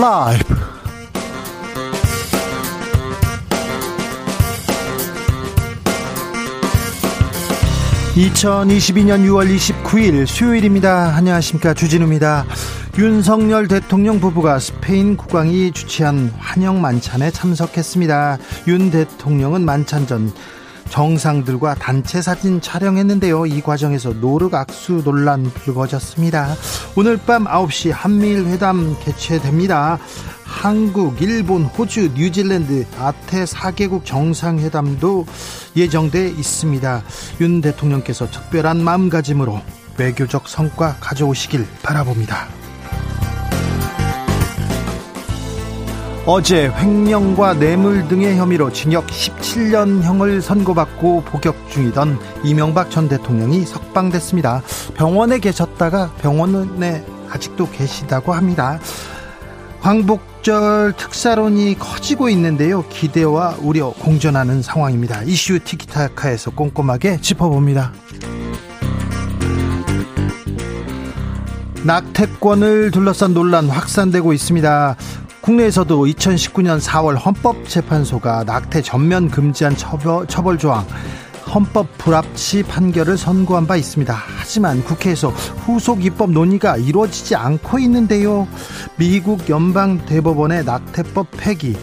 [0.00, 0.54] 라이브
[8.14, 11.14] 2022년 6월 29일 수요일입니다.
[11.14, 11.74] 안녕하십니까.
[11.74, 12.46] 주진우입니다.
[12.98, 18.38] 윤석열 대통령 부부가 스페인 국왕이 주최한 환영 만찬에 참석했습니다.
[18.68, 20.32] 윤 대통령은 만찬 전
[20.90, 23.46] 정상들과 단체 사진 촬영했는데요.
[23.46, 26.54] 이 과정에서 노르 악수 논란 불거졌습니다.
[26.96, 29.98] 오늘 밤 9시 한미일 회담 개최됩니다.
[30.44, 35.24] 한국, 일본, 호주, 뉴질랜드, 아태 4개국 정상회담도
[35.76, 37.02] 예정돼 있습니다.
[37.40, 39.60] 윤 대통령께서 특별한 마음가짐으로
[39.96, 42.48] 외교적 성과 가져오시길 바라봅니다.
[46.26, 54.62] 어제 횡령과 뇌물 등의 혐의로 징역 17년형을 선고받고 복역 중이던 이명박 전 대통령이 석방됐습니다.
[54.94, 58.78] 병원에 계셨다가 병원에 아직도 계시다고 합니다.
[59.80, 62.84] 광복절 특사론이 커지고 있는데요.
[62.90, 65.22] 기대와 우려 공존하는 상황입니다.
[65.22, 67.92] 이슈 티키타카에서 꼼꼼하게 짚어봅니다.
[71.82, 74.96] 낙태권을 둘러싼 논란 확산되고 있습니다.
[75.50, 80.86] 국내에서도 2019년 4월 헌법재판소가 낙태 전면 금지한 처벌, 처벌 조항
[81.52, 84.14] 헌법 불합치 판결을 선고한 바 있습니다.
[84.38, 88.46] 하지만 국회에서 후속 입법 논의가 이루어지지 않고 있는데요.
[88.96, 91.76] 미국 연방 대법원의 낙태법 폐기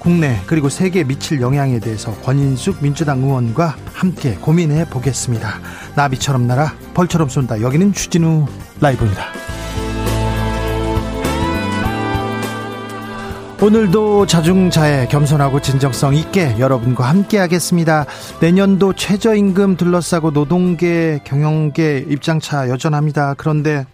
[0.00, 5.60] 국내 그리고 세계에 미칠 영향에 대해서 권인숙 민주당 의원과 함께 고민해 보겠습니다.
[5.94, 7.60] 나비처럼 날아 벌처럼 쏜다.
[7.60, 8.46] 여기는 주진우
[8.80, 9.26] 라이브입니다.
[13.62, 18.06] 오늘도 자중자애 겸손하고 진정성 있게 여러분과 함께 하겠습니다.
[18.40, 23.34] 내년도 최저임금 둘러싸고 노동계 경영계 입장차 여전합니다.
[23.34, 23.86] 그런데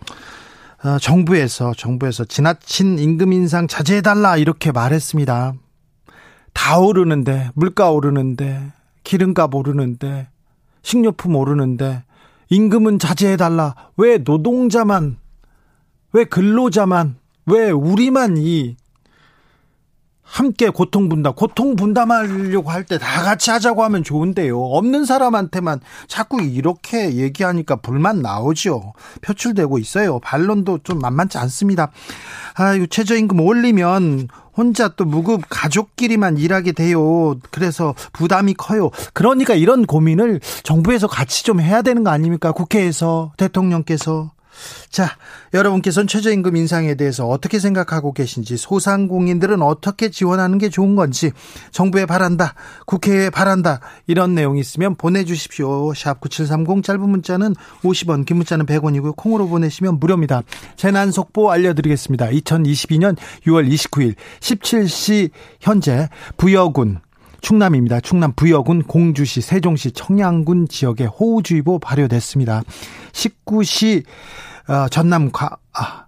[0.83, 5.53] 어, 정부에서 정부에서 지나친 임금 인상 자제해 달라 이렇게 말했습니다.
[6.55, 8.73] 다 오르는데 물가 오르는데
[9.05, 10.29] 기름값 오르는데
[10.81, 12.05] 식료품 오르는데
[12.49, 13.75] 임금은 자제해 달라.
[13.99, 15.19] 왜 노동자만
[16.15, 18.79] 왜 근로자만 왜 우리만 이
[20.31, 24.61] 함께 고통 분담, 고통 분담하려고 할 때 다 같이 하자고 하면 좋은데요.
[24.61, 28.93] 없는 사람한테만 자꾸 이렇게 얘기하니까 불만 나오죠.
[29.23, 30.19] 표출되고 있어요.
[30.21, 31.91] 반론도 좀 만만치 않습니다.
[32.55, 37.37] 아유, 최저임금 올리면 혼자 또 무급 가족끼리만 일하게 돼요.
[37.51, 38.91] 그래서 부담이 커요.
[39.15, 42.53] 그러니까 이런 고민을 정부에서 같이 좀 해야 되는 거 아닙니까?
[42.53, 44.33] 국회에서 대통령께서
[44.91, 45.17] 자,
[45.55, 51.31] 여러분께서는 최저임금 인상에 대해서 어떻게 생각하고 계신지, 소상공인들은 어떻게 지원하는 게 좋은 건지,
[51.71, 52.55] 정부에 바란다,
[52.87, 55.93] 국회에 바란다, 이런 내용이 있으면 보내주십시오.
[55.95, 59.17] 샵 9730 짧은 문자는 50원, 긴 문자는 100원이고요.
[59.17, 60.43] 콩으로 보내시면 무료입니다.
[60.77, 62.29] 재난 속보 알려드리겠습니다.
[62.29, 65.31] 2022년 6월 29일 17시
[65.61, 67.01] 현재 부여군,
[67.41, 68.01] 충남입니다.
[68.01, 72.63] 충남 부여군 공주시 세종시 청양군 지역에 호우주의보 발효됐습니다.
[73.13, 74.05] 19시
[74.69, 76.05] 어, 전남 과, 아,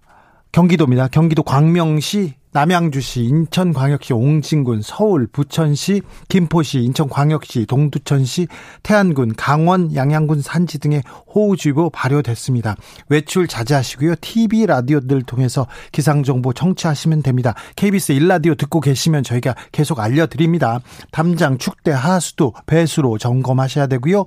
[0.51, 1.07] 경기도입니다.
[1.07, 8.47] 경기도 광명시 남양주시, 인천광역시 옹진군, 서울, 부천시, 김포시, 인천광역시, 동두천시,
[8.83, 11.01] 태안군, 강원, 양양군 산지 등의
[11.33, 12.75] 호우주의보 발효됐습니다.
[13.09, 14.15] 외출 자제하시고요.
[14.21, 17.55] TV 라디오들 통해서 기상 정보 청취하시면 됩니다.
[17.75, 20.79] KBS 1라디오 듣고 계시면 저희가 계속 알려 드립니다.
[21.11, 24.25] 담장, 축대, 하수도, 배수로 점검하셔야 되고요.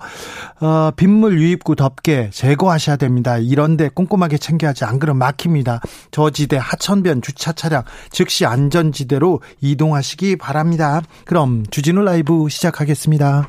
[0.60, 3.38] 어, 빗물 유입구 덮개 제거하셔야 됩니다.
[3.38, 5.80] 이런 데 꼼꼼하게 챙겨야지 안 그러면 막힙니다.
[6.10, 11.02] 저지대, 하천변, 주차 차량, 즉시 안전지대로 이동하시기 바랍니다.
[11.24, 13.48] 그럼 주진우 라이브 시작하겠습니다.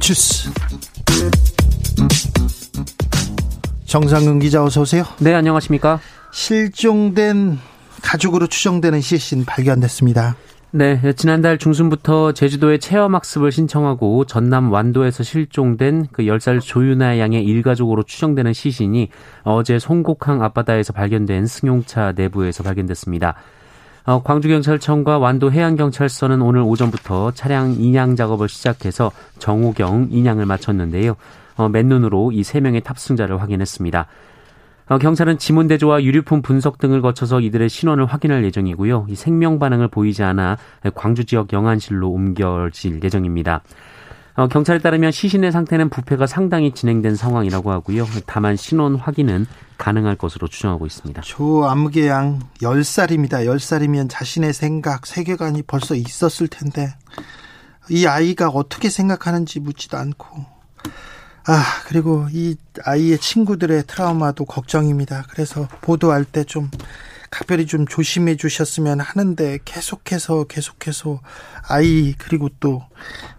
[0.00, 0.50] 주스.
[3.86, 5.04] 정상근 기자 어서 오세요.
[5.18, 6.00] 네, 안녕하십니까?
[6.32, 7.58] 실종된
[8.02, 10.36] 가족으로 추정되는 시신 발견됐습니다.
[10.72, 18.52] 네, 지난달 중순부터 제주도에 체험학습을 신청하고 전남 완도에서 실종된 그 10살 조윤아 양의 일가족으로 추정되는
[18.52, 19.10] 시신이
[19.44, 23.36] 어제 송곡항 앞바다에서 발견된 승용차 내부에서 발견됐습니다.
[24.06, 31.16] 어, 광주경찰청과 완도 해양경찰서는 오늘 오전부터 차량 인양 작업을 시작해서 정우경 인양을 마쳤는데요.
[31.56, 34.06] 어, 맨눈으로 이 세 명의 탑승자를 확인했습니다.
[34.90, 39.06] 어, 경찰은 지문 대조와 유류품 분석 등을 거쳐서 이들의 신원을 확인할 예정이고요.
[39.08, 40.58] 이 생명 반응을 보이지 않아
[40.94, 43.62] 광주 지역 영안실로 옮겨질 예정입니다.
[44.36, 48.04] 어, 경찰에 따르면 시신의 상태는 부패가 상당히 진행된 상황이라고 하고요.
[48.26, 49.46] 다만 신원 확인은
[49.78, 51.22] 가능할 것으로 추정하고 있습니다.
[51.22, 53.46] 조암계 양 10살입니다.
[53.46, 56.94] 10살이면 자신의 생각, 세계관이 벌써 있었을 텐데
[57.90, 60.54] 이 아이가 어떻게 생각하는지 묻지도 않고
[61.46, 65.26] 아, 그리고 이 아이의 친구들의 트라우마도 걱정입니다.
[65.30, 66.70] 그래서 보도할 때 좀
[67.34, 71.20] 각별히 좀 조심해 주셨으면 하는데 계속해서 계속해서
[71.68, 72.84] 아이 그리고 또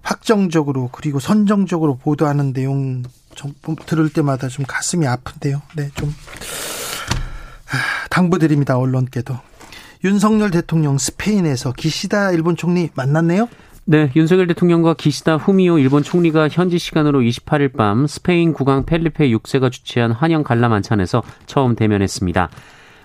[0.02, 3.04] 확정적으로 그리고 선정적으로 보도하는 내용
[3.36, 3.54] 좀
[3.86, 5.62] 들을 때마다 좀 가슴이 아픈데요.
[5.78, 6.10] 네, 좀
[7.72, 8.78] 아, 당부드립니다.
[8.78, 9.34] 언론께도.
[10.04, 13.48] 윤석열 대통령 스페인에서 기시다 일본 총리 만났네요.
[13.86, 19.72] 네, 윤석열 대통령과 기시다 후미오 일본 총리가 현지 시간으로 28일 밤 스페인 국왕 펠리페 6세가
[19.72, 22.50] 주최한 환영 관람 만찬에서 처음 대면했습니다.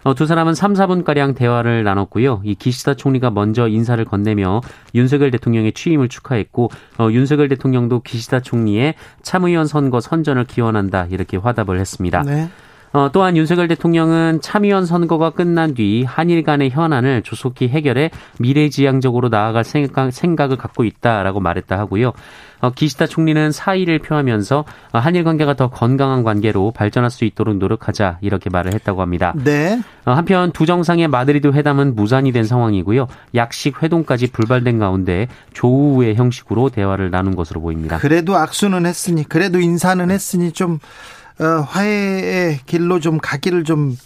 [0.03, 2.41] 어, 두 사람은 3, 4분가량 대화를 나눴고요.
[2.45, 4.61] 이 기시다 총리가 먼저 인사를 건네며
[4.95, 11.07] 윤석열 대통령의 취임을 축하했고, 어, 윤석열 대통령도 기시다 총리의 참의원 선거 선전을 기원한다.
[11.11, 12.23] 이렇게 화답을 했습니다.
[12.23, 12.49] 네.
[12.93, 19.63] 어, 또한 윤석열 대통령은 참의원 선거가 끝난 뒤 한일 간의 현안을 조속히 해결해 미래지향적으로 나아갈
[19.63, 22.13] 생각, 생각을 갖고 있다라고 말했다 하고요.
[22.61, 28.19] 어, 기시다 총리는 사의를 표하면서 어, 한일 관계가 더 건강한 관계로 발전할 수 있도록 노력하자
[28.21, 29.33] 이렇게 말을 했다고 합니다.
[29.37, 29.81] 네.
[30.05, 33.07] 어, 한편 두 정상의 마드리드 회담은 무산이 된 상황이고요.
[33.35, 37.99] 약식 회동까지 불발된 가운데 조우의 형식으로 대화를 나눈 것으로 보입니다.
[37.99, 43.97] 그래도 악수는 했으니 그래도 인사는 했으니 좀 어, 화해의 길로 좀 가기를 좀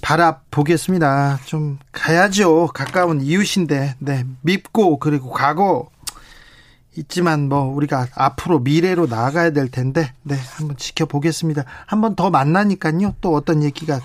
[0.00, 1.40] 바라보겠습니다.
[1.44, 2.68] 좀 가야죠.
[2.68, 4.24] 가까운 이웃인데, 네.
[4.42, 5.88] 밉고, 그리고 과거
[6.96, 10.36] 있지만 뭐 우리가 앞으로 미래로 나아가야 될 텐데, 네.
[10.56, 11.64] 한번 지켜보겠습니다.
[11.86, 13.16] 한번 더 만나니까요.
[13.20, 14.00] 또 어떤 얘기가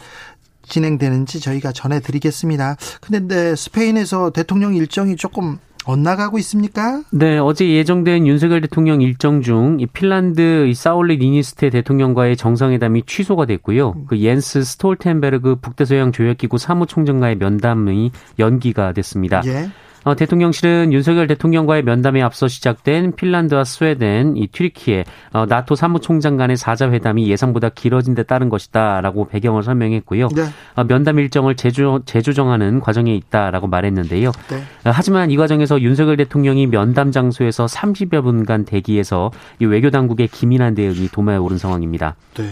[0.63, 2.77] 진행되는지 저희가 전해드리겠습니다.
[3.01, 5.59] 근데 네, 스페인에서 대통령 일정이 조금
[5.89, 7.01] 엇나가고 있습니까?
[7.11, 14.05] 네, 어제 예정된 윤석열 대통령 일정 중 핀란드 이 사울리 니니스테 대통령과의 정상회담이 취소가 됐고요.
[14.07, 19.41] 그 옌스 스톨텐베르그 북대서양 조약기구 사무총장과의 면담이 연기가 됐습니다.
[19.45, 19.69] 예.
[20.03, 25.03] 어, 대통령실은 윤석열 대통령과의 면담에 앞서 시작된 핀란드와 스웨덴, 이 튀르키예,
[25.33, 30.29] 어, 나토 사무총장 간의 사자 회담이 예상보다 길어진 데 따른 것이다라고 배경을 설명했고요.
[30.29, 30.43] 네.
[30.75, 34.31] 어, 면담 일정을 재조, 재조정하는 과정에 있다라고 말했는데요.
[34.49, 34.57] 네.
[34.85, 40.75] 어, 하지만 이 과정에서 윤석열 대통령이 면담 장소에서 30여 분간 대기해서 이 외교 당국의 기민한
[40.75, 42.15] 대응이 도마에 오른 상황입니다.
[42.35, 42.45] 네.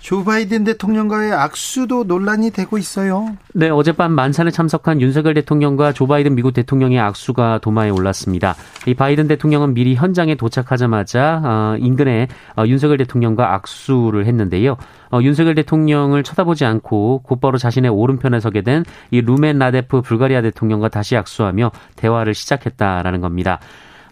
[0.00, 3.36] 조 바이든 대통령과의 악수도 논란이 되고 있어요.
[3.54, 8.54] 네, 어젯밤 만찬에 참석한 윤석열 대통령과 조 바이든 미국 대통령의 악수가 도마에 올랐습니다.
[8.86, 14.76] 이 바이든 대통령은 미리 현장에 도착하자마자 어, 인근에 어, 윤석열 대통령과 악수를 했는데요.
[15.12, 20.88] 어, 윤석열 대통령을 쳐다보지 않고 곧바로 자신의 오른편에 서게 된 이 루멘 라데프 불가리아 대통령과
[20.88, 23.60] 다시 악수하며 대화를 시작했다라는 겁니다.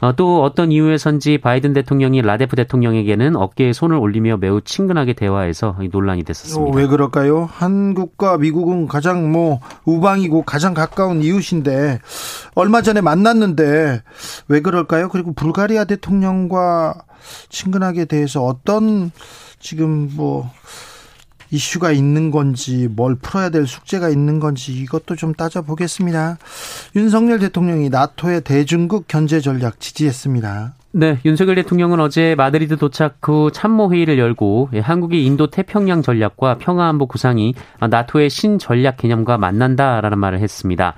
[0.00, 6.22] 어, 또 어떤 이유에선지 바이든 대통령이 라데프 대통령에게는 어깨에 손을 올리며 매우 친근하게 대화해서 논란이
[6.22, 6.70] 됐었습니다.
[6.70, 7.48] 어, 왜 그럴까요?
[7.50, 12.00] 한국과 미국은 가장 뭐 우방이고 가장 가까운 이웃인데
[12.54, 14.02] 얼마 전에 만났는데
[14.48, 15.08] 왜 그럴까요?
[15.08, 16.94] 그리고 불가리아 대통령과
[17.48, 19.10] 친근하게 대해서 어떤
[19.58, 20.48] 지금 뭐
[21.50, 26.38] 이슈가 있는 건지 뭘 풀어야 될 숙제가 있는 건지 이것도 좀 따져보겠습니다.
[26.96, 30.74] 윤석열 대통령이 나토의 대중국 견제 전략 지지했습니다.
[30.92, 37.06] 네, 윤석열 대통령은 어제 마드리드 도착 후 참모 회의를 열고 한국의 인도 태평양 전략과 평화안보
[37.06, 40.94] 구상이 나토의 신전략 개념과 만난다라는 말을 했습니다.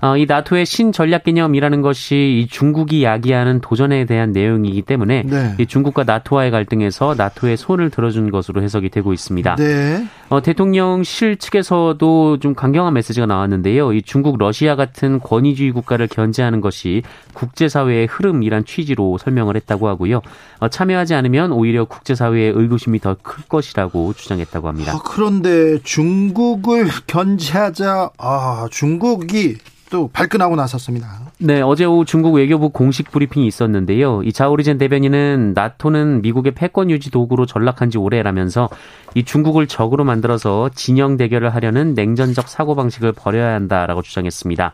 [0.00, 5.54] 어, 이 나토의 신전략 개념이라는 것이 이 중국이 야기하는 도전에 대한 내용이기 때문에 네.
[5.58, 9.56] 이 중국과 나토와의 갈등에서 나토의 손을 들어준 것으로 해석이 되고 있습니다.
[9.56, 10.06] 네.
[10.28, 13.92] 어, 대통령실 측에서도 좀 강경한 메시지가 나왔는데요.
[13.92, 20.20] 이 중국, 러시아 같은 권위주의 국가를 견제하는 것이 국제사회의 흐름이란 취지로 설명을 했다고 하고요.
[20.58, 24.92] 어, 참여하지 않으면 오히려 국제사회의 의구심이 더 클 것이라고 주장했다고 합니다.
[24.92, 29.56] 아, 그런데 중국을 견제하자, 아, 중국이
[29.90, 31.20] 또 발끈하고 나섰습니다.
[31.38, 34.22] 네, 어제 오후 중국 외교부 공식 브리핑이 있었는데요.
[34.22, 38.68] 이 자오리젠 대변인은 나토는 미국의 패권 유지 도구로 전락한 지 오래라면서
[39.14, 44.72] 이 중국을 적으로 만들어서 진영 대결을 하려는 냉전적 사고 방식을 버려야 한다라고 주장했습니다.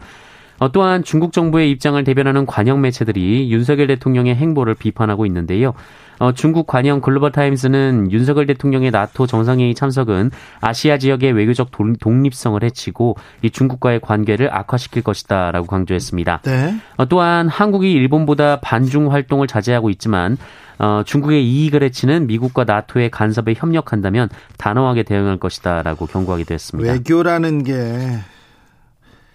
[0.59, 5.75] 어, 또한 중국 정부의 입장을 대변하는 관영 매체들이 윤석열 대통령의 행보를 비판하고 있는데요.
[6.19, 10.31] 어, 중국 관영 글로벌 타임스는 윤석열 대통령의 나토 정상회의 참석은
[10.61, 16.43] 아시아 지역의 외교적 독립성을 해치고 이 중국과의 관계를 악화시킬 것이다라고 강조했습니다.
[16.45, 16.77] 네.
[16.97, 20.37] 어, 또한 한국이 일본보다 반중 활동을 자제하고 있지만
[20.79, 24.29] 어, 중국의 이익을 해치는 미국과 나토의 간섭에 협력한다면
[24.59, 26.93] 단호하게 대응할 것이다라고 경고하기도 했습니다.
[26.93, 27.75] 외교라는 게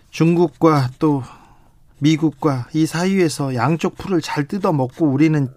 [0.10, 1.24] 중국과 또
[2.00, 5.50] 미국과 이 사이에서 양쪽 풀을 잘 뜯어 먹고 우리는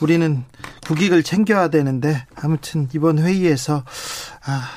[0.00, 0.44] 우리는
[0.86, 3.84] 국익을 챙겨야 되는데 아무튼 이번 회의에서
[4.44, 4.68] 아,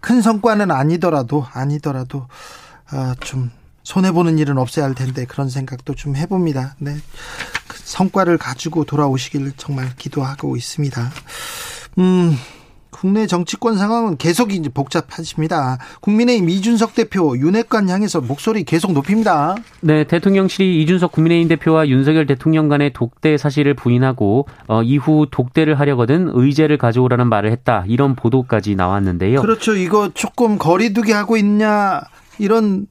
[0.00, 2.26] 큰 성과는 아니더라도 아니더라도
[2.90, 3.50] 아, 좀
[3.82, 6.76] 손해 보는 일은 없어야 할 텐데 그런 생각도 좀 해봅니다.
[6.78, 6.96] 네,
[7.66, 11.10] 그 성과를 가지고 돌아오시길 정말 기도하고 있습니다.
[11.98, 12.36] 음.
[12.90, 15.78] 국내 정치권 상황은 계속 이제 복잡하십니다.
[16.00, 19.56] 국민의힘 이준석 대표 윤핵관 향해서 목소리 계속 높입니다.
[19.80, 26.30] 네, 대통령실이 이준석 국민의힘 대표와 윤석열 대통령 간의 독대 사실을 부인하고 어, 이후 독대를 하려거든
[26.34, 27.84] 의제를 가져오라는 말을 했다.
[27.88, 29.40] 이런 보도까지 나왔는데요.
[29.40, 29.74] 그렇죠.
[29.74, 32.02] 이거 조금 거리두기 하고 있냐
[32.38, 32.86] 이런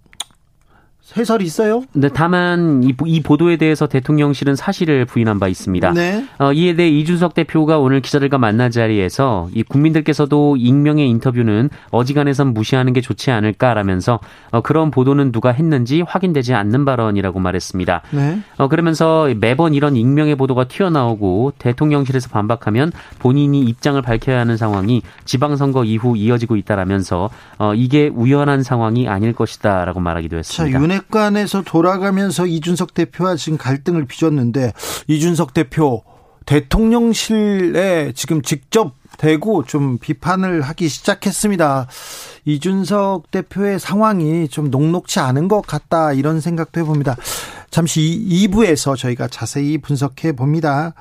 [1.17, 1.83] 해설이 있어요?
[1.93, 5.93] 네, 다만 이, 이, 보도에 대해서 대통령실은 사실을 부인한 바 있습니다.
[5.93, 6.25] 네.
[6.37, 12.93] 어, 이에 대해 이준석 대표가 오늘 기자들과 만난 자리에서 이 국민들께서도 익명의 인터뷰는 어지간해선 무시하는
[12.93, 14.19] 게 좋지 않을까라면서
[14.51, 18.01] 어, 그런 보도는 누가 했는지 확인되지 않는 발언이라고 말했습니다.
[18.11, 18.39] 네.
[18.57, 25.85] 어, 그러면서 매번 이런 익명의 보도가 튀어나오고 대통령실에서 반박하면 본인이 입장을 밝혀야 하는 상황이 지방선거
[25.85, 30.79] 이후 이어지고 있다라면서 어, 이게 우연한 상황이 아닐 것이다라고 말하기도 했습니다.
[30.79, 34.73] 자, 윤핵관에서 돌아가면서 이준석 대표와 지금 갈등을 빚었는데
[35.07, 36.03] 이준석 대표
[36.45, 41.87] 대통령실에 지금 직접 대고 좀 비판을 하기 시작했습니다.
[42.45, 47.15] 이준석 대표의 상황이 좀 녹록치 않은 것 같다 이런 생각도 해봅니다.
[47.69, 50.93] 잠시 2부에서 저희가 자세히 분석해 봅니다.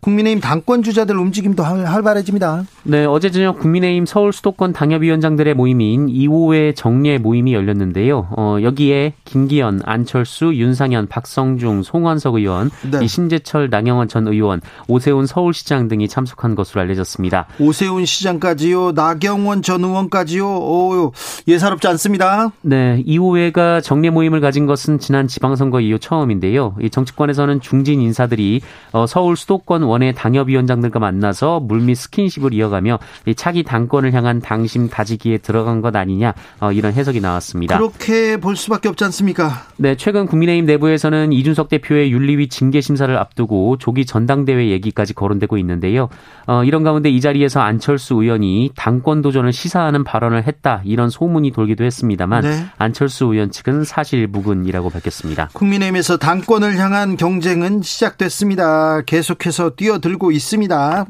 [0.00, 2.64] 국민의힘 당권 주자들 움직임도 활발해집니다.
[2.84, 8.28] 네, 어제 저녁 국민의힘 서울 수도권 당협위원장들의 모임인 2호회 정례 모임이 열렸는데요.
[8.36, 13.06] 어, 여기에 김기현, 안철수, 윤상현, 박성중, 송원석 의원, 네.
[13.06, 17.46] 신재철, 나경원 전 의원, 오세훈 서울시장 등이 참석한 것으로 알려졌습니다.
[17.58, 20.46] 오세훈 시장까지요, 나경원 전 의원까지요.
[20.46, 21.12] 오,
[21.46, 22.52] 예사롭지 않습니다.
[22.62, 26.74] 네, 2호회가 정례 모임을 가진 것은 지난 지방선거 이후 처음인데요.
[26.80, 28.62] 이 정치권에서는 중진 인사들이
[28.92, 35.38] 어, 서울 수도권 원외 당협위원장들과 만나서 물밑 스킨십을 이어가며 이 차기 당권을 향한 당심 다지기에
[35.38, 37.76] 들어간 것 아니냐 어, 이런 해석이 나왔습니다.
[37.76, 39.66] 그렇게 볼 수밖에 없지 않습니까?
[39.76, 46.08] 네, 최근 국민의힘 내부에서는 이준석 대표의 윤리위 징계 심사를 앞두고 조기 전당대회 얘기까지 거론되고 있는데요.
[46.46, 51.84] 어, 이런 가운데 이 자리에서 안철수 의원이 당권 도전을 시사하는 발언을 했다 이런 소문이 돌기도
[51.84, 52.64] 했습니다만 네.
[52.78, 55.50] 안철수 의원 측은 사실 무근이라고 밝혔습니다.
[55.52, 59.02] 국민의힘 국민의힘에서 당권을 향한 경쟁은 시작됐습니다.
[59.02, 61.06] 계속해서 뛰어들고 있습니다.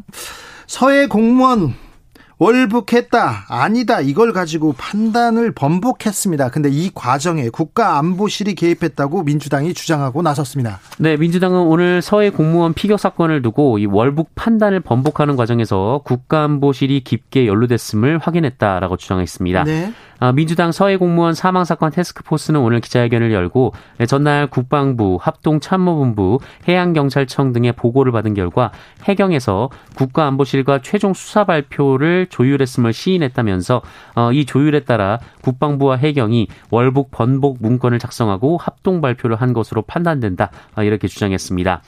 [0.66, 1.74] 서해 공무원
[2.38, 6.50] 월북했다 아니다 이걸 가지고 판단을 번복했습니다.
[6.50, 10.78] 근데 이 과정에 국가안보실이 개입했다고 민주당이 주장하고 나섰습니다.
[10.98, 17.46] 네, 민주당은 오늘 서해 공무원 피격 사건을 두고 이 월북 판단을 번복하는 과정에서 국가안보실이 깊게
[17.46, 19.64] 연루됐음을 확인했다라고 주장했습니다.
[19.64, 19.92] 네.
[20.20, 23.72] 아, 민주당 서해 공무원 사망 사건 테스크포스는 오늘 기자회견을 열고
[24.08, 28.72] 전날 국방부, 합동참모본부, 해양경찰청 등의 보고를 받은 결과
[29.04, 33.82] 해경에서 국가안보실과 최종 수사 발표를 조율했음을 시인했다면서
[34.16, 40.50] 어, 이 조율에 따라 국방부와 해경이 월북 번복 문건을 작성하고 합동 발표를 한 것으로 판단된다
[40.76, 41.82] 어, 이렇게 주장했습니다.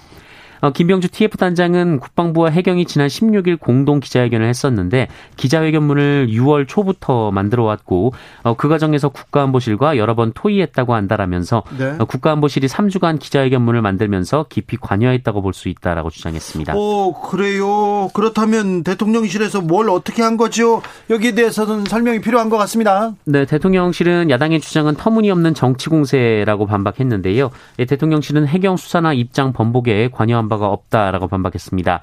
[0.61, 7.64] 어, 김병주 TF 단장은 국방부와 해경이 지난 16일 공동 기자회견을 했었는데 기자회견문을 6월 초부터 만들어
[7.64, 8.12] 왔고
[8.43, 11.97] 어, 그 과정에서 국가안보실과 여러 번 토의했다고 한다라면서 네.
[11.99, 16.75] 어, 국가안보실이 3주간 기자회견문을 만들면서 깊이 관여했다고 볼 수 있다라고 주장했습니다.
[16.76, 18.09] 오 그래요.
[18.14, 20.81] 그렇다면 대통령실에서 뭘 어떻게 한 거죠?
[21.11, 23.12] 여기에 대해서는 설명이 필요한 것 같습니다.
[23.25, 27.50] 네, 대통령실은 야당의 주장은 터무니없는 정치 공세라고 반박했는데요.
[27.79, 32.00] 예, 대통령실은 해경 수사나 입장 번복에 관여한 바가 없다라고 반박했습니다.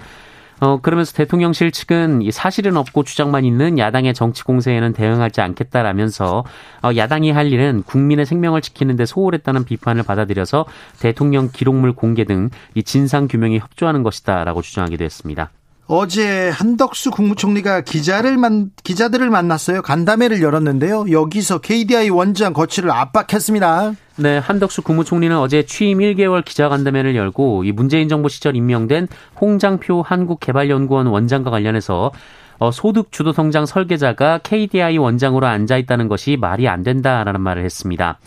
[0.59, 6.45] 어, 그러면서 대통령실 측은 사실은 없고 주장만 있는 야당의 정치 공세에는 대응하지 않겠다라면서
[6.83, 10.65] 어, 야당이 할 일은 국민의 생명을 지키는 데 소홀했다는 비판을 받아들여서
[10.99, 15.51] 대통령 기록물 공개 등 이 진상 규명에 협조하는 것이다라고 주장하기도 했습니다.
[15.89, 19.81] 어제 한덕수 국무총리가 기자를 만, 기자들을 만났어요.
[19.81, 21.05] 간담회를 열었는데요.
[21.09, 23.93] 여기서 KDI 원장 거취를 압박했습니다.
[24.17, 29.07] 네, 한덕수 국무총리는 어제 취임 1개월 기자간담회를 열고 이 문재인 정부 시절 임명된
[29.39, 32.11] 홍장표 한국개발연구원 원장과 관련해서
[32.59, 38.19] 어, 소득 주도 성장 설계자가 KDI 원장으로 앉아 있다는 것이 말이 안 된다라는 말을 했습니다.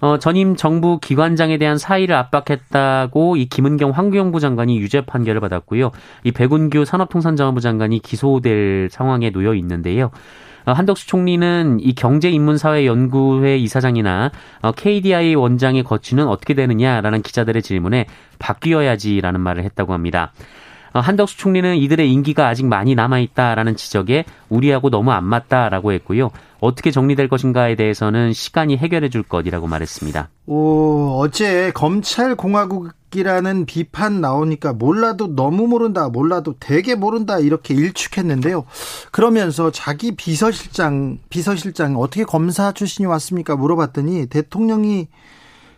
[0.00, 5.90] 어, 전임 정부 기관장에 대한 사의를 압박했다고 이 김은경 환경부 장관이 유죄 판결을 받았고요.
[6.24, 10.10] 이 백운규 산업통상자원부 장관이 기소될 상황에 놓여 있는데요.
[10.66, 14.30] 어, 한덕수 총리는 이 경제인문사회연구회 이사장이나
[14.62, 18.06] 어, KDI 원장의 거취는 어떻게 되느냐라는 기자들의 질문에
[18.38, 20.32] 바뀌어야지라는 말을 했다고 합니다.
[20.94, 26.30] 어, 한덕수 총리는 이들의 인기가 아직 많이 남아 있다라는 지적에 우리하고 너무 안 맞다라고 했고요.
[26.60, 30.30] 어떻게 정리될 것인가에 대해서는 시간이 해결해 줄 것이라고 말했습니다.
[30.46, 38.64] 오, 어제 검찰 공화국이라는 비판 나오니까 몰라도 너무 모른다, 몰라도 되게 모른다 이렇게 일축했는데요.
[39.10, 43.56] 그러면서 자기 비서실장, 비서실장 어떻게 검사 출신이 왔습니까?
[43.56, 45.08] 물어봤더니 대통령이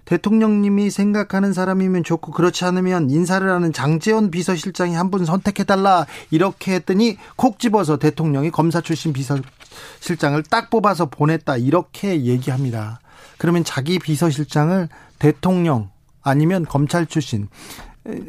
[0.07, 7.17] 대통령님이 생각하는 사람이면 좋고 그렇지 않으면 인사를 하는 장재원 비서실장이 한 분 선택해달라 이렇게 했더니
[7.37, 12.99] 콕 집어서 대통령이 검사 출신 비서실장을 딱 뽑아서 보냈다 이렇게 얘기합니다.
[13.39, 14.89] 그러면 자기 비서실장을
[15.21, 15.91] 대통령
[16.23, 17.49] 아니면 검찰 출신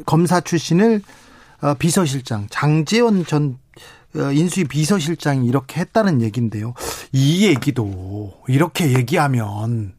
[0.06, 1.02] 검사 출신을
[1.60, 3.58] 어, 비서실장 장재원 전
[4.14, 6.74] 어, 인수위 비서실장이 이렇게 했다는 얘기인데요.
[7.12, 9.97] 이 얘기도 이렇게 얘기하면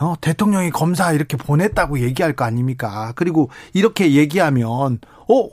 [0.00, 3.12] 어, 대통령이 검사 이렇게 보냈다고 얘기할 거 아닙니까?
[3.16, 5.48] 그리고 이렇게 얘기하면, 어,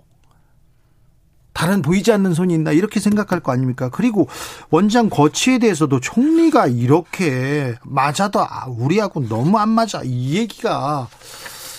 [1.55, 3.89] 다른 보이지 않는 손이 있나 이렇게 생각할 거 아닙니까?
[3.89, 4.27] 그리고
[4.69, 11.07] 원장 거취에 대해서도 총리가 이렇게 맞아도 아, 우리하고 너무 안 맞아 이 얘기가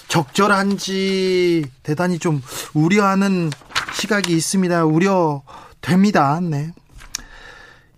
[0.08, 2.42] 적절한지 대단히 좀
[2.72, 3.50] 우려하는
[3.92, 4.86] 시각이 있습니다.
[4.86, 6.40] 우려됩니다.
[6.40, 6.72] 네.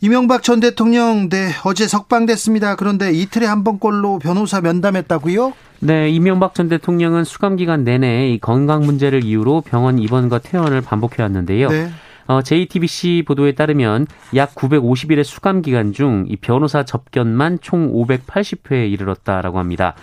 [0.00, 2.76] 이명박 전 대통령 네 어제 석방됐습니다.
[2.76, 5.52] 그런데 이틀에 한 번꼴로 변호사 면담했다고요?
[5.80, 11.22] 네, 이명박 전 대통령은 수감 기간 내내 이 건강 문제를 이유로 병원 입원과 퇴원을 반복해
[11.22, 11.68] 왔는데요.
[11.68, 11.90] 네.
[12.26, 19.58] 어, JTBC 보도에 따르면 약 950일의 수감 기간 중 이 변호사 접견만 총 580회에 이르렀다라고
[19.58, 19.94] 합니다.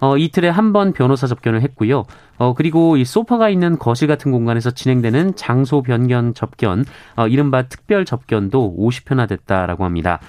[0.00, 2.04] 어, 이틀에 한 번 변호사 접견을 했고요.
[2.38, 6.84] 어, 그리고 이 소파가 있는 거실 같은 공간에서 진행되는 장소 변경 접견,
[7.16, 10.20] 어, 이른바 특별 접견도 50회나 됐다라고 합니다.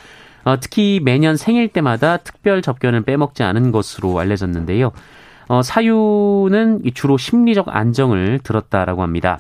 [0.43, 4.91] 어, 특히 매년 생일 때마다 특별 접견을 빼먹지 않은 것으로 알려졌는데요.
[5.47, 9.39] 어, 사유는 주로 심리적 안정을 들었다라고 합니다.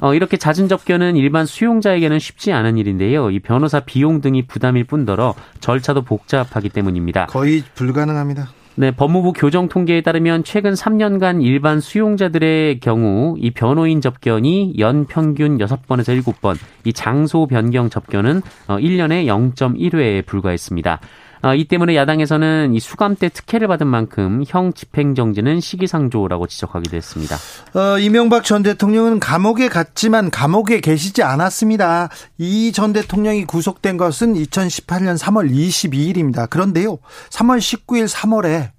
[0.00, 3.30] 어, 이렇게 잦은 접견은 일반 수용자에게는 쉽지 않은 일인데요.
[3.32, 7.26] 이 변호사 비용 등이 부담일 뿐더러 절차도 복잡하기 때문입니다.
[7.26, 8.48] 거의 불가능합니다.
[8.80, 15.58] 네, 법무부 교정 통계에 따르면 최근 3년간 일반 수용자들의 경우 이 변호인 접견이 연 평균
[15.58, 21.00] 6번에서 7번, 이 장소 변경 접견은 1년에 어, 0.1회에 불과했습니다.
[21.42, 27.36] 아, 이 때문에 야당에서는 이 수감 때 특혜를 받은 만큼 형 집행정지는 시기상조라고 지적하기도 했습니다.
[27.74, 32.08] 어, 이명박 전 대통령은 감옥에 갔지만 감옥에 계시지 않았습니다.
[32.38, 36.48] 이 전 대통령이 구속된 것은 2018년 3월 22일입니다.
[36.48, 36.98] 그런데요,
[37.30, 38.70] 3월 19일 3월에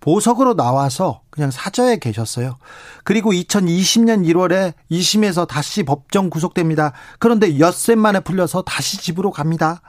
[0.00, 2.56] 보석으로 나와서 그냥 사저에 계셨어요.
[3.04, 6.92] 그리고 2020년 1월에 2심에서 다시 법정 구속됩니다.
[7.18, 9.80] 그런데 엿새 만에 풀려서 다시 집으로 갑니다.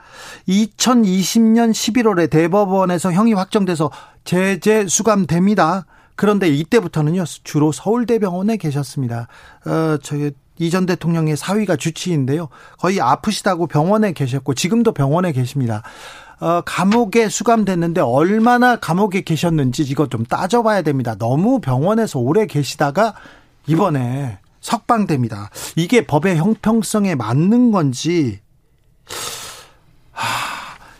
[0.48, 3.90] 2020년 11월에 대법원에서 형이 확정돼서
[4.24, 5.86] 제재 수감됩니다.
[6.16, 9.28] 그런데 이때부터는요 주로 서울대병원에 계셨습니다.
[9.64, 12.50] 어, 저희 이전 대통령의 사위가 주치인데요.
[12.78, 15.82] 거의 아프시다고 병원에 계셨고 지금도 병원에 계십니다.
[16.40, 21.14] 어, 감옥에 수감됐는데 얼마나 감옥에 계셨는지 이거 좀 따져봐야 됩니다.
[21.18, 23.14] 너무 병원에서 오래 계시다가
[23.66, 25.50] 이번에 석방됩니다.
[25.76, 28.40] 이게 법의 형평성에 맞는 건지
[30.12, 30.26] 하,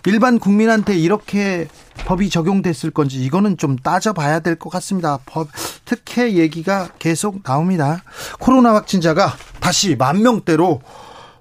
[0.06, 1.68] 일반 국민한테 이렇게
[2.06, 5.18] 법이 적용됐을 건지 이거는 좀 따져봐야 될 것 같습니다.
[5.26, 5.48] 법
[5.84, 8.02] 특혜 얘기가 계속 나옵니다.
[8.38, 10.80] 코로나 확진자가 다시 만 명대로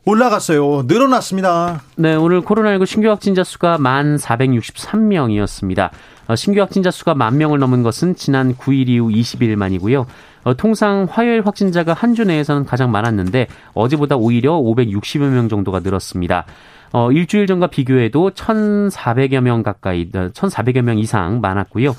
[0.10, 0.84] 올라갔어요.
[0.88, 1.82] 늘어났습니다.
[1.96, 5.90] 네, 오늘 코로나19 신규 확진자 수가 1,463명이었습니다.
[6.28, 10.06] 어, 신규 확진자 수가 만 명을 넘은 것은 지난 9일 이후 20일 만이고요.
[10.44, 16.46] 어, 통상 화요일 확진자가 한 주 내에서는 가장 많았는데 어제보다 오히려 560여 명 정도가 늘었습니다.
[16.92, 21.96] 어, 일주일 전과 비교해도 1,400여 명 가까이, 1,400여 명 이상 많았고요.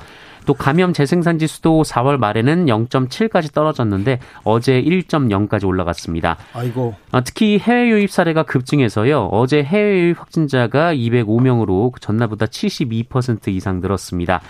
[0.51, 6.39] 또 감염 재생산 지수도 4월 말에는 0.7까지 떨어졌는데 어제 1.0까지 올라갔습니다.
[6.55, 6.97] 아이고.
[7.13, 9.27] 아, 특히 해외 유입 사례가 급증해서요.
[9.27, 14.41] 어제 해외 유입 확진자가 205명으로 전날보다 72% 이상 늘었습니다.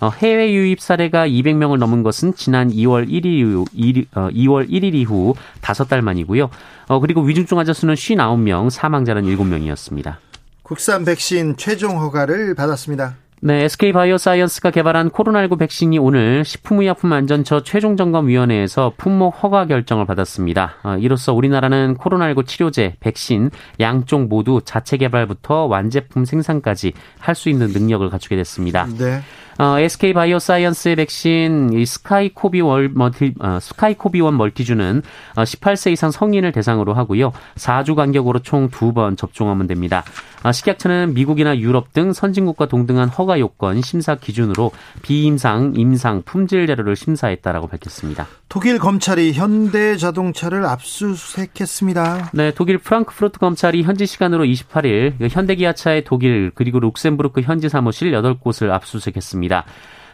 [0.00, 6.00] 어, 해외 유입 사례가 200명을 넘은 것은 지난 2월 1일 이후, 2월 1일 이후 5달
[6.00, 6.50] 만이고요.
[6.88, 10.16] 어, 그리고 위중증 환자 수는 59명, 사망자는 7명이었습니다.
[10.64, 13.18] 국산 백신 최종 허가를 받았습니다.
[13.46, 20.76] 네, SK바이오사이언스가 개발한 코로나19 백신이 오늘 식품의약품안전처 최종점검위원회에서 품목 허가 결정을 받았습니다.
[20.82, 27.66] 어, 이로써 우리나라는 코로나19 치료제, 백신 양쪽 모두 자체 개발부터 완제품 생산까지 할 수 있는
[27.68, 28.86] 능력을 갖추게 됐습니다.
[28.96, 29.20] 네.
[29.58, 35.02] 어, SK 바이오사이언스의 백신 이 스카이코비원 멀티 어, 스카이코비원 멀티주는
[35.36, 37.32] 어, 18세 이상 성인을 대상으로 하고요.
[37.56, 40.04] 4주 간격으로 총 두 번 접종하면 됩니다.
[40.42, 46.96] 어, 식약처는 미국이나 유럽 등 선진국과 동등한 허가 요건 심사 기준으로 비임상, 임상, 품질 자료를
[46.96, 48.26] 심사했다라고 밝혔습니다.
[48.54, 52.30] 독일 검찰이 현대 자동차를 압수수색했습니다.
[52.34, 58.70] 네, 독일 프랑크푸르트 검찰이 현지 시간으로 28일 그 현대기아차의 독일 그리고 룩셈부르크 현지 사무실 8곳을
[58.70, 59.64] 압수수색했습니다.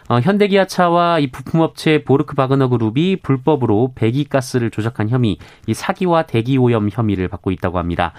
[0.08, 7.28] 어, 현대기아차와 이 부품업체 보르크 바그너 그룹이 불법으로 배기가스를 조작한 혐의, 이 사기와 대기오염 혐의를
[7.28, 8.14] 받고 있다고 합니다.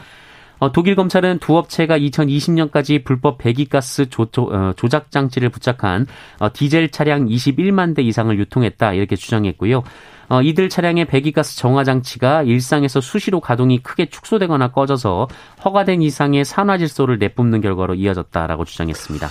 [0.61, 6.05] 어, 독일 검찰은 두 업체가 2020년까지 불법 배기가스 조, 조, 어, 작 장치를 부착한
[6.39, 9.81] 어, 디젤 차량 21만 대 이상을 유통했다 이렇게 주장했고요.
[10.29, 15.27] 어, 이들 차량의 배기가스 정화 장치가 일상에서 수시로 가동이 크게 축소되거나 꺼져서
[15.65, 19.29] 허가된 이상의 산화질소를 내뿜는 결과로 이어졌다라고 주장했습니다.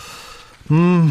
[0.73, 1.11] 음,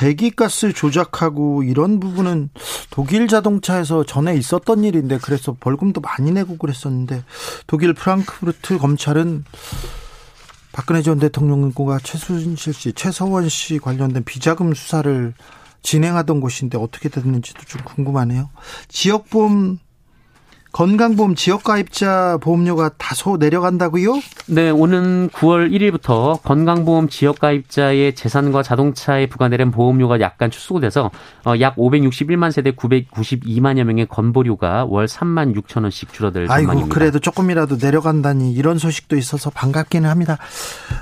[0.00, 2.48] 배기가스 조작하고 이런 부분은
[2.88, 7.22] 독일 자동차에서 전에 있었던 일인데 그래서 벌금도 많이 내고 그랬었는데
[7.66, 9.44] 독일 프랑크푸르트 검찰은
[10.72, 15.34] 박근혜 전 대통령과 최순실 씨, 최서원 씨 관련된 비자금 수사를
[15.82, 18.48] 진행하던 곳인데 어떻게 됐는지도 좀 궁금하네요.
[18.88, 19.80] 지역보험
[20.72, 24.20] 건강보험 지역가입자 보험료가 다소 내려간다고요?
[24.46, 31.10] 네, 오는 9월 1일부터 건강보험 지역가입자의 재산과 자동차에 부과되는 보험료가 약간 축소돼서
[31.44, 36.72] 어, 약 561만 세대 992만여 명의 건보료가 월 3만 6천 원씩 줄어들 전망입니다.
[36.72, 40.38] 아이고, 그래도 조금이라도 내려간다니 이런 소식도 있어서 반갑기는 합니다.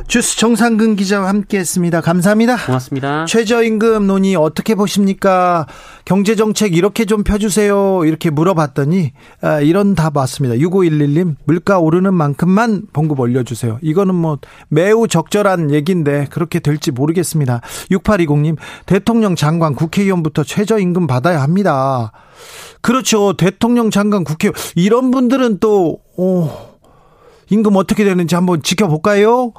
[0.07, 2.01] 주스 정상근 기자와 함께했습니다.
[2.01, 2.57] 감사합니다.
[2.57, 3.27] 고맙습니다.
[3.27, 5.67] 최저임금 논의 어떻게 보십니까?
[6.09, 8.03] 경제정책 이렇게 좀 펴주세요.
[8.07, 10.57] 이렇게 물어봤더니 아, 이런 답 왔습니다.
[10.57, 13.79] 6511님 물가 오르는 만큼만 봉급 올려주세요.
[13.83, 14.39] 이거는 뭐
[14.71, 17.61] 매우 적절한 얘기인데 그렇게 될지 모르겠습니다.
[17.91, 22.13] 6820님 대통령 장관 국회의원부터 최저임금 받아야 합니다.
[22.81, 23.35] 그렇죠.
[23.35, 26.49] 대통령 장관 국회의원 이런 분들은 또 오,
[27.51, 29.53] 임금 어떻게 되는지 한번 지켜볼까요?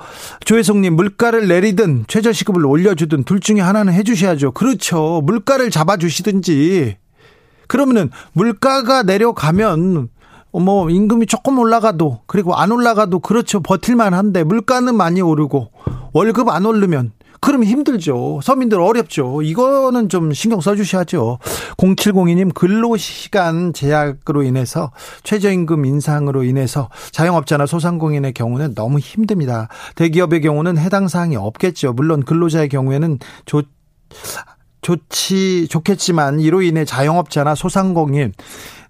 [0.46, 4.52] 조혜성님, 물가를 내리든 최저시급을 올려주든 둘 중에 하나는 해주셔야죠.
[4.52, 5.22] 그렇죠.
[5.24, 6.98] 물가를 잡아주시든지.
[7.68, 10.10] 그러면은 물가가 내려가면
[10.52, 15.70] 뭐 임금이 조금 올라가도 그리고 안 올라가도 그렇죠 버틸만 한데 물가는 많이 오르고
[16.14, 18.42] 월급 안 오르면 그러면 힘들죠.
[18.44, 19.42] 서민들 어렵죠.
[19.42, 21.40] 이거는 좀 신경 써 주셔야죠.
[21.78, 24.92] 0702님 근로시간 제약으로 인해서
[25.24, 29.70] 최저임금 인상으로 인해서 자영업자나 소상공인의 경우는 너무 힘듭니다.
[29.96, 31.94] 대기업의 경우는 해당 사항이 없겠죠.
[31.94, 33.64] 물론 근로자의 경우에는 좋
[34.82, 38.34] 좋지 좋겠지만 이로 인해 자영업자나 소상공인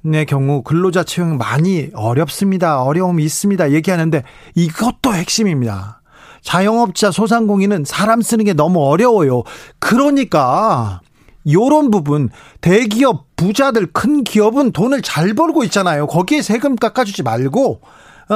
[0.05, 2.81] 의 경우 근로자 채용 많이 어렵습니다.
[2.83, 3.71] 어려움이 있습니다.
[3.71, 4.23] 얘기하는데
[4.55, 5.98] 이것도 핵심입니다.
[6.41, 9.43] 자영업자 소상공인은 사람 쓰는 게 너무 어려워요.
[9.79, 11.01] 그러니까
[11.51, 12.29] 요런 부분
[12.61, 16.07] 대기업 부자들 큰 기업은 돈을 잘 벌고 있잖아요.
[16.07, 17.87] 거기에 세금 깎아주지 말고 어,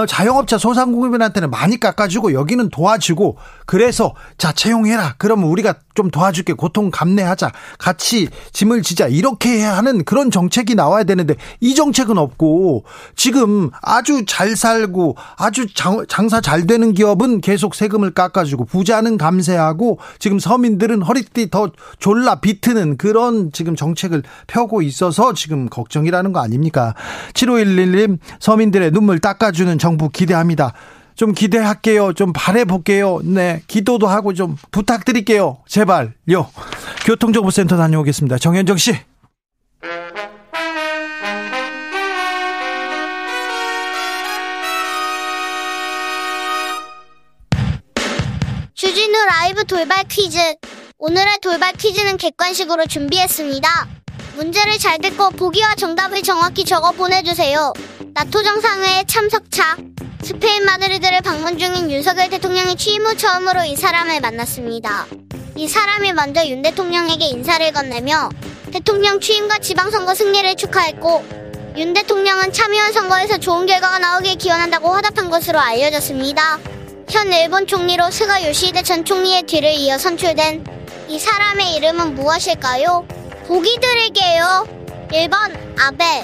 [0.07, 5.15] 자영업자 소상공인한테는 많이 깎아주고 여기는 도와주고 그래서 자 채용해라.
[5.19, 6.53] 그러면 우리가 좀 도와줄게.
[6.53, 7.51] 고통 감내하자.
[7.77, 9.07] 같이 짐을 지자.
[9.07, 16.03] 이렇게 하는 그런 정책이 나와야 되는데 이 정책은 없고 지금 아주 잘 살고 아주 장,
[16.07, 22.97] 장사 잘 되는 기업은 계속 세금을 깎아주고 부자는 감세하고 지금 서민들은 허리띠 더 졸라 비트는
[22.97, 26.95] 그런 지금 정책을 펴고 있어서 지금 걱정이라는 거 아닙니까?
[27.33, 30.71] 7511님 서민들의 눈물 닦아주는 정부 기대합니다.
[31.13, 32.13] 좀 기대할게요.
[32.13, 33.19] 좀 바래볼게요.
[33.25, 33.61] 네.
[33.67, 35.57] 기도도 하고 좀 부탁드릴게요.
[35.67, 36.49] 제발요.
[37.05, 38.37] 교통정보센터 다녀오겠습니다.
[38.37, 38.97] 정현정 씨.
[48.73, 50.37] 주진우 라이브 돌발 퀴즈.
[50.97, 53.67] 오늘의 돌발 퀴즈는 객관식으로 준비했습니다.
[54.37, 57.73] 문제를 잘 듣고 보기와 정답을 정확히 적어 보내주세요.
[58.15, 59.75] 나토 정상회의 참석차.
[60.21, 65.07] 스페인 마드리드를 방문 중인 윤석열 대통령이 취임 후 처음으로 이 사람을 만났습니다.
[65.55, 68.29] 이 사람이 먼저 윤 대통령에게 인사를 건네며
[68.71, 71.25] 대통령 취임과 지방선거 승리를 축하했고
[71.77, 76.59] 윤 대통령은 참의원 선거에서 좋은 결과가 나오길 기원한다고 화답한 것으로 알려졌습니다.
[77.09, 80.63] 현 일본 총리로 스가 요시히데 전 총리의 뒤를 이어 선출된
[81.09, 83.07] 이 사람의 이름은 무엇일까요?
[83.47, 84.67] 보기 드릴게요.
[85.09, 86.23] 1번 아베,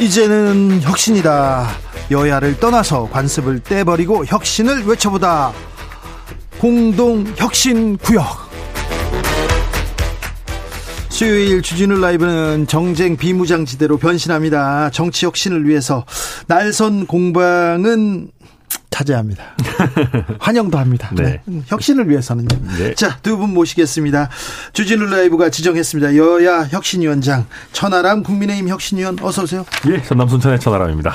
[0.00, 1.68] 이제는 혁신이다.
[2.10, 5.52] 여야를 떠나서 관습을 떼버리고 혁신을 외쳐보다.
[6.58, 8.24] 공동 혁신 구역.
[11.10, 14.88] 수요일 주진우 라이브는 정쟁 비무장지대로 변신합니다.
[14.90, 16.06] 정치 혁신을 위해서
[16.46, 18.30] 날선 공방은
[19.04, 19.44] 자제합니다.
[20.38, 21.10] 환영도 합니다.
[21.14, 21.40] 네.
[21.46, 21.62] 네.
[21.66, 22.48] 혁신을 위해서는요.
[22.78, 22.94] 네.
[22.94, 24.28] 자, 두 분 모시겠습니다.
[24.74, 26.16] 주진우 라이브가 지정했습니다.
[26.16, 29.64] 여야 혁신위원장 천하람 국민의힘 혁신위원 어서 오세요.
[29.88, 31.14] 예, 전남 순천의 천하람입니다.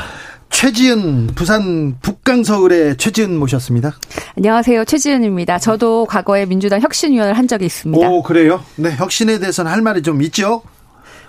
[0.50, 3.93] 최지은 부산 북강서울의 최지은 모셨습니다.
[4.38, 4.86] 안녕하세요.
[4.86, 5.60] 최지은입니다.
[5.60, 8.08] 저도 과거에 민주당 혁신위원을 한 적이 있습니다.
[8.08, 8.63] 오, 그래요?
[8.78, 10.63] 네, 혁신에 대해서는 할 말이 좀 있죠?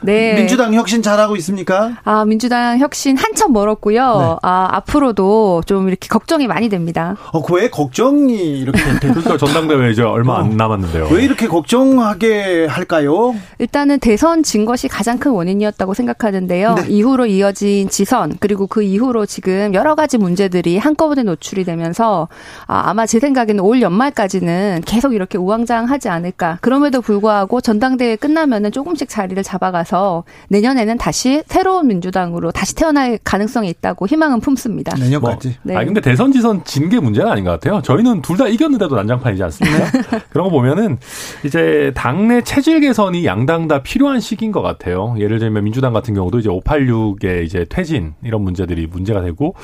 [0.01, 0.35] 네.
[0.35, 1.97] 민주당 혁신 잘하고 있습니까?
[2.05, 4.19] 아, 민주당 혁신 한참 멀었고요.
[4.19, 4.37] 네.
[4.43, 7.17] 아, 앞으로도 좀 이렇게 걱정이 많이 됩니다.
[7.33, 10.37] 어, 왜 걱정이 이렇게 그러니까 전당대회 이제 얼마 어.
[10.37, 11.09] 안 남았는데요.
[11.11, 13.35] 왜 이렇게 걱정하게 할까요?
[13.59, 16.75] 일단은 대선 진 것이 가장 큰 원인이었다고 생각하는데요.
[16.75, 16.85] 네.
[16.89, 22.29] 이후로 이어진 지선 그리고 그 이후로 지금 여러 가지 문제들이 한꺼번에 노출이 되면서
[22.67, 26.59] 아, 아마 제 생각에는 올 연말까지는 계속 이렇게 우왕좌왕하지 않을까.
[26.61, 33.19] 그럼에도 불구하고 전당대회 끝나면은 조금씩 자리를 잡아가 서 나서 내년에는 다시 새로운 민주당으로 다시 태어날
[33.23, 34.97] 가능성이 있다고 희망은 품습니다.
[34.99, 35.49] 내년까지.
[35.49, 35.77] 뭐, 네.
[35.77, 37.81] 아 근데 대선 지선 진 게 문제는 아닌 것 같아요.
[37.83, 39.79] 저희는 둘 다 이겼는데도 난장판이지 않습니까?
[40.29, 40.99] 그런 거 보면은
[41.45, 45.15] 이제 당내 체질 개선이 양당 다 필요한 시기인 것 같아요.
[45.19, 49.55] 예를 들면 민주당 같은 경우도 이제 586의 이제 퇴진 이런 문제들이 문제가 되고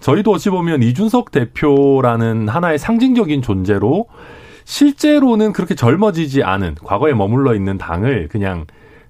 [0.00, 4.06] 저희도 어찌 보면 이준석 대표라는 하나의 상징적인 존재로
[4.64, 8.66] 실제로는 그렇게 젊어지지 않은 과거에 머물러 있는 당을 그냥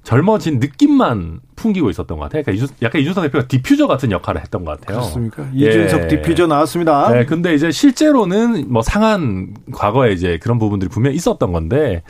[0.06, 2.44] 젊어진 느낌만 풍기고 있었던 것 같아요.
[2.44, 5.00] 그러니까 이준, 약간 이준석 대표가 디퓨저 같은 역할을 했던 것 같아요.
[5.00, 5.48] 그렇습니까?
[5.52, 6.06] 이준석 예.
[6.06, 7.10] 디퓨저 나왔습니다.
[7.10, 12.04] 네, 근데 이제 실제로는 뭐 상한 과거에 이제 그런 부분들이 분명히 있었던 건데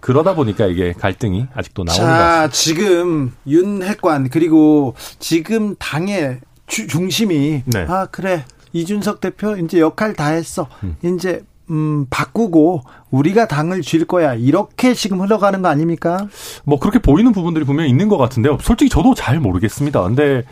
[0.00, 2.48] 그러다 보니까 이게 갈등이 아직도 나오는 자, 것 같습니다.
[2.48, 7.84] 지금 윤핵관 그리고 지금 당의 주, 중심이 네.
[7.86, 10.66] 아 그래 이준석 대표 이제 역할 다 했어.
[10.82, 10.96] 음.
[11.04, 14.34] 이제 음, 바꾸고 우리가 당을 쥘 거야.
[14.34, 16.28] 이렇게 지금 흘러가는 거 아닙니까?
[16.64, 18.58] 뭐 그렇게 보이는 부분들이 분명히 있는 것 같은데요.
[18.60, 20.02] 솔직히 저도 잘 모르겠습니다.
[20.02, 20.44] 근데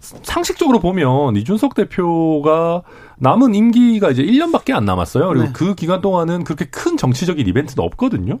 [0.00, 2.82] 상식적으로 보면 이준석 대표가
[3.18, 5.28] 남은 임기가 이제 1년밖에 안 남았어요.
[5.28, 5.50] 그리고 네.
[5.52, 8.38] 그 기간 동안은 그렇게 큰 정치적인 이벤트도 없거든요.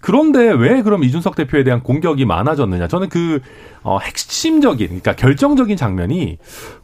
[0.00, 2.88] 그런데 왜 그럼 이준석 대표에 대한 공격이 많아졌느냐?
[2.88, 3.40] 저는 그
[3.82, 6.38] 어, 핵심적인, 그러니까 결정적인 장면이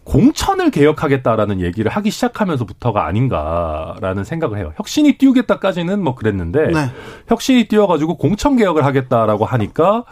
[0.05, 4.73] 공천을 개혁하겠다라는 얘기를 하기 시작하면서부터가 아닌가라는 생각을 해요.
[4.77, 6.91] 혁신이 띄우겠다까지는 뭐 그랬는데 네.
[7.29, 10.05] 혁신이 띄워가지고 공천 개혁을 하겠다라고 하니까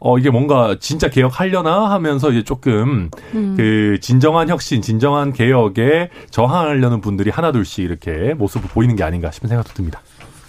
[0.00, 3.54] 어 이게 뭔가 진짜 개혁하려나 하면서 이제 조금 음.
[3.56, 9.72] 그 진정한 혁신, 진정한 개혁에 저항하려는 분들이 하나둘씩 이렇게 모습을 보이는 게 아닌가 싶은 생각도
[9.74, 10.00] 듭니다.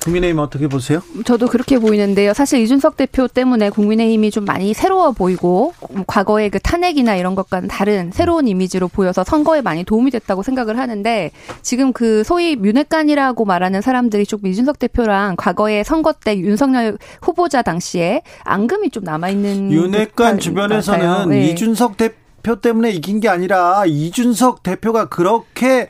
[0.07, 1.01] 국민의힘 어떻게 보세요?
[1.25, 2.33] 저도 그렇게 보이는데요.
[2.33, 5.73] 사실 이준석 대표 때문에 국민의힘이 좀 많이 새로워 보이고
[6.07, 11.31] 과거의 그 탄핵이나 이런 것과는 다른 새로운 이미지로 보여서 선거에 많이 도움이 됐다고 생각을 하는데
[11.61, 18.21] 지금 그 소위 윤핵관이라고 말하는 사람들이 조금 이준석 대표랑 과거의 선거 때 윤석열 후보자 당시에
[18.45, 21.47] 앙금이 좀 남아 있는 윤핵관 주변에서는 네.
[21.47, 25.89] 이준석 대표 때문에 이긴 게 아니라 이준석 대표가 그렇게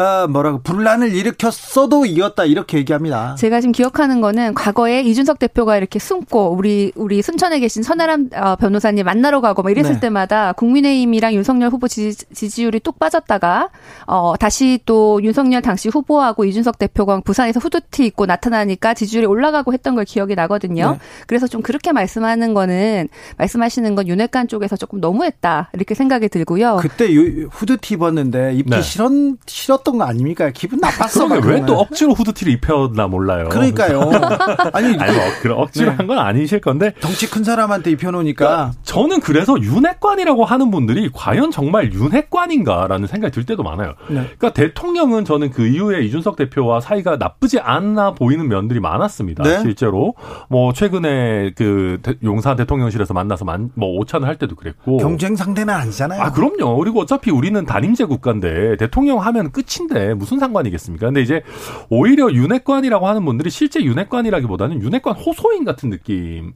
[0.00, 3.34] 어, 뭐라고 분란을 일으켰어도 이겼다 이렇게 얘기합니다.
[3.36, 8.56] 제가 지금 기억하는 거는 과거에 이준석 대표가 이렇게 숨고 우리 우리 순천에 계신 선아람 어,
[8.56, 10.00] 변호사님 만나러 가고 막 이랬을 네.
[10.00, 13.70] 때마다 국민의힘이랑 윤석열 후보 지지, 율이뚝 빠졌다가
[14.06, 19.94] 어 다시 또 윤석열 당시 후보하고 이준석 대표가 부산에서 후드티 입고 나타나니까 지지율이 올라가고 했던
[19.94, 20.92] 걸 기억이 나거든요.
[20.92, 20.98] 네.
[21.26, 23.08] 그래서 좀 그렇게 말씀하는 거는
[23.38, 26.78] 말씀하시는 건 윤핵관 쪽에서 조금 너무했다 이렇게 생각이 들고요.
[26.80, 27.06] 그때
[27.50, 28.82] 후드티 입었는데 입기 네.
[28.82, 29.10] 싫었
[29.46, 30.50] 싫었던 했던 거 아닙니까?
[30.50, 31.26] 기분 나빴어.
[31.44, 33.48] 왜 또 억지로 후드티를 입혔나 몰라요.
[33.50, 34.00] 그러니까요.
[34.72, 35.96] 아니, 아니 뭐 그런 억지로 네.
[35.96, 41.92] 한건 아니실 건데 덩치 큰 사람한테 입혀놓으니까 그러니까 저는 그래서 윤핵관이라고 하는 분들이 과연 정말
[41.92, 43.94] 윤핵관인가라는 생각이 들 때도 많아요.
[44.08, 44.22] 네.
[44.38, 49.42] 그러니까 대통령은 저는 그 이후에 이준석 대표와 사이가 나쁘지 않아 보이는 면들이 많았습니다.
[49.42, 49.60] 네?
[49.60, 50.14] 실제로
[50.48, 56.22] 뭐 최근에 그 용산 대통령실에서 만나서 만, 뭐 오찬을 할 때도 그랬고 경쟁 상대는 아니잖아요.
[56.22, 56.76] 아 그럼요.
[56.78, 61.06] 그리고 어차피 우리는 단임제 국가인데 대통령 하면 끝이 끝인데 무슨 상관이겠습니까?
[61.06, 61.42] 근데 이제
[61.88, 66.52] 오히려 윤핵관이라고 하는 분들이 실제 윤핵관이라기보다는 윤핵관 호소인 같은 느낌이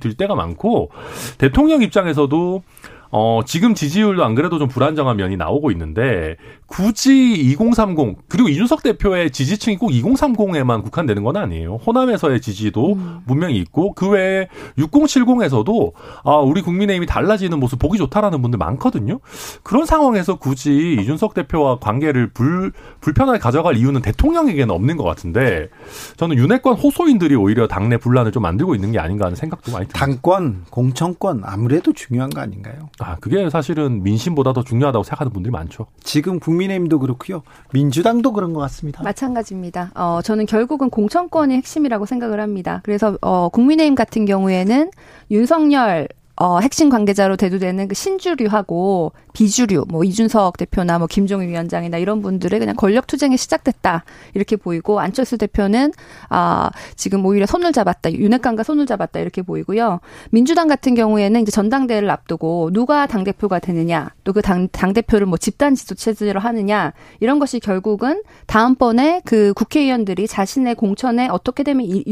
[0.00, 0.90] 들 때가 많고
[1.38, 2.62] 대통령 입장에서도
[3.10, 9.30] 어, 지금 지지율도 안 그래도 좀 불안정한 면이 나오고 있는데 굳이 2030 그리고 이준석 대표의
[9.30, 11.76] 지지층이 꼭 2030에만 국한되는 건 아니에요.
[11.86, 13.20] 호남에서의 지지도 음.
[13.26, 15.92] 분명히 있고 그 외에 6070에서도
[16.24, 19.20] 아, 우리 국민의힘이 달라지는 모습 보기 좋다라는 분들 많거든요.
[19.62, 25.68] 그런 상황에서 굳이 이준석 대표와 관계를 불 불편하게 가져갈 이유는 대통령에게는 없는 것 같은데
[26.16, 29.98] 저는 윤핵관 호소인들이 오히려 당내 분란을 좀 만들고 있는 게 아닌가 하는 생각도 많이 듭니다.
[29.98, 32.88] 당권, 공천권 아무래도 중요한 거 아닌가요?
[32.98, 35.86] 아, 그게 사실은 민심보다 더 중요하다고 생각하는 분들이 많죠.
[36.02, 37.42] 지금 국민의힘도 그렇고요.
[37.72, 39.02] 민주당도 그런 것 같습니다.
[39.02, 39.90] 마찬가지입니다.
[39.94, 42.80] 어, 저는 결국은 공천권이 핵심이라고 생각을 합니다.
[42.84, 44.90] 그래서 어, 국민의힘 같은 경우에는
[45.30, 52.22] 윤석열 어, 핵심 관계자로 대두되는 그 신주류하고 비주류, 뭐 이준석 대표나 뭐 김종인 위원장이나 이런
[52.22, 55.92] 분들의 그냥 권력 투쟁이 시작됐다 이렇게 보이고 안철수 대표는
[56.28, 60.00] 아 지금 오히려 손을 잡았다, 윤핵관과 손을 잡았다 이렇게 보이고요.
[60.30, 65.26] 민주당 같은 경우에는 이제 전당대회를 앞두고 누가 당 대표가 되느냐, 또 그 당 당 대표를
[65.26, 71.86] 뭐 집단 지도 체제로 하느냐 이런 것이 결국은 다음번에 그 국회의원들이 자신의 공천에 어떻게 되면
[71.86, 72.02] 이,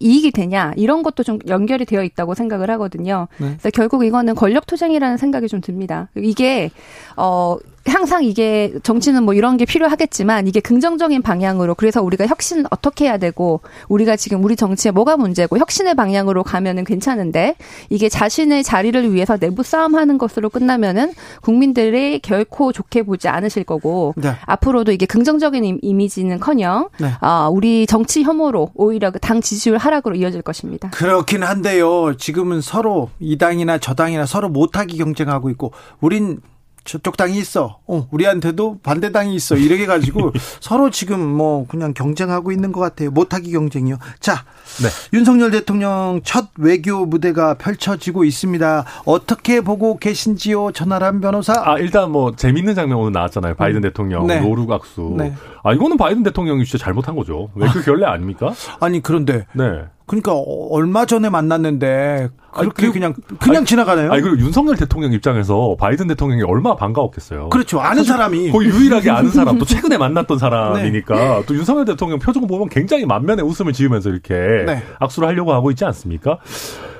[0.00, 3.28] 이익이 되냐 이런 것도 좀 연결이 되어 있다고 생각을 하거든요.
[3.38, 3.53] 네.
[3.58, 6.08] 그래서 결국 이거는 권력 투쟁이라는 생각이 좀 듭니다.
[6.16, 6.70] 이게
[7.16, 13.04] 어 항상 이게 정치는 뭐 이런 게 필요하겠지만 이게 긍정적인 방향으로 그래서 우리가 혁신 어떻게
[13.04, 17.56] 해야 되고 우리가 지금 우리 정치에 뭐가 문제고 혁신의 방향으로 가면은 괜찮은데
[17.90, 24.34] 이게 자신의 자리를 위해서 내부 싸움하는 것으로 끝나면은 국민들이 결코 좋게 보지 않으실 거고 네.
[24.46, 27.12] 앞으로도 이게 긍정적인 이미지는커녕 네.
[27.20, 30.90] 어, 우리 정치 혐오로 오히려 그당 지지율 하락으로 이어질 것입니다.
[30.90, 32.16] 그렇긴 한데요.
[32.16, 36.40] 지금은 서로 이 당이나 저 당이나 서로 못하기 경쟁하고 있고 우린
[36.84, 37.78] 저쪽 당이 있어.
[37.86, 39.56] 어, 우리한테도 반대 당이 있어.
[39.56, 43.10] 이렇게 가지고 서로 지금 뭐 그냥 경쟁하고 있는 것 같아요.
[43.10, 43.96] 못하기 경쟁이요.
[44.20, 44.44] 자,
[44.82, 44.88] 네.
[45.16, 48.84] 윤석열 대통령 첫 외교 무대가 펼쳐지고 있습니다.
[49.06, 51.54] 어떻게 보고 계신지요, 전하람 변호사?
[51.64, 53.54] 아, 일단 뭐 재밌는 장면 오늘 나왔잖아요.
[53.54, 53.82] 바이든 음.
[53.82, 54.40] 대통령 네.
[54.40, 55.14] 노루각수.
[55.16, 55.34] 네.
[55.64, 57.50] 아, 이거는 바이든 대통령이 진짜 잘못한 거죠.
[57.54, 58.52] 외교 결례 아닙니까?
[58.80, 59.84] 아니, 그런데 네.
[60.06, 60.34] 그러니까
[60.70, 64.12] 얼마 전에 만났는데 그렇게 아니, 그냥 그냥 아니, 지나가네요.
[64.12, 67.48] 아니 그리고 윤석열 대통령 입장에서 바이든 대통령이 얼마나 반가웠겠어요.
[67.48, 67.80] 그렇죠.
[67.80, 71.42] 아는 사람이 거의 유일하게 아는 사람 또 최근에 만났던 사람이니까 네.
[71.46, 74.34] 또 윤석열 대통령 표정 보면 굉장히 만면에 웃음을 지으면서 이렇게
[74.66, 74.82] 네.
[75.00, 76.38] 악수를 하려고 하고 있지 않습니까?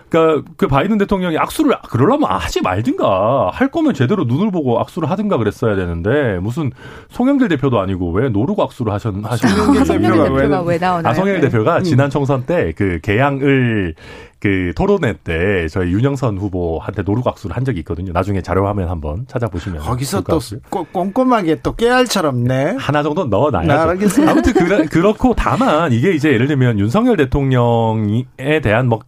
[0.09, 5.38] 그러니까 그 바이든 대통령이 악수를 그러려면 하지 말든가 할 거면 제대로 눈을 보고 악수를 하든가
[5.38, 6.71] 그랬어야 되는데 무슨
[7.11, 11.11] 송영길 대표도 아니고 왜 노르고 악수를 하셨 하셨는 아, 대표가, 대표가 왜, 왜 나오나요?
[11.11, 11.49] 아 송영길 네.
[11.49, 11.83] 대표가 음.
[11.85, 13.95] 지난 총선 때 그 개항을
[14.40, 18.12] 그 토론회 때 저희 윤영선 후보한테 노르고 악수를 한 적이 있거든요.
[18.12, 20.38] 나중에 자료 화면 한번 찾아보시면 거기서 또
[20.93, 24.29] 꼼꼼하게 또 깨알처럼 네 하나 정도 넣어놔야죠.
[24.29, 29.01] 아무튼 그러, 그렇고 다만 이게 이제 예를 들면 윤석열 대통령에 대한 뭐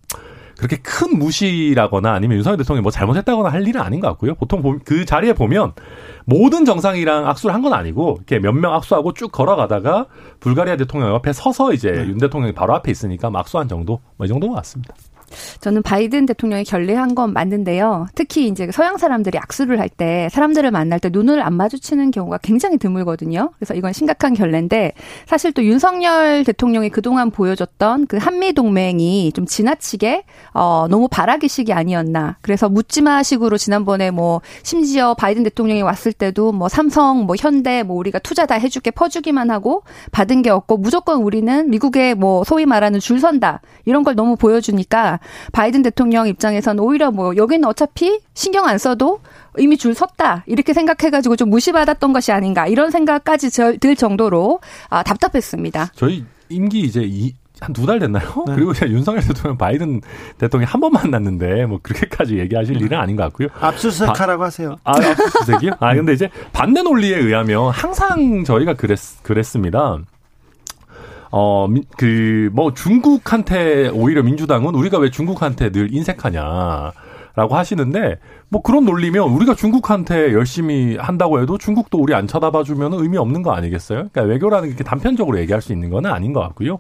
[0.59, 4.35] 그렇게 큰 무시라거나 아니면 윤석열 대통령이 뭐 잘못했다거나 할 일은 아닌 것 같고요.
[4.37, 5.73] 보통 그 자리에 보면
[6.25, 10.07] 모든 정상이랑 악수를 한 건 아니고 이렇게 몇 명 악수하고 쭉 걸어가다가
[10.41, 12.07] 불가리아 대통령 옆에 서서 이제 네.
[12.09, 14.95] 윤 대통령이 바로 앞에 있으니까 악수한 정도 뭐 이 정도인 것 같습니다.
[15.61, 18.07] 저는 바이든 대통령이 결례한 건 맞는데요.
[18.15, 22.77] 특히 이제 서양 사람들이 악수를 할 때 사람들을 만날 때 눈을 안 마주치는 경우가 굉장히
[22.77, 23.51] 드물거든요.
[23.57, 24.93] 그래서 이건 심각한 결례인데
[25.27, 32.37] 사실 또 윤석열 대통령이 그동안 보여줬던 그 한미 동맹이 좀 지나치게 어 너무 바라기식이 아니었나.
[32.43, 38.19] 그래서 묻지마식으로 지난번에 뭐 심지어 바이든 대통령이 왔을 때도 뭐 삼성, 뭐 현대, 뭐 우리가
[38.19, 43.21] 투자 다 해줄게 퍼주기만 하고 받은 게 없고 무조건 우리는 미국에 뭐 소위 말하는 줄
[43.21, 45.16] 선다 이런 걸 너무 보여주니까
[45.53, 49.21] 바이든 대통령 입장에서는 오히려 뭐 여기는 어차피 신경 안 써도
[49.59, 55.93] 이미 줄 섰다 이렇게 생각해가지고 좀 무시받았던 것이 아닌가 이런 생각까지 들 정도로 아, 답답했습니다.
[55.95, 58.45] 저희 임기 이제 이, 한두달 됐나요?
[58.47, 58.55] 네.
[58.55, 60.03] 그리고 제가 윤석열 대통령 바이든
[60.39, 62.85] 대통령이 한번 만났는데 뭐 그렇게까지 얘기하실 네.
[62.85, 63.49] 일은 아닌 것 같고요.
[63.61, 64.77] 압수수색하라고 하세요.
[64.85, 65.73] 아, 압수수색이요?
[65.81, 69.99] 아, 근데 이제 반대 논리에 의하면 항상 저희가 그랬, 그랬습니다.
[71.31, 76.93] 어, 그, 뭐, 중국한테 오히려 민주당은 우리가 왜 중국한테 늘 인색하냐.
[77.37, 82.95] 라고 하시는데 뭐 그런 논리면 우리가 중국한테 열심히 한다고 해도 중국도 우리 안 쳐다봐 주면
[82.95, 84.09] 의미 없는 거 아니겠어요?
[84.11, 86.79] 그러니까 외교라는 게 단편적으로 얘기할 수 있는 건 아닌 것 같고요.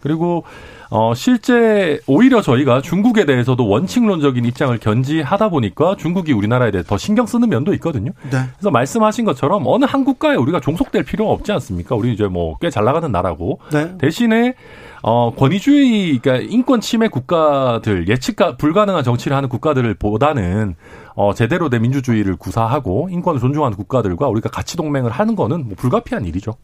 [0.00, 0.44] 그리고
[0.90, 7.26] 어, 실제 오히려 저희가 중국에 대해서도 원칙론적인 입장을 견지하다 보니까 중국이 우리나라에 대해 더 신경
[7.26, 8.12] 쓰는 면도 있거든요.
[8.30, 8.38] 네.
[8.56, 11.94] 그래서 말씀하신 것처럼 어느 한 국가에 우리가 종속될 필요가 없지 않습니까?
[11.96, 13.96] 우리 이제 뭐 꽤 잘 나가는 나라고 네.
[13.98, 14.54] 대신에
[15.02, 20.74] 어, 권위주의, 그러니까 인권 침해 국가들, 예측 불가능한 정치를 하는 국가들을 보다는
[21.14, 26.24] 어, 제대로 된 민주주의를 구사하고 인권을 존중하는 국가들과 우리가 같이 동맹을 하는 거는 뭐 불가피한
[26.24, 26.56] 일이죠.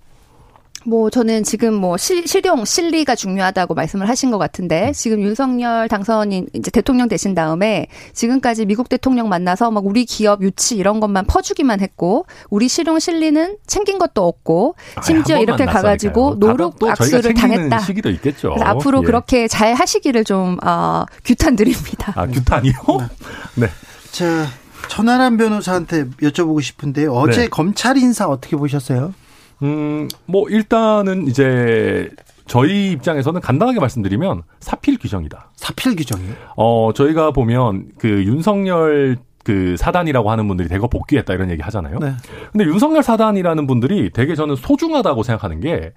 [0.85, 6.48] 뭐 저는 지금 뭐 실, 실용 실리가 중요하다고 말씀을 하신 것 같은데 지금 윤석열 당선인
[6.54, 11.81] 이제 대통령 되신 다음에 지금까지 미국 대통령 만나서 막 우리 기업 유치 이런 것만 퍼주기만
[11.81, 17.79] 했고 우리 실용 실리는 챙긴 것도 없고 심지어 아이, 이렇게 가가지고 노룩 악수를 당했다.
[17.81, 18.54] 시기도 있겠죠.
[18.61, 19.07] 앞으로 예.
[19.07, 22.13] 그렇게 잘 하시기를 좀 어, 규탄 드립니다.
[22.17, 22.73] 아 규탄이요?
[23.57, 23.69] 네.
[24.11, 24.46] 자
[24.88, 27.48] 천하람 변호사한테 여쭤보고 싶은데 어제 네.
[27.48, 29.15] 검찰 인사 어떻게 보셨어요?
[29.63, 32.10] 음, 뭐 일단은 이제
[32.46, 35.50] 저희 입장에서는 간단하게 말씀드리면 사필 규정이다.
[35.54, 36.33] 사필 규정이요?
[36.56, 41.98] 어, 저희가 보면 그 윤석열 그 사단이라고 하는 분들이 대거 복귀했다 이런 얘기 하잖아요.
[41.98, 42.13] 네.
[42.52, 45.92] 근데 윤석열 사단이라는 분들이 되게 저는 소중하다고 생각하는 게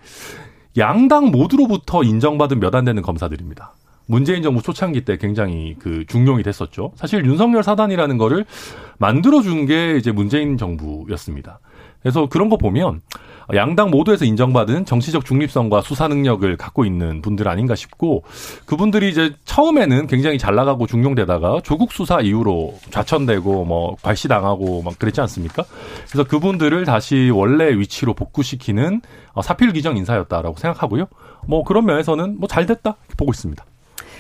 [0.78, 3.74] 양당 모두로부터 인정받은 몇 안 되는 검사들입니다.
[4.08, 6.92] 문재인 정부 초창기 때 굉장히 그 중용이 됐었죠.
[6.96, 8.46] 사실 윤석열 사단이라는 거를
[9.00, 11.60] 만들어준 게 이제 문재인 정부였습니다.
[12.02, 13.02] 그래서 그런 거 보면
[13.54, 18.24] 양당 모두에서 인정받은 정치적 중립성과 수사 능력을 갖고 있는 분들 아닌가 싶고
[18.66, 25.22] 그분들이 이제 처음에는 굉장히 잘 나가고 중용되다가 조국 수사 이후로 좌천되고 뭐 괄시당하고 막 그랬지
[25.22, 25.64] 않습니까?
[26.10, 29.02] 그래서 그분들을 다시 원래 위치로 복구시키는
[29.34, 31.08] 어, 사필 규정 인사였다라고 생각하고요.
[31.48, 33.66] 뭐 그런 면에서는 뭐 잘 됐다 보고 있습니다.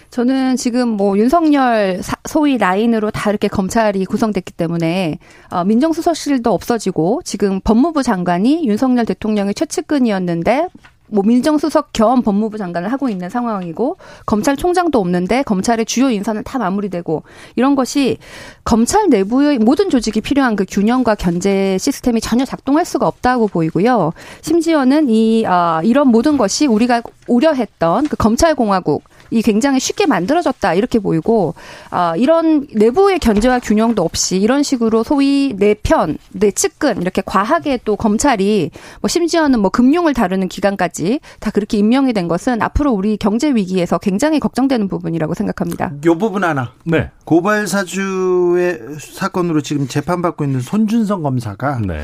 [0.09, 7.21] 저는 지금 뭐 윤석열 사, 소위 라인으로 다 이렇게 검찰이 구성됐기 때문에 어, 민정수석실도 없어지고
[7.23, 10.69] 지금 법무부 장관이 윤석열 대통령의 최측근이었는데
[11.07, 17.23] 뭐 민정수석 겸 법무부 장관을 하고 있는 상황이고 검찰총장도 없는데 검찰의 주요 인사는 다 마무리되고
[17.55, 18.17] 이런 것이
[18.63, 24.13] 검찰 내부의 모든 조직이 필요한 그 균형과 견제 시스템이 전혀 작동할 수가 없다고 보이고요.
[24.41, 30.73] 심지어는 이 아, 이런 모든 것이 우리가 우려했던 그 검찰 공화국 이 굉장히 쉽게 만들어졌다
[30.73, 31.55] 이렇게 보이고
[31.89, 37.80] 아 이런 내부의 견제와 균형도 없이 이런 식으로 소위 내 편, 내 측근 이렇게 과하게
[37.86, 38.71] 또 검찰이
[39.01, 43.97] 뭐 심지어는 뭐 금융을 다루는 기관까지 다 그렇게 임명이 된 것은 앞으로 우리 경제 위기에서
[43.97, 45.91] 굉장히 걱정되는 부분이라고 생각합니다.
[46.05, 46.71] 요 부분 하나.
[46.84, 47.11] 네.
[47.26, 52.03] 고발 사주의 사건으로 지금 재판받고 있는 손준성 검사가 네.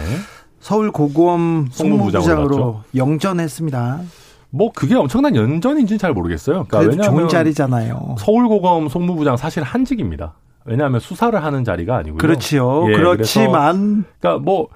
[0.60, 4.02] 서울 고검 송무부장으로 송무부장으로 영전했습니다.
[4.52, 6.66] 뭐 그게 엄청난 연전인지는 잘 모르겠어요.
[6.68, 8.16] 그러니까 왜냐하면 좋은 자리잖아요.
[8.20, 10.34] 서울고검 송무부장 사실 한직입니다.
[10.66, 12.18] 왜냐하면 수사를 하는 자리가 아니고요.
[12.18, 12.90] 그렇지요.
[12.90, 14.68] 예, 그렇지만 그러니까 뭐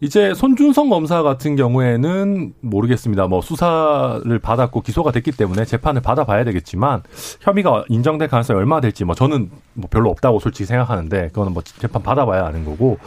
[0.00, 3.26] 이제 손준성 검사 같은 경우에는 모르겠습니다.
[3.26, 7.02] 뭐 수사를 받았고 기소가 됐기 때문에 재판을 받아봐야 되겠지만
[7.40, 12.02] 혐의가 인정될 가능성이 얼마나 될지 뭐 저는 뭐 별로 없다고 솔직히 생각하는데 그거는 뭐 재판
[12.02, 12.98] 받아봐야 아는 거고.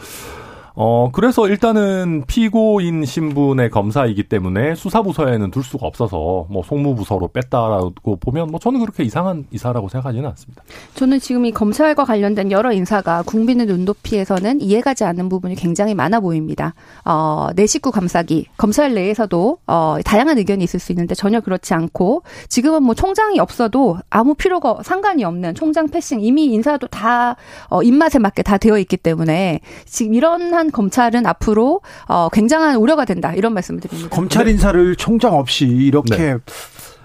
[0.80, 8.52] 어, 그래서 일단은 피고인 신분의 검사이기 때문에 수사부서에는 둘 수가 없어서 뭐 송무부서로 뺐다라고 보면
[8.52, 10.62] 뭐 저는 그렇게 이상한 이사라고 생각하지는 않습니다.
[10.94, 16.74] 저는 지금 이 검찰과 관련된 여러 인사가 국민의 눈높이에서는 이해가지 않는 부분이 굉장히 많아 보입니다.
[17.04, 18.46] 어, 내 식구 감싸기.
[18.56, 23.98] 검찰 내에서도 어, 다양한 의견이 있을 수 있는데 전혀 그렇지 않고 지금은 뭐 총장이 없어도
[24.10, 27.34] 아무 필요가 상관이 없는 총장 패싱 이미 인사도 다
[27.68, 33.04] 어, 입맛에 맞게 다 되어 있기 때문에 지금 이런 한 검찰은 앞으로 어, 굉장한 우려가
[33.04, 34.08] 된다 이런 말씀을 드립니다.
[34.10, 36.36] 검찰 인사를 총장 없이 이렇게 네.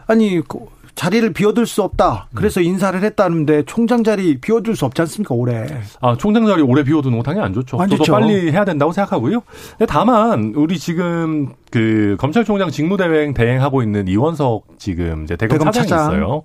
[0.08, 0.60] 아니 그
[0.96, 2.28] 자리를 비워둘 수 없다.
[2.36, 5.66] 그래서 인사를 했다는데 총장 자리 비워둘 수 없지 않습니까 올해?
[6.02, 7.80] 아, 총장 자리 오래 비워두는 거 당연히 안 좋죠.
[7.82, 8.12] 안 저도 좋죠.
[8.12, 9.42] 빨리 해야 된다고 생각하고요.
[9.88, 16.14] 다만 우리 지금 그 검찰총장 직무대행 대행하고 있는 이원석 지금 이제 대검, 대검 차장이 차장.
[16.14, 16.44] 있어요.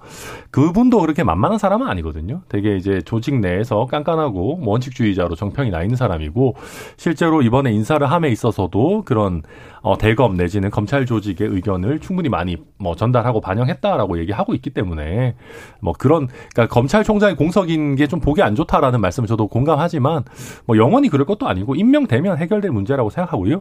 [0.50, 2.40] 그분도 그렇게 만만한 사람은 아니거든요.
[2.48, 6.54] 되게 이제 조직 내에서 깐깐하고 뭐 원칙주의자로 정평이 나 있는 사람이고
[6.96, 9.42] 실제로 이번에 인사를 함에 있어서도 그런
[9.82, 15.36] 어, 대검 내지는 검찰 조직의 의견을 충분히 많이 뭐 전달하고 반영했다라고 얘기하고 있기 때문에
[15.80, 20.24] 뭐 그런 그러니까 검찰총장의 공석인 게 좀 보기 안 좋다라는 말씀을 저도 공감하지만
[20.64, 23.60] 뭐 영원히 그럴 것도 아니고 임명되면 해결될 문제라고 생각하고요.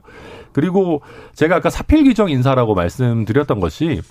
[0.53, 1.01] 그리고
[1.33, 4.01] 제가 아까 사필 규정 인사라고 말씀드렸던 것이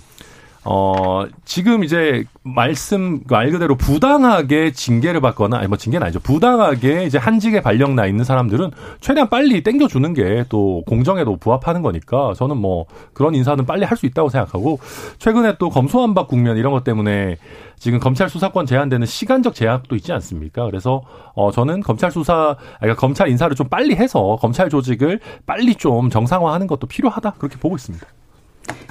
[0.69, 6.19] 어, 지금 이제 말씀, 말 그대로 부당하게 징계를 받거나, 아니 뭐 징계는 아니죠.
[6.19, 11.81] 부당하게 이제 한직에 발령 나 있는 사람들은 최대한 빨리 땡겨 주는 게 또 공정에도 부합하는
[11.81, 14.79] 거니까 저는 뭐 그런 인사는 빨리 할 수 있다고 생각하고
[15.19, 17.37] 최근에 또 검소한박 국면 이런 것 때문에
[17.79, 20.65] 지금 검찰 수사권 제한되는 시간적 제약도 있지 않습니까?
[20.65, 21.01] 그래서
[21.33, 26.09] 어 저는 검찰 수사 아니, 그러니까 검찰 인사를 좀 빨리 해서 검찰 조직을 빨리 좀
[26.09, 28.05] 정상화하는 것도 필요하다 그렇게 보고 있습니다.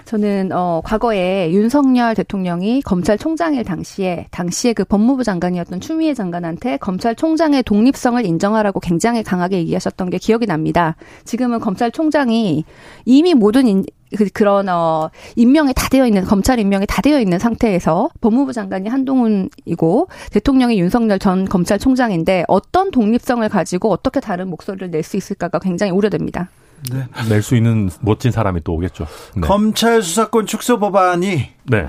[0.05, 8.25] 저는 어 과거에 윤석열 대통령이 검찰총장일 당시에 당시에 그 법무부 장관이었던 추미애 장관한테 검찰총장의 독립성을
[8.25, 10.95] 인정하라고 굉장히 강하게 얘기하셨던 게 기억이 납니다.
[11.25, 12.65] 지금은 검찰총장이
[13.05, 13.85] 이미 모든 인,
[14.17, 18.89] 그, 그런 어 임명이 다 되어 있는 검찰 임명이 다 되어 있는 상태에서 법무부 장관이
[18.89, 25.91] 한동훈이고 대통령이 윤석열 전 검찰총장인데 어떤 독립성을 가지고 어떻게 다른 목소리를 낼 수 있을까가 굉장히
[25.91, 26.49] 우려됩니다.
[26.93, 27.07] 네.
[27.29, 29.07] 낼 수 있는 멋진 사람이 또 오겠죠.
[29.35, 29.41] 네.
[29.43, 31.89] 검찰 수사권 축소 법안이 네.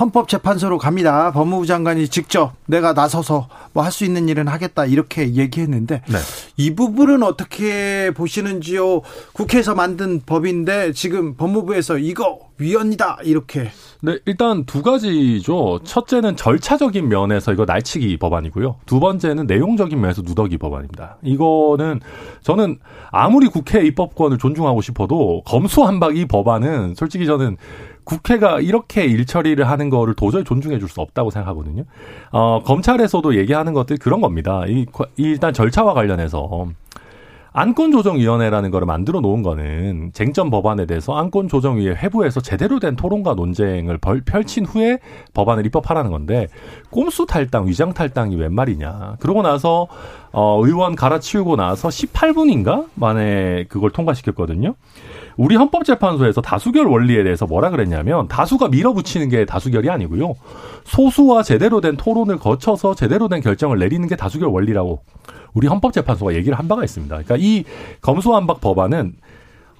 [0.00, 1.32] 헌법재판소로 갑니다.
[1.32, 6.18] 법무부 장관이 직접 내가 나서서 뭐 할 수 있는 일은 하겠다 이렇게 얘기했는데 네.
[6.56, 9.00] 이 부분은 어떻게 보시는지요?
[9.32, 13.70] 국회에서 만든 법인데 지금 법무부에서 이거 위헌이다 이렇게.
[14.00, 15.80] 네, 일단 두 가지죠.
[15.84, 18.76] 첫째는 절차적인 면에서 이거 날치기 법안이고요.
[18.84, 21.16] 두 번째는 내용적인 면에서 누더기 법안입니다.
[21.22, 22.00] 이거는
[22.42, 22.78] 저는
[23.10, 27.56] 아무리 국회 입법권을 존중하고 싶어도 검수한박 이 법안은 솔직히 저는
[28.08, 31.84] 국회가 이렇게 일처리를 하는 거를 도저히 존중해 줄 수 없다고 생각하거든요.
[32.32, 34.64] 어, 검찰에서도 얘기하는 것들 그런 겁니다.
[34.66, 34.86] 이,
[35.18, 36.68] 일단 절차와 관련해서
[37.52, 44.22] 안건조정위원회라는 거를 만들어 놓은 거는 쟁점 법안에 대해서 안건조정위에 회부해서 제대로 된 토론과 논쟁을 벌,
[44.22, 44.98] 펼친 후에
[45.34, 46.46] 법안을 입법하라는 건데
[46.90, 49.16] 꼼수 탈당, 위장 탈당이 웬 말이냐.
[49.20, 49.88] 그러고 나서
[50.32, 54.74] 어, 의원 갈아치우고 나서 18분인가 만에 그걸 통과시켰거든요.
[55.38, 60.34] 우리 헌법재판소에서 다수결 원리에 대해서 뭐라 그랬냐면 다수가 밀어붙이는 게 다수결이 아니고요.
[60.84, 65.00] 소수와 제대로 된 토론을 거쳐서 제대로 된 결정을 내리는 게 다수결 원리라고
[65.54, 67.14] 우리 헌법재판소가 얘기를 한 바가 있습니다.
[67.14, 67.62] 그러니까 이
[68.00, 69.14] 검수완박 법안은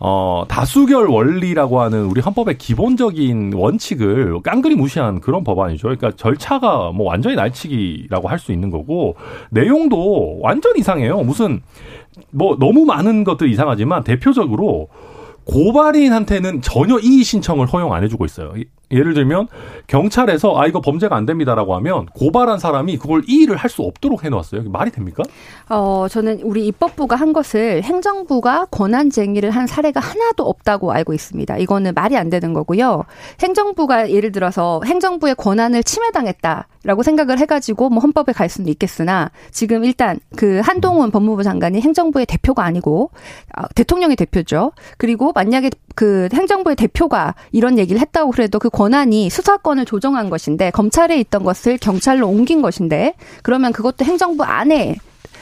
[0.01, 5.89] 어, 다수결 원리라고 하는 우리 헌법의 기본적인 원칙을 깡그리 무시한 그런 법안이죠.
[5.89, 9.17] 그러니까 절차가 뭐 완전히 날치기라고 할 수 있는 거고,
[9.51, 11.23] 내용도 완전 이상해요.
[11.23, 11.63] 무슨,
[12.31, 14.87] 뭐 너무 많은 것들 이상하지만 대표적으로
[15.49, 18.53] 고발인한테는 전혀 이의 신청을 허용 안 해주고 있어요.
[18.91, 19.49] 예를 들면
[19.86, 24.62] 경찰에서 아 이거 범죄가 안 됩니다라고 하면 고발한 사람이 그걸 이의를 할 수 없도록 해놓았어요.
[24.70, 25.22] 말이 됩니까?
[25.68, 31.59] 어 저는 우리 입법부가 한 것을 행정부가 권한쟁의를 한 사례가 하나도 없다고 알고 있습니다.
[31.59, 33.05] 이거는 말이 안 되는 거고요.
[33.43, 40.18] 행정부가 예를 들어서 행정부의 권한을 침해당했다라고 생각을 해가지고 뭐 헌법에 갈 수는 있겠으나 지금 일단
[40.34, 43.11] 그 한동훈 법무부 장관이 행정부의 대표가 아니고
[43.55, 44.72] 아, 대통령의 대표죠.
[44.97, 45.68] 그리고 만약에
[45.99, 51.76] 그 행정부의 대표가 이런 얘기를 했다고 그래도 그 권한이 수사권을 조정한 것인데 검찰에 있던 것을
[51.76, 54.94] 경찰로 옮긴 것인데 그러면 그것도 행정부 안에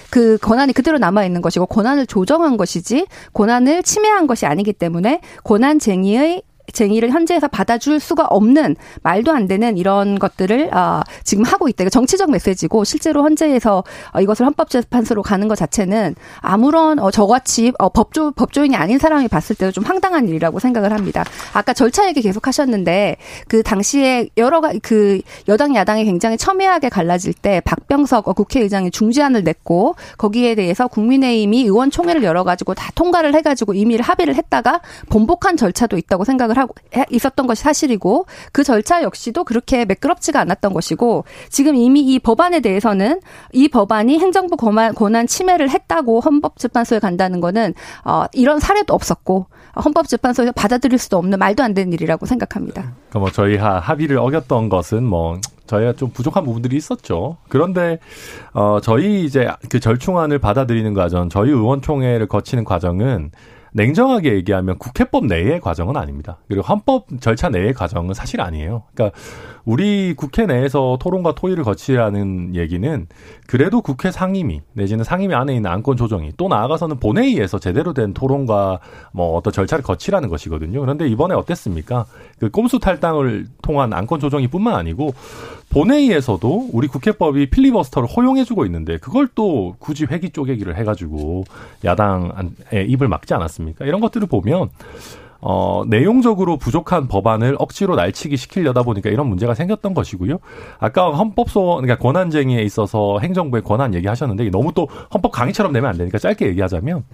[0.09, 6.41] 그 권한이 그대로 남아 있는 것이고 권한을 조정한 것이지 권한을 침해한 것이 아니기 때문에 권한쟁의의
[6.73, 11.89] 쟁의를 현재에서 받아줄 수가 없는 말도 안 되는 이런 것들을 어, 지금 하고 있다.
[11.89, 18.33] 정치적 메시지고 실제로 현재에서 어, 이것을 헌법재판소로 가는 것 자체는 아무런 어, 저같이 어, 법조
[18.33, 21.25] 법조인이 아닌 사람이 봤을 때도 좀 황당한 일이라고 생각을 합니다.
[21.53, 23.17] 아까 절차 얘기 계속 하셨는데
[23.49, 29.45] 그 당시에 여러 가지 그 여당 야당이 굉장히 첨예하게 갈라질 때 박병석 어, 국회의장이 중지안을
[29.45, 36.25] 냈고 거기에 대해서 국민의힘이 의원총회를 열어가지고 다 통과를 해가지고 임의를 합의를 했다가 번복한 절차도 있다고
[36.25, 36.75] 생각을 하고
[37.11, 43.21] 있었던 것이 사실이고 그 절차 역시도 그렇게 매끄럽지가 않았던 것이고 지금 이미 이 법안에 대해서는
[43.53, 49.47] 이 법안이 행정부 권한, 침해를 했다고 헌법재판소에 간다는 거는 어, 이런 사례도 없었고
[49.85, 52.95] 헌법재판소에서 받아들일 수도 없는 말도 안 되는 일이라고 생각합니다.
[53.09, 57.37] 그러니까 뭐 저희 합의를 어겼던 것은 뭐 저희가 좀 부족한 부분들이 있었죠.
[57.49, 57.99] 그런데
[58.53, 63.33] 어 저희 이제 그 절충안을 받아들이는 과정, 저희 의원총회를 거치는 과정은
[63.77, 66.39] 냉정하게 얘기하면 국회법 내의 과정은 아닙니다.
[66.49, 68.85] 그리고 헌법 절차 내의 과정은 사실 아니에요.
[68.95, 69.19] 그러니까
[69.67, 73.07] 우리 국회 내에서 토론과 토의를 거치라는 얘기는
[73.49, 78.79] 그래도 국회 상임위 내지는 상임위 안에 있는 안건 조정이 또 나아가서는 본회의에서 제대로 된 토론과
[79.13, 80.81] 뭐 어떤 절차를 거치라는 것이거든요.
[80.81, 82.07] 그런데 이번에 어땠습니까?
[82.39, 85.15] 그 꼼수 탈당을 통한 안건 조정이뿐만 아니고
[85.71, 91.45] 본회의에서도 우리 국회법이 필리버스터를 허용해주고 있는데 그걸 또 굳이 회기 쪼개기를 해가지고
[91.85, 93.85] 야당의 입을 막지 않았습니까?
[93.85, 94.69] 이런 것들을 보면
[95.41, 100.39] 어, 내용적으로 부족한 법안을 억지로 날치기 시키려다 보니까 이런 문제가 생겼던 것이고요.
[100.79, 106.19] 아까 헌법소, 그러니까 권한쟁의에 있어서 행정부의 권한 얘기하셨는데 너무 또 헌법 강의처럼 내면 안 되니까
[106.19, 107.05] 짧게 얘기하자면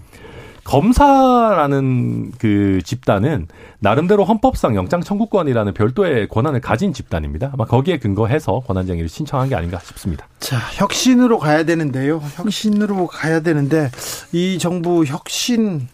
[0.65, 3.49] 검사라는 그 집단은
[3.81, 7.51] 나름대로 헌법상 영장 청구권이라는 별도의 권한을 가진 집단입니다.
[7.53, 10.29] 아마 거기에 근거해서 권한쟁의를 신청한 게 아닌가 싶습니다.
[10.39, 12.23] 자, 혁신으로 가야 되는데요.
[12.37, 13.91] 혁신으로 가야 되는데
[14.33, 15.89] 이 정부 혁신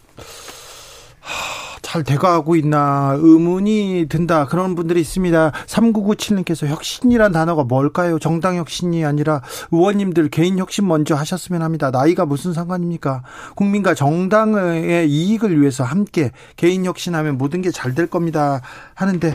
[1.89, 5.53] 잘 돼가고 있나 의문이 든다 그런 분들이 있습니다.
[5.67, 8.19] 3997님께서 혁신이란 단어가 뭘까요?
[8.19, 11.91] 정당 혁신이 아니라 의원님들 개인 혁신 먼저 하셨으면 합니다.
[11.91, 13.23] 나이가 무슨 상관입니까?
[13.57, 18.61] 국민과 정당의 이익을 위해서 함께 개인 혁신하면 모든 게 잘 될 겁니다.
[18.95, 19.35] 하는데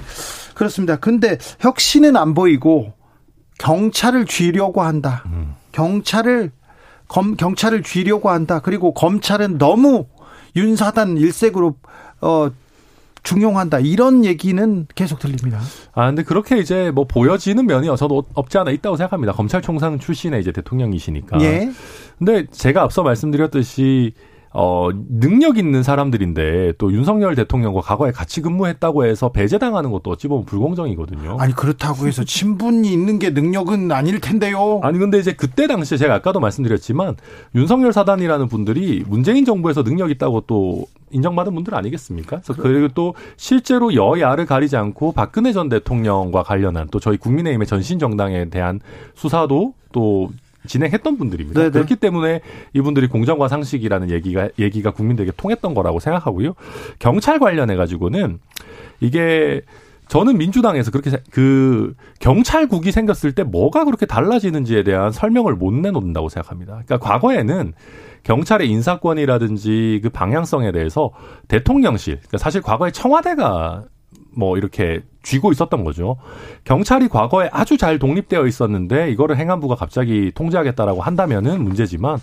[0.53, 0.97] 그렇습니다.
[0.97, 2.93] 근데 혁신은 안 보이고
[3.57, 5.23] 경찰을 쥐려고 한다.
[5.25, 5.55] 음.
[5.71, 6.51] 경찰을
[7.07, 8.59] 검, 경찰을 쥐려고 한다.
[8.59, 10.05] 그리고 검찰은 너무
[10.55, 11.77] 윤사단 일색으로
[12.23, 12.49] 어
[13.23, 15.59] 중용한다 이런 얘기는 계속 들립니다.
[15.93, 19.33] 아 근데 그렇게 이제 뭐 보여지는 면이 저도 없지 않아 있다고 생각합니다.
[19.33, 21.41] 검찰총장 출신의 이제 대통령이시니까.
[21.41, 21.71] 예.
[22.17, 24.13] 근데 제가 앞서 말씀드렸듯이
[24.55, 30.45] 어, 능력 있는 사람들인데 또 윤석열 대통령과 과거에 같이 근무했다고 해서 배제당하는 것도 어찌 보면
[30.45, 31.37] 불공정이거든요.
[31.39, 34.79] 아니 그렇다고 해서 친분이 있는 게 능력은 아닐 텐데요.
[34.83, 37.15] 아니 근데 이제 그때 당시에 제가 아까도 말씀드렸지만
[37.55, 42.41] 윤석열 사단이라는 분들이 문재인 정부에서 능력 있다고 또 인정받은 분들 아니겠습니까?
[42.43, 47.97] 그래서 그리고 또 실제로 여야를 가리지 않고 박근혜 전 대통령과 관련한 또 저희 국민의힘의 전신
[47.97, 48.79] 정당에 대한
[49.15, 50.29] 수사도 또
[50.67, 51.59] 진행했던 분들입니다.
[51.59, 51.71] 네네.
[51.71, 52.41] 그렇기 때문에
[52.73, 56.53] 이분들이 공정과 상식이라는 얘기가 얘기가 국민들에게 통했던 거라고 생각하고요.
[56.99, 58.39] 경찰 관련해 가지고는
[58.99, 59.61] 이게
[60.07, 66.81] 저는 민주당에서 그렇게 그 경찰국이 생겼을 때 뭐가 그렇게 달라지는지에 대한 설명을 못 내놓는다고 생각합니다.
[66.85, 67.73] 그러니까 과거에는
[68.23, 71.11] 경찰의 인사권이라든지 그 방향성에 대해서
[71.47, 73.83] 대통령실, 그러니까 사실 과거에 청와대가
[74.35, 76.17] 뭐 이렇게 쥐고 있었던 거죠.
[76.63, 82.19] 경찰이 과거에 아주 잘 독립되어 있었는데 이거를 행안부가 갑자기 통제하겠다라고 한다면은 문제지만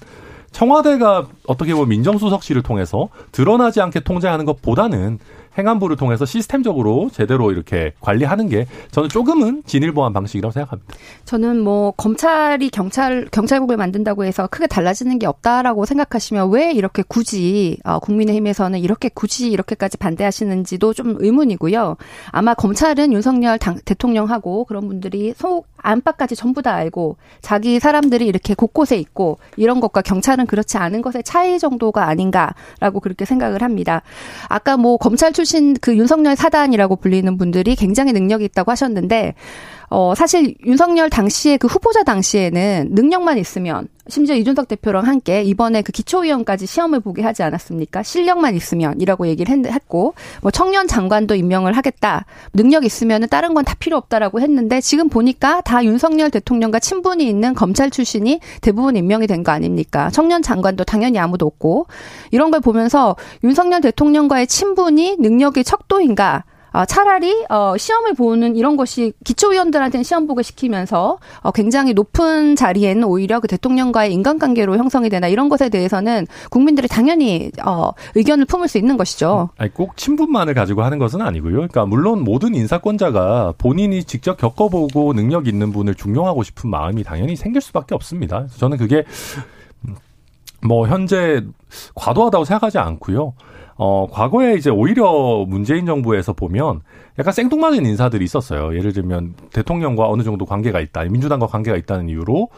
[0.52, 5.18] 청와대가 어떻게 보면 민정수석실을 통해서 드러나지 않게 통제하는 것보다는
[5.56, 10.94] 행안부를 통해서 시스템적으로 제대로 이렇게 관리하는 게 저는 조금은 진일보한 방식이라고 생각합니다.
[11.24, 17.78] 저는 뭐 검찰이 경찰 경찰국을 만든다고 해서 크게 달라지는 게 없다라고 생각하시면 왜 이렇게 굳이
[17.84, 21.96] 어, 국민의힘에서는 이렇게 굳이 이렇게까지 반대하시는지도 좀 의문이고요.
[22.30, 28.54] 아마 검찰은 윤석열 당, 대통령하고 그런 분들이 속 안팎까지 전부 다 알고 자기 사람들이 이렇게
[28.54, 34.02] 곳곳에 있고 이런 것과 경찰은 그렇지 않은 것의 차이 정도가 아닌가라고 그렇게 생각을 합니다.
[34.48, 39.34] 아까 뭐 검찰 출신 그 윤석열 사단이라고 불리는 분들이 굉장히 능력이 있다고 하셨는데
[39.92, 45.90] 어, 사실 윤석열 당시에 그 후보자 당시에는 능력만 있으면 심지어 이준석 대표랑 함께 이번에 그
[45.92, 48.02] 기초위원까지 시험을 보게 하지 않았습니까?
[48.04, 52.24] 실력만 있으면이라고 얘기를 했고 뭐 청년 장관도 임명을 하겠다.
[52.52, 57.54] 능력 있으면은 다른 건 다 필요 없다라고 했는데 지금 보니까 다 윤석열 대통령과 친분이 있는
[57.54, 60.10] 검찰 출신이 대부분 임명이 된 거 아닙니까?
[60.10, 61.86] 청년 장관도 당연히 아무도 없고
[62.30, 66.44] 이런 걸 보면서 윤석열 대통령과의 친분이 능력이 척도인가?
[66.72, 73.04] 어, 차라리 어, 시험을 보는 이런 것이 기초위원들한테는 시험 보게 시키면서 어, 굉장히 높은 자리에는
[73.04, 78.78] 오히려 그 대통령과의 인간관계로 형성이 되나 이런 것에 대해서는 국민들이 당연히 어, 의견을 품을 수
[78.78, 79.50] 있는 것이죠.
[79.56, 81.54] 아니, 꼭 친분만을 가지고 하는 것은 아니고요.
[81.54, 87.60] 그러니까 물론 모든 인사권자가 본인이 직접 겪어보고 능력 있는 분을 중용하고 싶은 마음이 당연히 생길
[87.60, 88.46] 수밖에 없습니다.
[88.56, 89.04] 저는 그게
[90.62, 91.42] 뭐 현재
[91.94, 93.34] 과도하다고 생각하지 않고요.
[93.82, 96.82] 어, 과거에 이제 오히려 문재인 정부에서 보면
[97.18, 98.76] 약간 생뚱맞은 인사들이 있었어요.
[98.76, 102.50] 예를 들면 대통령과 어느 정도 관계가 있다, 민주당과 관계가 있다는 이유로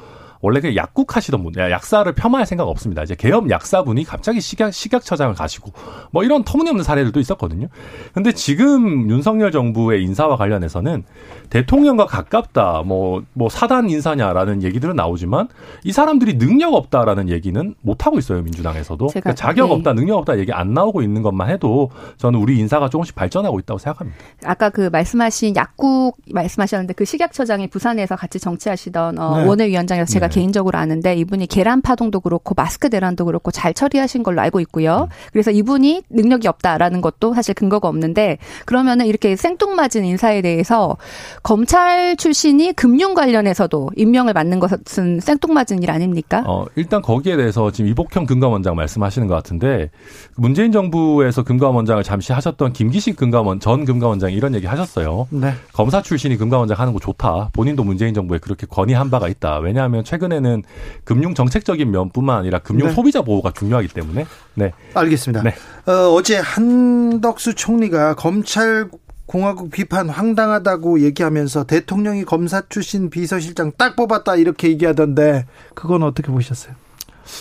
[0.43, 3.05] 원래 그 약국 하시던 분, 약사를 폄하할 생각 없습니다.
[3.05, 5.72] 이제 개업 약사분이 갑자기 식약, 식약처장을 가시고
[6.11, 7.68] 뭐 이런 터무니없는 사례들도 있었거든요.
[8.12, 11.05] 근데 지금 윤석열 정부의 인사와 관련해서는
[11.49, 15.49] 대통령과 가깝다, 뭐, 뭐 사단 인사냐라는 얘기들은 나오지만
[15.84, 19.07] 이 사람들이 능력 없다라는 얘기는 못 하고 있어요, 민주당에서도.
[19.07, 19.74] 그러니까 자격 네.
[19.74, 23.78] 없다, 능력 없다 얘기 안 나오고 있는 것만 해도 저는 우리 인사가 조금씩 발전하고 있다고
[23.78, 24.18] 생각합니다.
[24.45, 29.45] 아까 그 말씀하신 약국 말씀하셨는데 그 식약처장이 부산에서 같이 정치하시던 어, 네.
[29.47, 30.31] 원외위원장에서 제가 네.
[30.32, 35.08] 개인적으로 아는데 이분이 계란 파동도 그렇고 마스크 대란도 그렇고 잘 처리하신 걸로 알고 있고요.
[35.10, 35.14] 음.
[35.32, 40.96] 그래서 이분이 능력이 없다라는 것도 사실 근거가 없는데 그러면은 이렇게 생뚱맞은 인사에 대해서
[41.42, 46.42] 검찰 출신이 금융 관련해서도 임명을 맡는 것은 생뚱맞은 일 아닙니까?
[46.46, 49.90] 어, 일단 거기에 대해서 지금 이복형 금감원장 말씀하시는 것 같은데
[50.36, 55.26] 문재인 정부에서 금감원장을 잠시 하셨던 김기식 금감원 전 금감원장이 이런 얘기 하셨어요.
[55.30, 55.52] 네.
[55.74, 57.50] 검사 출신이 금감원장 하는 거 좋다.
[57.52, 59.58] 본인도 문재인 정부에 그렇게 건의한 바가 있다.
[59.58, 60.62] 왜냐하면 최근 최근에는
[61.04, 62.94] 금융 정책적인 면뿐만 아니라 금융 네.
[62.94, 64.72] 소비자 보호가 중요하기 때문에 네.
[64.94, 65.42] 알겠습니다.
[65.42, 65.54] 네.
[65.86, 68.88] 어, 어제 한덕수 총리가 검찰
[69.26, 76.74] 공화국 비판 황당하다고 얘기하면서 대통령이 검사 출신 비서실장 딱 뽑았다 이렇게 얘기하던데 그건 어떻게 보셨어요?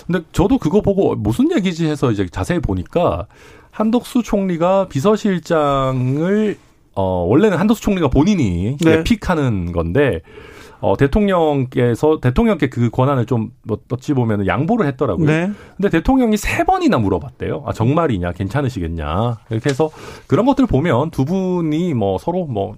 [0.08, 3.28] 근데 저도 그거 보고 무슨 얘기지 해서 이제 자세히 보니까
[3.72, 6.58] 한덕수 총리가 비서실장을
[6.94, 9.04] 어 원래는 한덕수 총리가 본인이 네.
[9.04, 10.22] 픽하는 건데
[10.82, 15.28] 어, 대통령께서 대통령께 그 권한을 좀 뭐, 어찌 보면 양보를 했더라고요.
[15.28, 15.52] 네.
[15.78, 17.64] 근데 대통령이 세 번이나 물어봤대요.
[17.66, 19.38] 아 정말이냐, 괜찮으시겠냐.
[19.52, 19.90] 이렇게 해서
[20.28, 22.76] 그런 것들 을 보면 두 분이 뭐 서로 뭐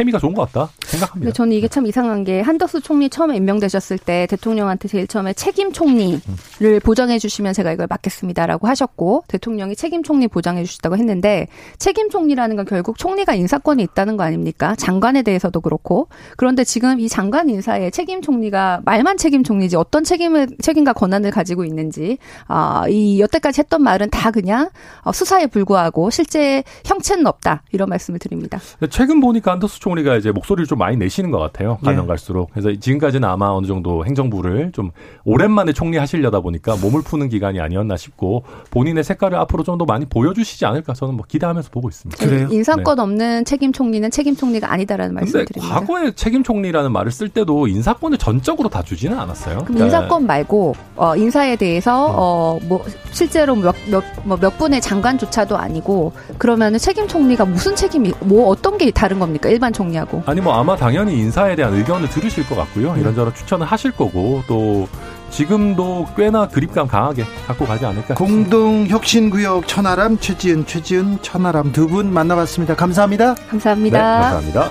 [0.00, 1.24] 케미가 좋은 것 같다 생각합니다.
[1.24, 5.72] 근데 저는 이게 참 이상한 게 한덕수 총리 처음에 임명되셨을 때 대통령한테 제일 처음에 책임
[5.72, 6.80] 총리를 음.
[6.82, 11.48] 보장해 주시면 제가 이걸 맡겠습니다라고 하셨고 대통령이 책임 총리 보장해 주셨다고 했는데
[11.78, 14.74] 책임 총리라는 건 결국 총리가 인사권이 있다는 거 아닙니까?
[14.76, 16.08] 장관에 대해서도 그렇고.
[16.36, 21.64] 그런데 지금 이 장관 인사에 책임 총리가 말만 책임 총리지 어떤 책임을 책임과 권한을 가지고
[21.64, 22.16] 있는지
[22.48, 24.70] 아, 이 여태까지 했던 말은 다 그냥
[25.02, 28.58] 어, 수사에 불구하고 실제 형체는 없다 이런 말씀을 드립니다.
[28.88, 31.78] 최근 보니까 안더스 총 리가 이제 목소리를 좀 많이 내시는 것 같아요.
[31.84, 32.06] 가면 네.
[32.06, 32.50] 갈수록.
[32.52, 34.90] 그래서 지금까지는 아마 어느 정도 행정부를 좀
[35.24, 40.04] 오랜만에 총리 하시려다 보니까 몸을 푸는 기간이 아니었나 싶고 본인의 색깔을 앞으로 좀 더 많이
[40.04, 42.22] 보여주시지 않을까 저는 뭐 기대하면서 보고 있습니다.
[42.26, 42.48] 그래요?
[42.50, 43.02] 인사권 네.
[43.02, 45.74] 없는 책임 총리는 책임 총리가 아니다라는 말씀을 드립니다.
[45.80, 49.58] 과거에 책임 총리라는 말을 쓸 때도 인사권을 전적으로 다 주지는 않았어요.
[49.60, 52.68] 그럼 그러니까 인사권 말고 어, 인사에 대해서 음.
[52.70, 58.76] 어뭐 실제로 몇몇 뭐 몇 분의 장관조차도 아니고 그러면은 책임 총리가 무슨 책임이 뭐 어떤
[58.78, 60.22] 게 다른 겁니까 일반 총리하고?
[60.26, 62.92] 아니 뭐 아마 당연히 인사에 대한 의견을 들으실 것 같고요.
[62.92, 63.00] 음.
[63.00, 64.88] 이런저런 추천을 하실 거고 또
[65.30, 68.14] 지금도 꽤나 그립감 강하게 갖고 가지 않을까.
[68.14, 72.74] 공동 혁신구역 천하람 최지은 최지은 천하람 두 분 만나봤습니다.
[72.76, 73.34] 감사합니다.
[73.48, 73.98] 감사합니다.
[73.98, 74.70] 네, 감사합니다.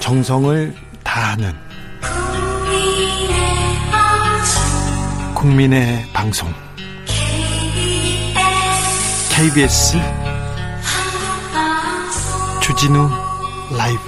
[0.00, 1.52] 정성을 다하는
[5.34, 6.48] 국민의 방송
[9.36, 9.96] KBS
[12.62, 13.08] 주진우
[13.76, 14.00] 라이브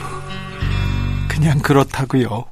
[1.28, 2.44] 그냥 그렇다고요.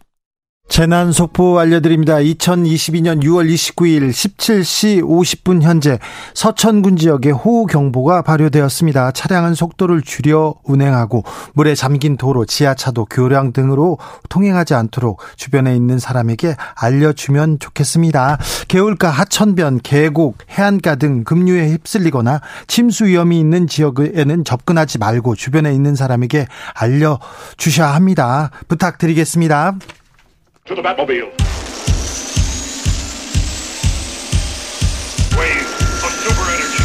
[0.74, 2.16] 재난 속보 알려드립니다.
[2.16, 6.00] 2022년 6월 29일 17시 50분 현재
[6.32, 9.12] 서천군 지역에 호우경보가 발효되었습니다.
[9.12, 13.98] 차량은 속도를 줄여 운행하고 물에 잠긴 도로, 지하차도, 교량 등으로
[14.30, 18.38] 통행하지 않도록 주변에 있는 사람에게 알려주면 좋겠습니다.
[18.66, 25.94] 개울가, 하천변, 계곡, 해안가 등 급류에 휩쓸리거나 침수 위험이 있는 지역에는 접근하지 말고 주변에 있는
[25.94, 28.50] 사람에게 알려주셔야 합니다.
[28.66, 29.74] 부탁드리겠습니다.
[30.66, 31.30] To the Batmobile.
[35.36, 35.68] Wave
[36.02, 36.84] of super energy.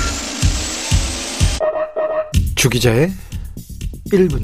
[2.55, 3.11] 주기자의
[4.11, 4.43] 1분.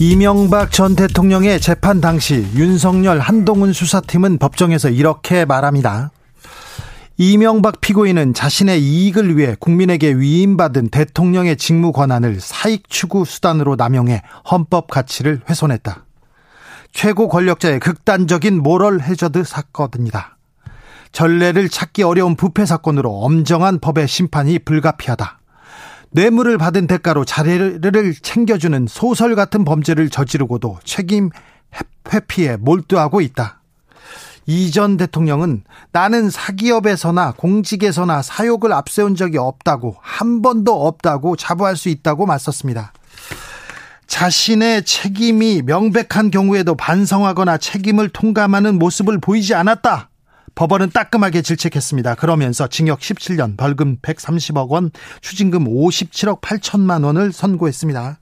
[0.00, 6.10] 이명박 전 대통령의 재판 당시 윤석열 한동훈 수사팀은 법정에서 이렇게 말합니다.
[7.16, 14.88] 이명박 피고인은 자신의 이익을 위해 국민에게 위임받은 대통령의 직무 권한을 사익 추구 수단으로 남용해 헌법
[14.88, 16.05] 가치를 훼손했다.
[16.96, 20.38] 최고 권력자의 극단적인 모럴 해저드 사건입니다.
[21.12, 25.38] 전례를 찾기 어려운 부패 사건으로 엄정한 법의 심판이 불가피하다.
[26.12, 31.28] 뇌물을 받은 대가로 자리를 챙겨주는 소설 같은 범죄를 저지르고도 책임
[32.14, 33.60] 회피에 몰두하고 있다.
[34.46, 42.24] 이전 대통령은 나는 사기업에서나 공직에서나 사욕을 앞세운 적이 없다고 한 번도 없다고 자부할 수 있다고
[42.24, 42.94] 맞섰습니다.
[44.06, 50.10] 자신의 책임이 명백한 경우에도 반성하거나 책임을 통감하는 모습을 보이지 않았다.
[50.54, 52.14] 법원은 따끔하게 질책했습니다.
[52.14, 54.90] 그러면서 징역 17년, 벌금 130억 원,
[55.20, 58.18] 추징금 57억 8천만 원을 선고했습니다.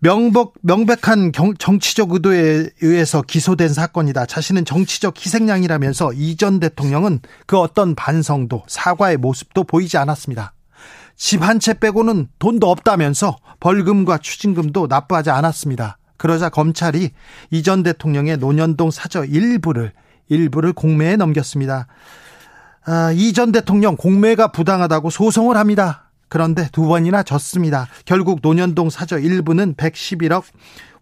[0.00, 4.26] 명복, 명백한 경, 정치적 의도에 의해서 기소된 사건이다.
[4.26, 10.54] 자신은 정치적 희생양이라면서 이 전 대통령은 그 어떤 반성도 사과의 모습도 보이지 않았습니다.
[11.20, 15.98] 집 한 채 빼고는 돈도 없다면서 벌금과 추징금도 납부하지 않았습니다.
[16.16, 17.10] 그러자 검찰이
[17.50, 19.92] 이 전 대통령의 노년동 사저 일부를
[20.30, 21.88] 일부를 공매에 넘겼습니다.
[22.86, 26.10] 아, 이전 대통령 공매가 부당하다고 소송을 합니다.
[26.30, 27.86] 그런데 두 번이나 졌습니다.
[28.06, 30.44] 결국 노년동 사저 일부는 111억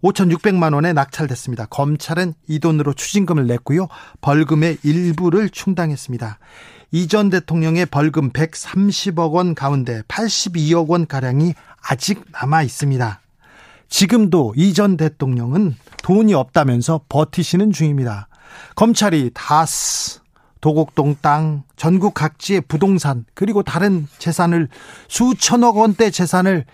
[0.02, 1.66] 5,600만 원에 낙찰됐습니다.
[1.66, 3.86] 검찰은 이 돈으로 추징금을 냈고요.
[4.20, 6.38] 벌금의 일부를 충당했습니다.
[6.90, 13.20] 이전 대통령의 벌금 130억 원 가운데 82억 원 가량이 아직 남아 있습니다.
[13.88, 18.28] 지금도 이전 대통령은 돈이 없다면서 버티시는 중입니다.
[18.74, 20.20] 검찰이 다스,
[20.60, 24.68] 도곡동 땅, 전국 각지의 부동산, 그리고 다른 재산을
[25.08, 26.64] 수천억 원대 재산을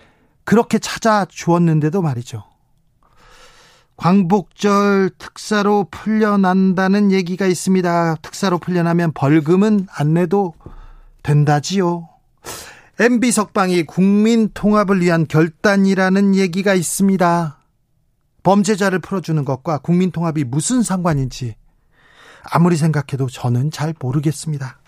[0.43, 2.43] 그렇게 찾아 주었는데도 말이죠.
[3.97, 8.15] 광복절 특사로 풀려난다는 얘기가 있습니다.
[8.21, 10.53] 특사로 풀려나면 벌금은 안 내도
[11.23, 12.09] 된다지요.
[12.99, 17.57] MB 석방이 국민 통합을 위한 결단이라는 얘기가 있습니다.
[18.43, 21.55] 범죄자를 풀어주는 것과 국민 통합이 무슨 상관인지
[22.43, 24.79] 아무리 생각해도 저는 잘 모르겠습니다.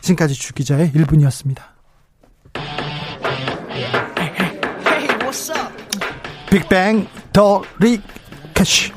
[0.00, 1.62] 지금까지 주 기자의 1분이었습니다.
[6.50, 8.02] 빅뱅 더 릭.
[8.54, 8.92] 캐시.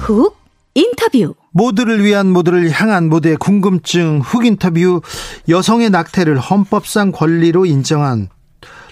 [0.00, 0.36] 훅
[0.74, 1.34] 인터 인터뷰.
[1.52, 5.00] 모두를 위한 모두를 향한 모두의 궁금증 훅 인터뷰
[5.48, 8.28] 여성의 낙태를 헌법상 권리로 인정한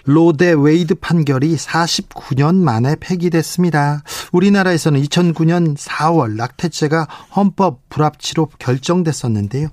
[0.05, 4.02] 로 대 웨이드 판결이 49년 만에 폐기됐습니다.
[4.32, 9.68] 우리나라에서는 2009년 4월 낙태죄가 헌법 불합치로 결정됐었는데요.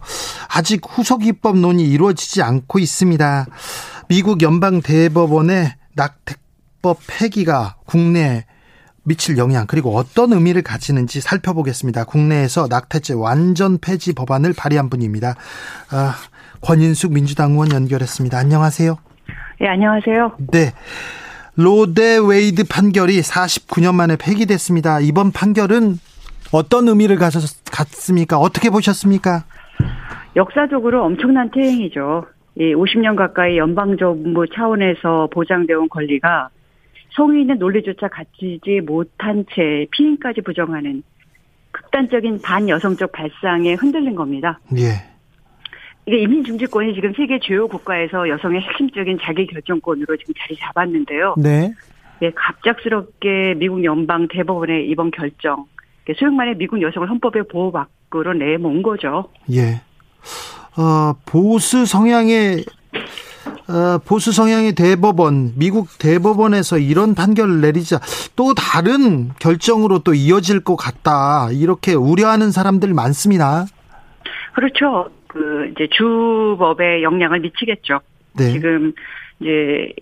[0.48, 3.48] 아직 후속 입법 논의 이루어지지 않고 있습니다.
[4.08, 8.46] 미국 연방 대법원의 낙태법 폐기가 국내
[9.04, 12.04] 미칠 영향 그리고 어떤 의미를 가지는지 살펴보겠습니다.
[12.06, 15.36] 국내에서 낙태죄 완전 폐지 법안을 발의한 분입니다.
[15.90, 16.16] 아,
[16.62, 18.38] 권인숙 민주당 의원 연결했습니다.
[18.38, 19.11] 안녕하세요.
[19.62, 20.38] 네, 안녕하세요.
[20.52, 20.72] 네.
[21.56, 25.00] 로데 웨이드 판결이 49년 만에 폐기됐습니다.
[25.02, 26.00] 이번 판결은
[26.52, 28.40] 어떤 의미를 갖습니까?
[28.40, 29.44] 어떻게 보셨습니까?
[30.36, 32.26] 역사적으로 엄청난 퇴행이죠.
[32.58, 36.50] 50년 가까이 연방정부 차원에서 보장되어 온 권리가
[37.16, 41.04] 성인의 논리조차 갖추지 못한 채 피임까지 부정하는
[41.70, 44.60] 극단적인 반여성적 발상에 흔들린 겁니다.
[44.76, 45.11] 예.
[46.06, 51.36] 이게 이민 중지권이 지금 세계 주요 국가에서 여성의 핵심적인 자기 결정권으로 지금 자리 잡았는데요.
[51.38, 51.74] 네.
[52.22, 55.66] 예, 갑작스럽게 미국 연방 대법원의 이번 결정,
[56.18, 59.30] 소용만의 미국 여성을 헌법에 보호 밖으로 내몬 거죠.
[59.52, 59.82] 예.
[60.78, 62.64] 어, 보수 성향의
[63.68, 68.00] 어, 보수 성향의 대법원, 미국 대법원에서 이런 판결을 내리자
[68.36, 71.50] 또 다른 결정으로 또 이어질 것 같다.
[71.52, 73.66] 이렇게 우려하는 사람들 많습니다.
[74.54, 75.10] 그렇죠.
[75.32, 78.02] 그 이제 주법에 영향을 미치겠죠.
[78.38, 78.52] 네.
[78.52, 78.92] 지금
[79.40, 79.94] 이제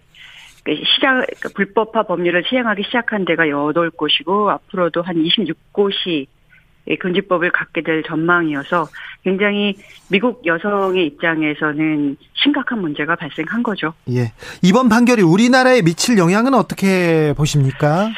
[0.63, 6.25] 그 시작 그러니까 불법화 법률을 시행하기 시작한 데가 8곳이고 앞으로도 한 26곳이
[6.99, 8.88] 금지법을 갖게 될 전망이어서
[9.23, 9.75] 굉장히
[10.09, 13.93] 미국 여성의 입장에서는 심각한 문제가 발생한 거죠.
[14.09, 14.34] 예.
[14.63, 18.09] 이번 판결이 우리나라에 미칠 영향은 어떻게 보십니까?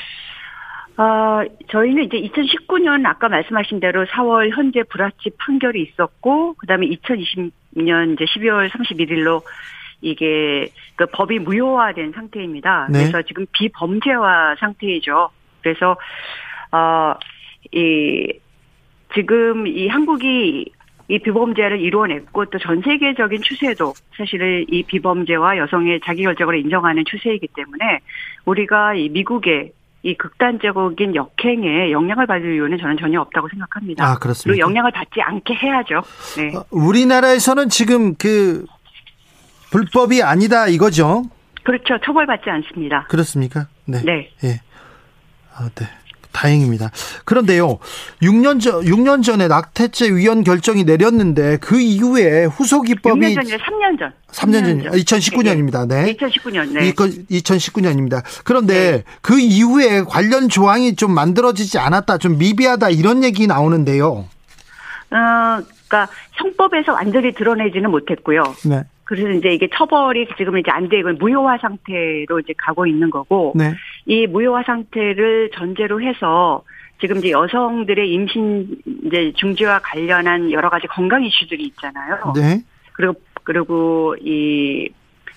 [0.98, 8.14] 아, 저희는 이제 2019년 아까 말씀하신 대로 4월 현재 불합치 판결이 있었고, 그 다음에 2020년
[8.14, 9.42] 이제 12월 31일로
[10.02, 12.88] 이게 그 법이 무효화된 상태입니다.
[12.92, 13.00] 네.
[13.00, 15.30] 그래서 지금 비범죄화 상태이죠.
[15.62, 15.96] 그래서
[16.72, 18.34] 어이
[19.14, 20.66] 지금 이 한국이
[21.08, 28.00] 이 비범죄를 이루어냈고 또 전 세계적인 추세도 사실은 이 비범죄와 여성의 자기결정을 인정하는 추세이기 때문에
[28.46, 29.74] 우리가 이 미국의
[30.04, 34.04] 이 극단적인 역행에 영향을 받을 이유는 저는 전혀 없다고 생각합니다.
[34.04, 34.52] 아, 그렇습니다.
[34.56, 36.02] 그리고 영향을 받지 않게 해야죠.
[36.38, 36.56] 네.
[36.56, 38.66] 어, 우리나라에서는 지금 그
[39.72, 41.24] 불법이 아니다 이거죠?
[41.64, 42.00] 그렇죠.
[42.04, 43.06] 처벌받지 않습니다.
[43.10, 43.68] 그렇습니까?
[43.86, 44.02] 네.
[44.04, 44.32] 네.
[44.44, 44.60] 예.
[45.54, 45.86] 아, 네.
[46.32, 46.92] 다행입니다.
[47.26, 47.80] 그런데요,
[48.22, 54.00] 6년 전, 6년 전에 낙태죄 위헌 결정이 내렸는데 그 이후에 후속 입법이 6년 전이 3년
[54.00, 54.14] 전.
[54.32, 54.92] 3년, 3년 전.
[54.94, 55.88] 2019년입니다.
[55.88, 56.16] 네.
[56.16, 56.72] 2019년.
[56.74, 56.94] 네.
[56.94, 58.24] 2019년입니다.
[58.44, 59.04] 그런데 네.
[59.22, 64.26] 그 이후에 관련 조항이 좀 만들어지지 않았다, 좀 미비하다 이런 얘기 나오는데요.
[65.12, 65.62] 어,
[65.92, 68.56] 그러니까 형법에서 완전히 드러내지는 못했고요.
[68.66, 68.84] 네.
[69.12, 73.74] 그래서 이제 이게 처벌이 지금 이제 안 되고 무효화 상태로 이제 가고 있는 거고 네.
[74.06, 76.64] 이 무효화 상태를 전제로 해서
[77.02, 82.32] 지금 이제 여성들의 임신 이제 중지와 관련한 여러 가지 건강 이슈들이 있잖아요.
[82.38, 82.62] 네.
[82.94, 84.88] 그리고 그리고 이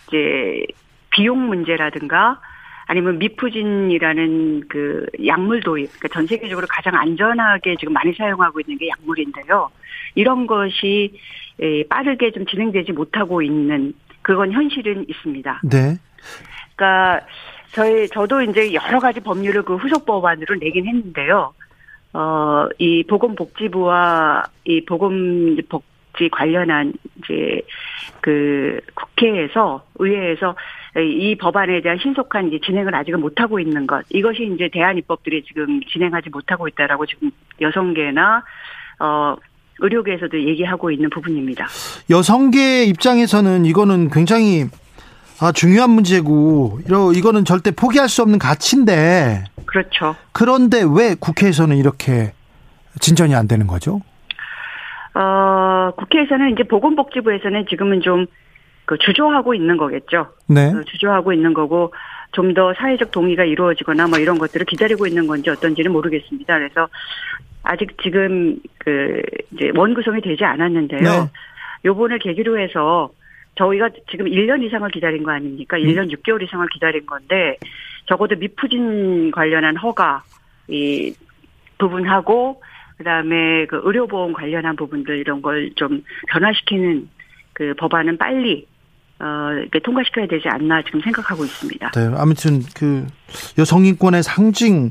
[0.07, 0.65] 이제
[1.11, 2.39] 비용 문제라든가
[2.87, 8.89] 아니면 미푸진이라는 그 약물 도입, 그러니까 전 세계적으로 가장 안전하게 지금 많이 사용하고 있는 게
[8.89, 9.69] 약물인데요.
[10.15, 11.19] 이런 것이
[11.89, 15.61] 빠르게 좀 진행되지 못하고 있는 그건 현실은 있습니다.
[15.65, 15.97] 네.
[16.75, 17.27] 그러니까
[17.73, 21.53] 저희 저도 이제 여러 가지 법률을 그 후속 법안으로 내긴 했는데요.
[22.15, 27.61] 어, 이 보건복지부와 이 보건복지 관련한 이제
[28.21, 30.55] 그 국회에서 의회에서
[30.97, 35.81] 이 법안에 대한 신속한 이제 진행을 아직은 못하고 있는 것 이것이 이제 대안 입법들이 지금
[35.81, 38.45] 진행하지 못하고 있다라고 지금 여성계나
[39.01, 39.37] 어
[39.81, 41.67] 의료계에서도 얘기하고 있는 부분입니다.
[42.11, 44.67] 여성계 입장에서는 이거는 굉장히
[45.41, 49.45] 아, 중요한 문제고, 이러, 이거는 절대 포기할 수 없는 가치인데.
[49.67, 50.15] 그렇죠.
[50.33, 52.33] 그런데 왜 국회에서는 이렇게
[53.01, 54.01] 진전이 안 되는 거죠?
[55.15, 58.27] 어, 국회에서는 이제 보건복지부에서는 지금은 좀,
[58.85, 60.29] 그, 주저하고 있는 거겠죠.
[60.47, 60.73] 네.
[60.73, 61.93] 어, 주저하고 있는 거고,
[62.35, 66.59] 좀 더 사회적 동의가 이루어지거나 뭐 이런 것들을 기다리고 있는 건지 어떤지는 모르겠습니다.
[66.59, 66.89] 그래서
[67.65, 69.21] 아직 지금 그
[69.53, 71.01] 이제 원 구성이 되지 않았는데요.
[71.01, 71.31] 네.
[71.85, 73.11] 요번을 계기로 해서
[73.57, 75.77] 저희가 지금 1년 이상을 기다린 거 아닙니까?
[75.79, 76.09] 1년 음.
[76.09, 77.57] 6개월 이상을 기다린 건데
[78.07, 80.23] 적어도 미푸진 관련한 허가
[80.69, 81.15] 이
[81.79, 82.63] 부분하고
[82.99, 87.09] 그다음에 그 의료보험 관련한 부분들 이런 걸 좀 변화시키는
[87.53, 88.67] 그 법안은 빨리
[89.21, 91.91] 어, 이렇게 통과시켜야 되지 않나 지금 생각하고 있습니다.
[91.93, 93.07] 네, 아무튼 그
[93.59, 94.91] 여성인권의 상징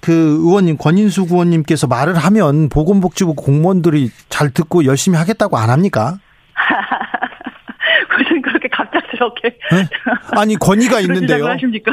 [0.00, 6.18] 그 의원님 권인수 의원님께서 말을 하면 보건복지부 공무원들이 잘 듣고 열심히 하겠다고 안 합니까?
[8.16, 9.88] 무슨 그렇게 갑작스럽게 네?
[10.36, 11.46] 아니 권위가 있는데요.
[11.46, 11.92] 하십니까?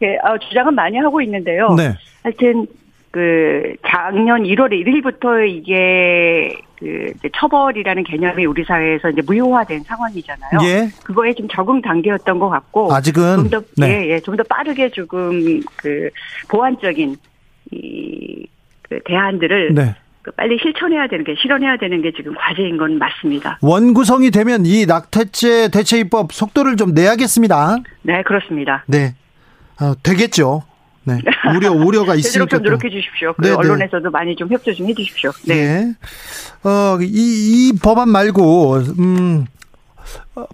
[0.00, 1.74] 네, 아, 주장은 많이 하고 있는데요.
[1.74, 1.94] 네.
[2.22, 2.66] 하여튼
[3.12, 10.58] 그 작년 1월 1일부터 이게 그 처벌이라는 개념이 우리 사회에서 이제 무효화된 상황이잖아요.
[10.64, 10.88] 예.
[11.04, 13.86] 그거에 좀 적응 단계였던 것 같고 아직은 좀더 네.
[14.06, 16.10] 예, 예, 좀 더 빠르게 조금 그
[16.48, 17.16] 보완적인
[17.70, 18.46] 이
[18.92, 19.94] 그 대안들을 네.
[20.20, 23.58] 그 빨리 실천해야 되는 게 실현해야 되는 게 지금 과제인 건 맞습니다.
[23.62, 27.78] 원구성이 되면 이 낙태죄 대체 입법 속도를 좀 내야겠습니다.
[28.02, 28.84] 네, 그렇습니다.
[28.86, 29.14] 네.
[29.80, 30.62] 어, 되겠죠.
[31.04, 31.20] 네.
[31.56, 32.46] 우려, 우려가 있으니까.
[32.46, 33.34] 좀 노력해 주십시오.
[33.38, 35.32] 네, 네, 언론에서도 많이 좀 협조 좀 해 주십시오.
[35.46, 35.54] 네.
[35.54, 36.68] 네.
[36.68, 37.06] 어, 이,
[37.68, 39.46] 이 법안 말고, 음,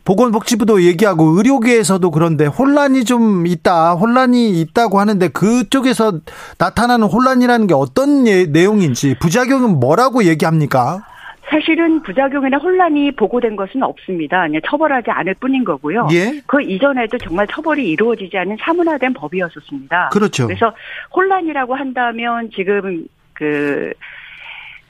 [0.05, 6.20] 보건복지부도 얘기하고 의료계에서도 그런데 혼란이 좀 있다, 혼란이 있다고 하는데 그쪽에서
[6.59, 11.05] 나타나는 혼란이라는 게 어떤 예, 내용인지 부작용은 뭐라고 얘기합니까?
[11.51, 14.46] 사실은 부작용이나 혼란이 보고된 것은 없습니다.
[14.46, 16.09] 그냥 처벌하지 않을 뿐인 거고요.
[16.12, 16.40] 예?
[16.46, 20.11] 그 이전에도 정말 처벌이 이루어지지 않은 사문화된 법이었었습니다.
[20.12, 20.46] 그렇죠.
[20.46, 20.74] 그래서
[21.14, 23.92] 혼란이라고 한다면 지금 그,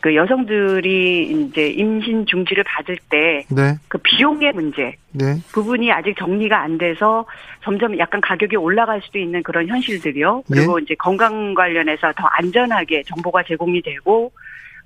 [0.01, 3.75] 그 여성들이 이제 임신 중지를 받을 때그 네.
[3.89, 5.37] 그 비용의 문제 네.
[5.53, 7.25] 부분이 아직 정리가 안 돼서
[7.63, 10.45] 점점 약간 가격이 올라갈 수도 있는 그런 현실들이요.
[10.49, 10.85] 그리고 예?
[10.85, 14.33] 이제 건강 관련해서 더 안전하게 정보가 제공이 되고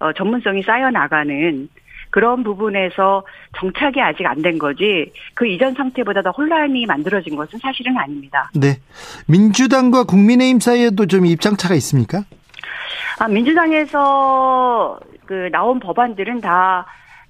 [0.03, 1.69] 어, 전문성이 쌓여 나가는
[2.11, 3.25] 그런 부분에서
[3.59, 8.51] 정착이 아직 안 된 거지 그 이전 상태보다 더 혼란이 만들어진 것은 사실은 아닙니다.
[8.55, 8.79] 네.
[9.29, 12.25] 민주당과 국민의힘 사이에도 좀 입장차가 있습니까?
[13.19, 16.85] 아, 민주당에서 그 나온 법안들은 다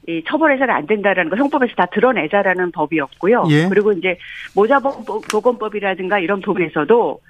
[0.08, 3.44] 이 처벌해서는 안 된다라는 거 형법에서 다 드러내자라는 법이었고요.
[3.50, 3.68] 예.
[3.68, 4.18] 그리고 이제
[4.56, 7.20] 모자보건법이라든가 이런 부분에서도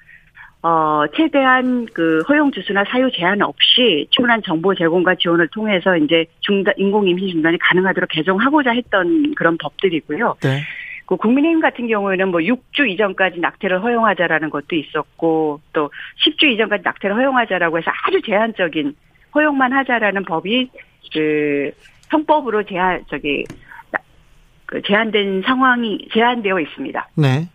[0.63, 6.73] 어, 최대한 그 허용 주수나 사유 제한 없이 충분한 정보 제공과 지원을 통해서 이제 중단,
[6.77, 10.37] 인공 임신 중단이 가능하도록 개정하고자 했던 그런 법들이고요.
[10.41, 10.63] 네.
[11.07, 15.91] 그 국민의힘 같은 경우에는 뭐 6주 이전까지 낙태를 허용하자라는 것도 있었고 또
[16.25, 18.95] 10주 이전까지 낙태를 허용하자라고 해서 아주 제한적인
[19.35, 20.71] 허용만 하자라는 법이
[21.13, 21.73] 그
[22.09, 23.45] 형법으로 제한 저기
[24.67, 27.09] 그 제한된 상황이 제한되어 있습니다.
[27.17, 27.49] 네.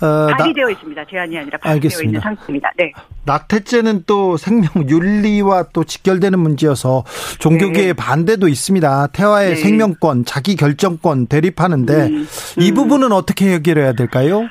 [0.00, 1.04] 어, 발의되어 있습니다.
[1.04, 2.72] 제한이 아니라 발의되어 있는 상태입니다.
[2.76, 2.92] 네.
[3.24, 7.04] 낙태죄는 또 생명 윤리와 또 직결되는 문제여서
[7.38, 7.92] 종교계의 네.
[7.92, 9.08] 반대도 있습니다.
[9.08, 9.54] 태화의 네.
[9.56, 12.26] 생명권, 자기 결정권 대립하는데 음, 음.
[12.62, 14.48] 이 부분은 어떻게 해결해야 될까요?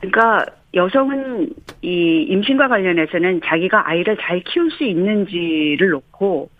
[0.00, 0.44] 그러니까
[0.74, 1.50] 여성은
[1.82, 6.50] 이 임신과 관련해서는 자기가 아이를 잘 키울 수 있는지를 놓고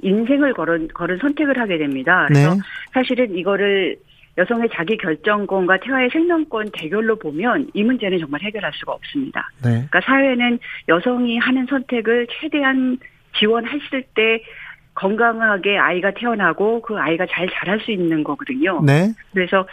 [0.00, 2.26] 인생을 걸은, 걸은 선택을 하게 됩니다.
[2.28, 2.60] 그래서 네.
[2.94, 3.96] 사실은 이거를
[4.38, 9.50] 여성의 자기 결정권과 태아의 생명권 대결로 보면 이 문제는 정말 해결할 수가 없습니다.
[9.64, 9.70] 네.
[9.70, 12.98] 그러니까 사회는 여성이 하는 선택을 최대한
[13.36, 14.42] 지원했을 때
[14.94, 18.80] 건강하게 아이가 태어나고 그 아이가 잘 자랄 수 있는 거거든요.
[18.82, 19.12] 네.
[19.32, 19.66] 그래서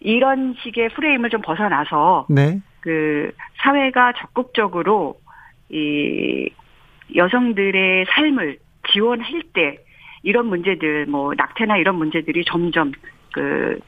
[0.00, 2.60] 이런 식의 프레임을 좀 벗어나서 네.
[2.80, 5.18] 그 사회가 적극적으로
[5.68, 6.48] 이
[7.14, 8.58] 여성들의 삶을
[8.92, 9.78] 지원할 때
[10.22, 12.92] 이런 문제들 뭐 낙태나 이런 문제들이 점점
[13.36, 13.78] 그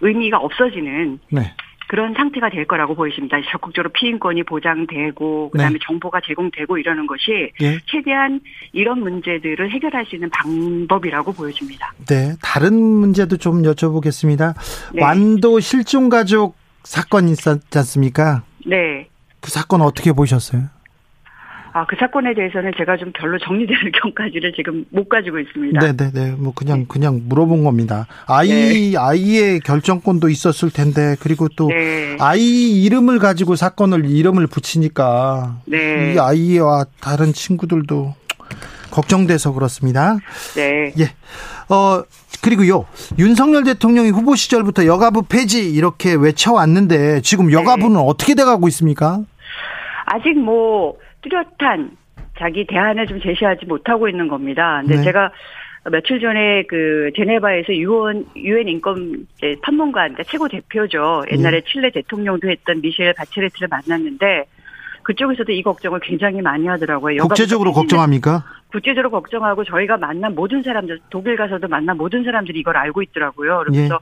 [0.00, 1.52] 의미가 없어지는 네.
[1.88, 3.36] 그런 상태가 될 거라고 보이십니다.
[3.50, 5.78] 적극적으로 피임권이 보장되고 그다음에 네.
[5.86, 7.78] 정보가 제공되고 이러는 것이 예.
[7.86, 8.40] 최대한
[8.72, 11.92] 이런 문제들을 해결할 수 있는 방법이라고 보여집니다.
[12.08, 14.54] 네, 다른 문제도 좀 여쭤보겠습니다.
[14.94, 15.02] 네.
[15.02, 18.44] 완도 실종 가족 사건 있었지 않습니까?
[18.66, 19.08] 네.
[19.40, 20.75] 그 사건 어떻게 보셨어요?
[21.76, 25.78] 아, 그 사건에 대해서는 제가 좀 별로 정리될 경까지를 지금 못 가지고 있습니다.
[25.78, 26.10] 네네네.
[26.14, 26.34] 네, 네.
[26.34, 26.84] 뭐 그냥, 네.
[26.88, 28.06] 그냥 물어본 겁니다.
[28.26, 28.96] 아이, 네.
[28.96, 32.16] 아이의 결정권도 있었을 텐데, 그리고 또 네.
[32.18, 36.14] 아이 이름을 가지고 사건을 이름을 붙이니까 네.
[36.14, 38.14] 이 아이와 다른 친구들도
[38.90, 40.16] 걱정돼서 그렇습니다.
[40.54, 40.94] 네.
[40.98, 41.10] 예.
[41.68, 42.02] 어,
[42.42, 42.86] 그리고요,
[43.18, 49.20] 윤석열 대통령이 후보 시절부터 여가부 폐지 이렇게 외쳐왔는데 지금 여가부는 어떻게 돼가고 있습니까?
[50.06, 50.96] 아직 뭐,
[51.28, 51.90] 뚜렷한
[52.38, 54.80] 자기 대안을 좀 제시하지 못하고 있는 겁니다.
[54.82, 55.02] 근데 네.
[55.04, 55.30] 제가
[55.90, 59.26] 며칠 전에 그 제네바에서 유엔 유엔 인권
[59.62, 61.24] 판문관 그러니까 최고 대표죠.
[61.30, 61.66] 옛날에 네.
[61.70, 64.44] 칠레 대통령도 했던 미셸 바체레트를 만났는데
[65.04, 67.22] 그쪽에서도 이 걱정을 굉장히 많이 하더라고요.
[67.22, 68.44] 국제적으로 걱정합니까?
[68.70, 73.64] 국제적으로 걱정하고 저희가 만난 모든 사람들 독일 가서도 만난 모든 사람들이 이걸 알고 있더라고요.
[73.66, 73.98] 그래서 예.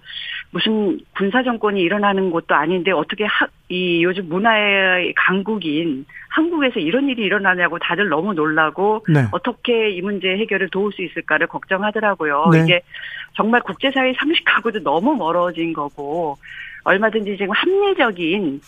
[0.50, 7.22] 무슨 군사 정권이 일어나는 것도 아닌데 어떻게 하, 이 요즘 문화의 강국인 한국에서 이런 일이
[7.22, 9.24] 일어나냐고 다들 너무 놀라고 네.
[9.32, 12.46] 어떻게 이 문제 해결을 도울 수 있을까를 걱정하더라고요.
[12.52, 12.62] 네.
[12.64, 12.80] 이게
[13.36, 16.36] 정말 국제사회 상식하고도 너무 멀어진 거고
[16.84, 18.60] 얼마든지 지금 합리적인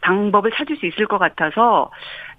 [0.00, 1.90] 방법을 찾을 수 있을 것 같아서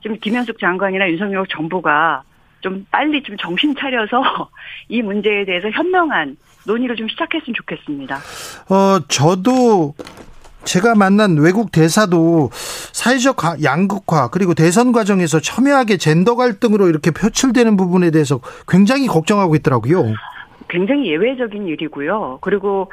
[0.02, 2.24] 좀 김현숙 장관이나 윤석열 정부가
[2.62, 4.50] 좀 빨리 좀 정신 차려서
[4.90, 8.18] 이 문제에 대해서 현명한 논의를 좀 시작했으면 좋겠습니다.
[8.70, 9.94] 어, 저도
[10.66, 18.12] 제가 만난 외국 대사도 사회적 양극화 그리고 대선 과정에서 첨예하게 젠더 갈등으로 이렇게 표출되는 부분에
[18.12, 20.14] 대해서 굉장히 걱정하고 있더라고요.
[20.68, 22.40] 굉장히 예외적인 일이고요.
[22.42, 22.92] 그리고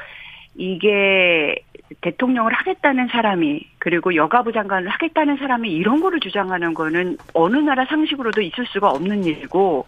[0.54, 1.56] 이게
[2.00, 8.40] 대통령을 하겠다는 사람이 그리고 여가부 장관을 하겠다는 사람이 이런 거를 주장하는 거는 어느 나라 상식으로도
[8.42, 9.86] 있을 수가 없는 일이고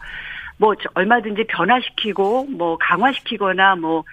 [0.59, 4.05] 뭐 얼마든지 변화시키고 뭐 강화시키거나 뭐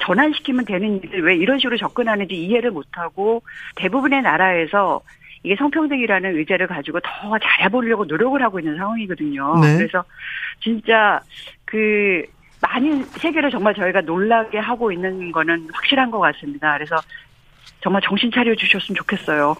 [0.00, 3.42] 전환시키면 되는 일을 왜 이런 식으로 접근하는지 이해를 못하고
[3.76, 5.00] 대부분의 나라에서
[5.44, 9.60] 이게 성평등이라는 의제를 가지고 더 잘해보려고 노력을 하고 있는 상황이거든요.
[9.60, 9.76] 네.
[9.76, 10.02] 그래서
[10.60, 11.20] 진짜
[11.64, 12.24] 그
[12.62, 16.72] 많은 세계를 정말 저희가 놀라게 하고 있는 거는 확실한 것 같습니다.
[16.74, 16.96] 그래서
[17.84, 19.54] 정말 정신 차려 주셨으면 좋겠어요.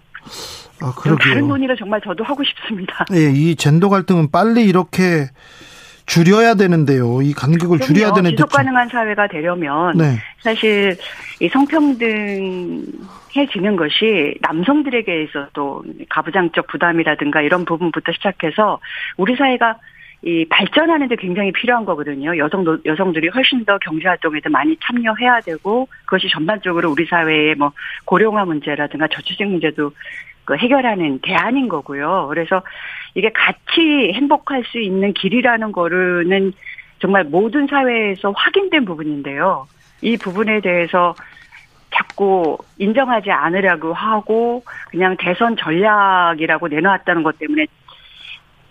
[0.80, 1.16] 아, 그러게요.
[1.18, 3.04] 다른 논의를 정말 저도 하고 싶습니다.
[3.12, 5.26] 예, 이 젠더 갈등은 빨리 이렇게
[6.06, 7.20] 줄여야 되는데요.
[7.22, 7.84] 이 간격을 그럼요.
[7.84, 10.18] 줄여야 되는데 지속 가능한 사회가 되려면 네.
[10.40, 10.96] 사실
[11.40, 12.86] 이 성평등해지는
[13.76, 18.80] 것이 남성들에게 있어도 가부장적 부담이라든가 이런 부분부터 시작해서
[19.16, 19.76] 우리 사회가
[20.26, 22.36] 이 발전하는 데 굉장히 필요한 거거든요.
[22.38, 27.72] 여성 여성들이 훨씬 더 경제 활동에도 많이 참여해야 되고 그것이 전반적으로 우리 사회의 뭐
[28.06, 29.92] 고령화 문제라든가 저출생 문제도
[30.46, 32.26] 그 해결하는 대안인 거고요.
[32.30, 32.62] 그래서
[33.14, 36.52] 이게 같이 행복할 수 있는 길이라는 거는
[37.00, 39.66] 정말 모든 사회에서 확인된 부분인데요.
[40.00, 41.14] 이 부분에 대해서
[41.90, 47.66] 자꾸 인정하지 않으려고 하고 그냥 대선 전략이라고 내놓았다는 것 때문에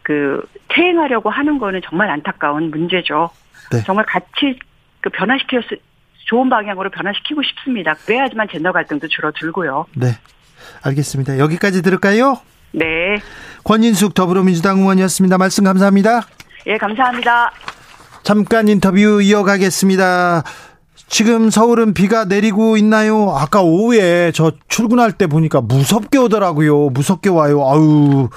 [0.03, 3.29] 그 퇴행하려고 하는 거는 정말 안타까운 문제죠.
[3.71, 3.83] 네.
[3.85, 4.59] 정말 같이
[5.01, 5.61] 그 변화시켜
[6.25, 7.93] 좋은 방향으로 변화시키고 싶습니다.
[8.05, 9.85] 그래야지만 젠더 갈등도 줄어들고요.
[9.95, 10.07] 네.
[10.83, 11.39] 알겠습니다.
[11.39, 12.37] 여기까지 들을까요?
[12.71, 12.85] 네.
[13.63, 15.37] 권인숙 더불어민주당 의원이었습니다.
[15.37, 16.21] 말씀 감사합니다.
[16.67, 17.51] 예, 감사합니다.
[18.23, 20.43] 잠깐 인터뷰 이어가겠습니다.
[21.07, 23.35] 지금 서울은 비가 내리고 있나요?
[23.37, 26.89] 아까 오후에 저 출근할 때 보니까 무섭게 오더라고요.
[26.89, 27.61] 무섭게 와요.
[27.69, 28.29] 아유,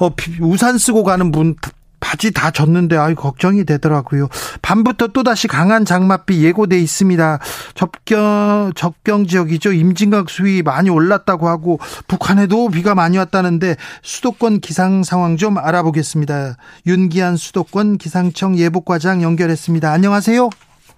[0.00, 1.54] 어, 우산 쓰고 가는 분
[2.00, 4.28] 바지 다 젖는데 아유 걱정이 되더라고요.
[4.62, 7.38] 밤부터 또다시 강한 장맛비 예고돼 있습니다.
[7.74, 9.72] 접경 접경 지역이죠.
[9.72, 11.78] 임진각 수위 많이 올랐다고 하고
[12.08, 16.56] 북한에도 비가 많이 왔다는데 수도권 기상 상황 좀 알아보겠습니다.
[16.86, 19.92] 윤기한 수도권 기상청 예보과장 연결했습니다.
[19.92, 20.48] 안녕하세요.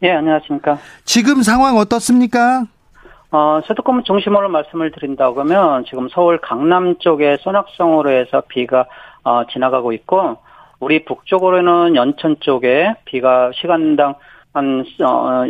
[0.05, 0.79] 예, 네, 안녕하십니까.
[1.05, 2.67] 지금 상황 어떻습니까?
[3.33, 8.87] 어, 수도권 중심으로 말씀을 드린다고 하면 지금 서울 강남 쪽에 소낙성으로 해서 비가
[9.25, 10.37] 어, 지나가고 있고
[10.81, 14.15] 우리 북쪽으로는 연천 쪽에 비가 시간당
[14.53, 15.45] 한 어,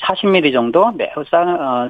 [0.00, 1.88] 40mm 정도 매우 싸, 어,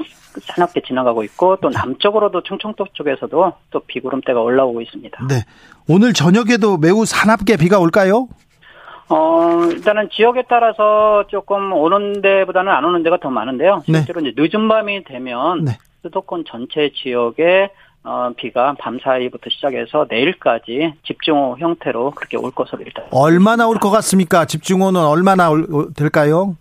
[0.87, 5.27] 지나가고 있고 또 남쪽으로도 충청도 쪽에서도 또 비구름대가 올라오고 있습니다.
[5.29, 5.43] 네.
[5.89, 8.29] 오늘 저녁에도 매우 사납게 비가 올까요?
[9.09, 13.83] 어, 일단은 지역에 따라서 조금 오는 데보다는 안 오는 데가 더 많은데요.
[13.89, 13.99] 네.
[13.99, 14.31] 실제로 네.
[14.31, 15.73] 이제 늦은 밤이 되면 네.
[16.03, 17.71] 수도권 전체 지역에
[18.03, 23.05] 어, 비가 밤 사이부터 시작해서 내일까지 집중호 형태로 그렇게 올 것으로 일단.
[23.11, 24.45] 얼마나 올 것 같습니까?
[24.45, 26.57] 집중호는 얼마나 올, 될까요?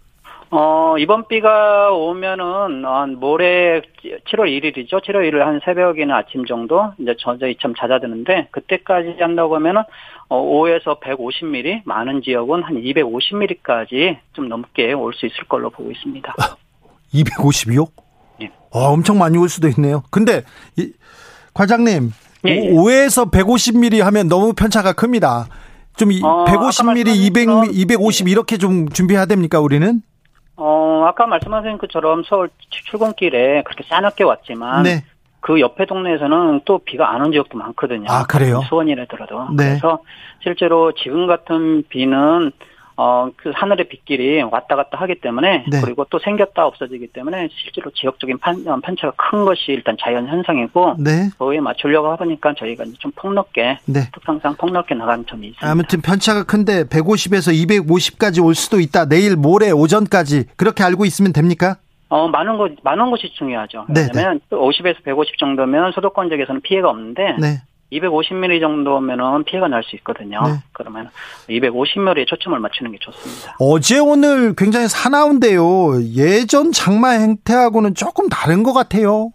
[0.55, 3.81] 어, 이번 비가 오면은, 한 모레
[4.29, 5.01] 7월 1일이죠.
[5.03, 9.85] 7월 1일 한 새벽이나 아침 정도, 이제 저저히 참 잦아드는데, 그때까지 한다고 하면은, 어,
[10.35, 16.33] 5에서 150mm, 많은 지역은 한 250mm까지 좀 넘게 올 수 있을 걸로 보고 있습니다.
[17.13, 17.87] 250이요?
[18.41, 18.47] 예.
[18.73, 20.03] 아, 엄청 많이 올 수도 있네요.
[20.09, 20.43] 근데,
[20.77, 20.91] 이,
[21.53, 22.11] 과장님,
[22.47, 22.71] 예, 예.
[22.71, 25.47] 5에서 150mm 하면 너무 편차가 큽니다.
[25.95, 30.01] 좀 어, 150mm, 200, 250 이렇게 좀 준비해야 됩니까, 우리는?
[30.55, 35.03] 어, 아까 말씀하신 것처럼 서울 출근길에 그렇게 싸납게 왔지만 네.
[35.43, 38.05] 그 옆에 동네에서는 또 비가 안 온 지역도 많거든요.
[38.09, 38.61] 아, 그래요?
[38.69, 39.49] 수원이라더라도.
[39.57, 39.69] 네.
[39.77, 39.99] 그래서
[40.41, 42.51] 실제로 지금 같은 비는
[42.95, 45.81] 어, 그 하늘의 빗길이 왔다 갔다 하기 때문에 네.
[45.83, 50.97] 그리고 또 생겼다 없어지기 때문에 실제로 지역적인 판, 어, 편차가 큰 것이 일단 자연 현상이고
[50.99, 51.29] 네.
[51.39, 54.01] 거기에 맞추려고 하니까 저희가 좀 폭넓게 네.
[54.13, 55.69] 특성상 폭넓게 나가는 점이 있습니다.
[55.71, 59.05] 아무튼 편차가 큰데 150에서 250까지 올 수도 있다.
[59.09, 61.77] 내일 모레 오전까지 그렇게 알고 있으면 됩니까?
[62.13, 63.87] 어, 많은 것, 많은 것이 중요하죠.
[63.89, 64.55] 네, 왜냐면 네.
[64.55, 67.61] 50에서 150 정도면 수도권 지역에서는 피해가 없는데 네.
[67.91, 70.39] 250mm 정도면은 피해가 날 수 있거든요.
[70.43, 70.59] 네.
[70.73, 71.09] 그러면
[71.49, 73.55] 250mm에 초점을 맞추는 게 좋습니다.
[73.59, 76.03] 어제 오늘 굉장히 사나운데요.
[76.15, 79.31] 예전 장마 행태하고는 조금 다른 것 같아요.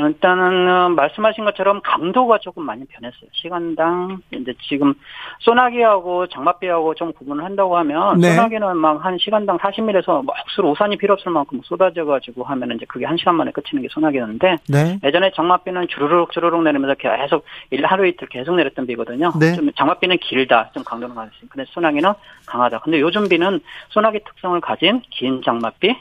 [0.00, 3.30] 일단은 어, 말씀하신 것처럼 강도가 조금 많이 변했어요.
[3.32, 4.94] 시간당 이제 지금
[5.40, 8.32] 소나기하고 장맛비하고 좀 구분을 한다고 하면 네.
[8.32, 12.84] 소나기는 막 한 시간당 40mm에서 막 억수로 우산이 필요 없을 만큼 쏟아져 가지고 하면 이제
[12.86, 14.98] 그게 한 시간 만에 끝이는 게 소나기였는데 네.
[15.04, 19.32] 예전에 장맛비는 주르륵 주르륵 내리면서 계속 일 하루 이틀 계속 내렸던 비거든요.
[19.38, 19.54] 네.
[19.54, 21.48] 좀 장맛비는 길다, 좀 강도는 강했어요.
[21.48, 22.12] 근데 소나기는
[22.46, 22.80] 강하다.
[22.80, 23.60] 근데 요즘 비는
[23.90, 25.96] 소나기 특성을 가진 긴 장맛비,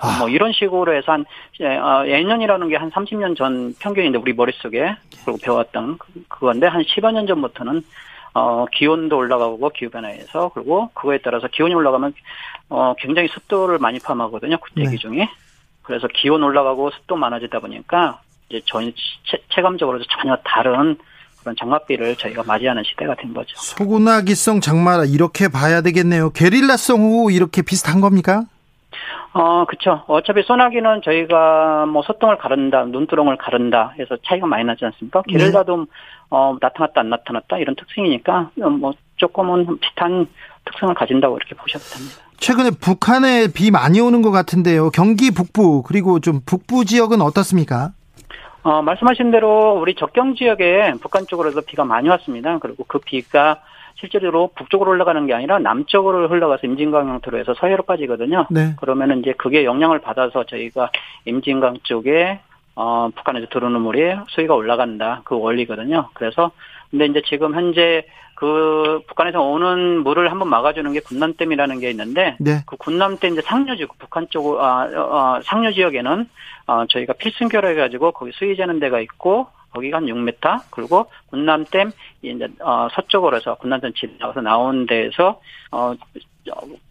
[0.00, 0.18] 아.
[0.18, 1.24] 뭐 이런 식으로 해서 한
[1.60, 7.12] 어, 예년이라는 게 한 30년 전 평균인데 우리 머릿속에 그리고 배웠던 그, 그건데 한 10여
[7.12, 7.82] 년 전부터는
[8.32, 12.14] 어 기온도 올라가고 기후 변화에서 그리고 그거에 따라서 기온이 올라가면
[12.70, 14.56] 어 굉장히 습도를 많이 포함하거든요.
[14.74, 14.96] 대기 네.
[14.96, 15.28] 중에.
[15.82, 18.92] 그래서 기온 올라가고 습도 많아지다 보니까 이제 전
[19.54, 20.96] 체감적으로 전혀 다른
[21.40, 23.56] 그런 장맛비를 저희가 맞이하는 시대가 된 거죠.
[23.56, 26.30] 소고나기성 장마 이렇게 봐야 되겠네요.
[26.30, 28.44] 게릴라성 후 이렇게 비슷한 겁니까?
[29.32, 30.02] 어, 그쵸.
[30.06, 35.22] 어차피 소나기는 저희가 뭐 소똥을 가른다, 눈두렁을 가른다 해서 차이가 많이 나지 않습니까?
[35.28, 35.84] 게릴라도 네.
[36.30, 38.50] 어, 나타났다, 안 나타났다 이런 특징이니까
[38.80, 40.26] 뭐 조금은 비슷한
[40.64, 42.16] 특성을 가진다고 이렇게 보셔도 됩니다.
[42.38, 44.90] 최근에 북한에 비 많이 오는 것 같은데요.
[44.90, 47.92] 경기 북부 그리고 좀 북부 지역은 어떻습니까?
[48.62, 52.58] 어, 말씀하신 대로 우리 적경 지역에 북한 쪽으로도 비가 많이 왔습니다.
[52.58, 53.60] 그리고 그 비가
[54.00, 58.46] 실제로 북쪽으로 흘러가는 게 아니라 남쪽으로 흘러가서 임진강 형태로 해서 서해로 빠지거든요.
[58.50, 58.74] 네.
[58.78, 60.90] 그러면은 이제 그게 영향을 받아서 저희가
[61.26, 62.40] 임진강 쪽에
[62.76, 65.20] 어, 북한에서 들어오는 물이 수위가 올라간다.
[65.24, 66.08] 그 원리거든요.
[66.14, 66.50] 그래서
[66.90, 72.62] 근데 이제 지금 현재 그 북한에서 오는 물을 한번 막아주는 게 군남댐이라는 게 있는데 네.
[72.66, 76.26] 그 군남댐 이제 상류 지역 북한 쪽 아, 어, 상류 지역에는
[76.66, 81.92] 어, 저희가 필승 결해 가지고 거기 수위 재는 데가 있고 거기가 한 6m 그리고 군남댐
[82.22, 85.40] 이제 어 서쪽으로 해서 군남댐 지나가서 나온 데에서
[85.72, 85.94] 어,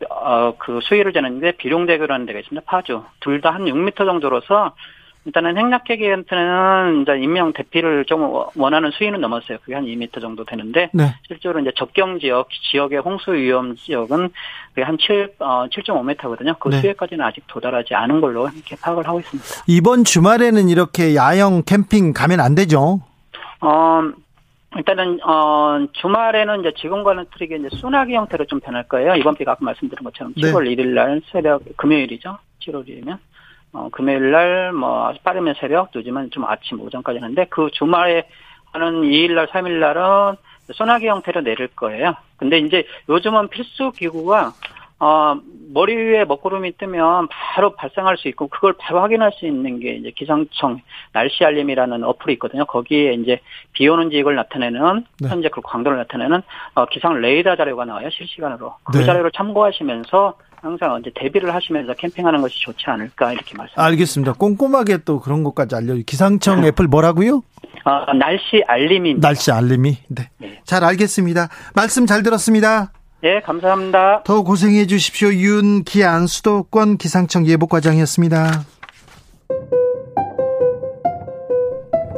[0.09, 2.65] 어, 그 수위를 재는 데 비룡대교라는 데가 있습니다.
[2.65, 3.03] 파주.
[3.19, 4.75] 둘 다 한 6m 정도로서
[5.25, 9.57] 일단은 행락계기한테는 이제 임명 대피를 좀 원하는 수위는 넘었어요.
[9.59, 11.13] 그게 한 2m 정도 되는데 네.
[11.27, 14.29] 실제로 이제 적경 지역 지역의 홍수 위험 지역은
[14.69, 16.57] 그게 한 7, 어, 7.5m거든요.
[16.59, 16.81] 그 네.
[16.81, 19.63] 수위까지는 아직 도달하지 않은 걸로 이렇게 파악을 하고 있습니다.
[19.67, 23.01] 이번 주말에는 이렇게 야영 캠핑 가면 안 되죠?
[23.61, 24.01] 어,
[24.77, 29.15] 일단은 어 주말에는 이제 지금과는 틀리게 이제 소나기 형태로 좀 변할 거예요.
[29.15, 30.75] 이번 비가 아까 말씀드린 것처럼 7월 네.
[30.75, 32.37] 1일 날 새벽 금요일이죠.
[32.61, 33.17] 7월 1일이면
[33.71, 38.27] 어, 금요일 날, 뭐, 빠르면 새벽, 늦으면 좀 아침, 오전까지 하는데, 그 주말에
[38.71, 40.35] 하는 2일 날, 3일 날은
[40.73, 42.15] 소나기 형태로 내릴 거예요.
[42.37, 44.53] 근데 이제 요즘은 필수 기구가,
[44.99, 45.39] 어,
[45.71, 50.11] 머리 위에 먹구름이 뜨면 바로 발생할 수 있고, 그걸 바로 확인할 수 있는 게 이제
[50.11, 50.81] 기상청
[51.13, 52.65] 날씨 알림이라는 어플이 있거든요.
[52.65, 53.39] 거기에 이제
[53.73, 55.29] 비 오는 지역을 나타내는, 네.
[55.29, 56.41] 현재 그 강도를 나타내는,
[56.73, 58.09] 어, 기상 레이더 자료가 나와요.
[58.09, 58.75] 실시간으로.
[58.83, 59.05] 그 네.
[59.05, 63.73] 자료를 참고하시면서, 항상 언제 대비를 하시면서 캠핑하는 것이 좋지 않을까 이렇게 말씀.
[63.79, 64.33] 알겠습니다.
[64.33, 65.95] 꼼꼼하게 또 그런 것까지 알려.
[66.05, 67.43] 기상청 어플 뭐라고요?
[67.85, 69.19] 아, 날씨 알림이.
[69.19, 69.97] 날씨 알림이.
[70.09, 70.29] 네.
[70.37, 70.59] 네.
[70.65, 71.49] 잘 알겠습니다.
[71.75, 72.91] 말씀 잘 들었습니다.
[73.21, 74.23] 네, 감사합니다.
[74.23, 75.29] 더 고생해 주십시오.
[75.29, 78.63] 윤기안 수도권 기상청 예보과장이었습니다.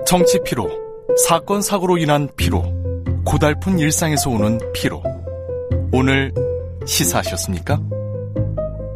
[0.06, 0.70] 정치 피로,
[1.28, 2.64] 사건 사고로 인한 피로,
[3.24, 5.02] 고달픈 일상에서 오는 피로.
[5.94, 6.34] 오늘
[6.86, 7.80] 시사하셨습니까?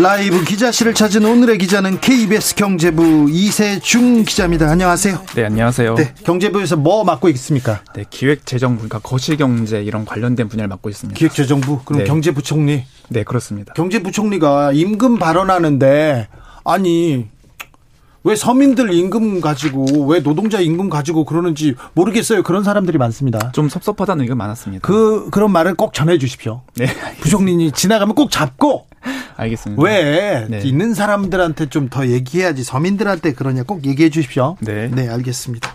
[0.00, 4.70] 라이브 기자실을 찾은 오늘의 기자는 KBS 경제부 이세중 기자입니다.
[4.70, 5.24] 안녕하세요.
[5.34, 5.96] 네, 안녕하세요.
[5.96, 7.82] 네, 경제부에서 뭐 맡고 있습니까?
[7.94, 11.18] 네, 기획재정부, 그러니까 거시경제 이런 관련된 분야를 맡고 있습니다.
[11.18, 11.80] 기획재정부?
[11.84, 12.04] 그럼 네.
[12.04, 12.84] 경제부총리?
[13.08, 13.72] 네, 그렇습니다.
[13.72, 16.28] 경제부총리가 임금 발언하는데
[16.64, 17.26] 아니
[18.22, 22.44] 왜 서민들 임금 가지고 왜 노동자 임금 가지고 그러는지 모르겠어요.
[22.44, 23.50] 그런 사람들이 많습니다.
[23.50, 24.86] 좀 섭섭하다는 의견 많았습니다.
[24.86, 26.62] 그 그런 말을 꼭 전해 주십시오.
[26.76, 26.86] 네.
[27.20, 28.86] 부총리님 지나가면 꼭 잡고
[29.36, 29.82] 알겠습니다.
[29.82, 30.60] 왜 네.
[30.64, 34.56] 있는 사람들한테 좀 더 얘기해야지 서민들한테 그러냐 꼭 얘기해 주십시오.
[34.60, 34.88] 네.
[34.88, 35.70] 네, 알겠습니다.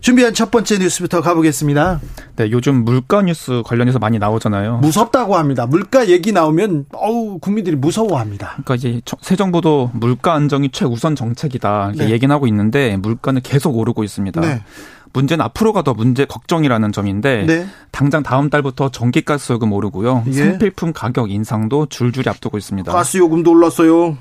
[0.00, 2.00] 준비한 첫 번째 뉴스부터 가보겠습니다.
[2.36, 4.78] 네, 요즘 물가 뉴스 관련해서 많이 나오잖아요.
[4.78, 5.66] 무섭다고 합니다.
[5.66, 8.56] 물가 얘기 나오면 어우 국민들이 무서워합니다.
[8.64, 12.10] 그러니까 이제 새 정부도 물가 안정이 최우선 정책이다 이렇게 네.
[12.12, 14.40] 얘기는 하고 있는데 물가는 계속 오르고 있습니다.
[14.40, 14.62] 네.
[15.12, 17.66] 문제는 앞으로가 더 문제 걱정이라는 점인데 네.
[17.90, 20.24] 당장 다음 달부터 전기가스 요금 오르고요.
[20.28, 20.32] 예.
[20.32, 22.92] 생필품 가격 인상도 줄줄이 앞두고 있습니다.
[22.92, 24.16] 가스 요금도 올랐어요.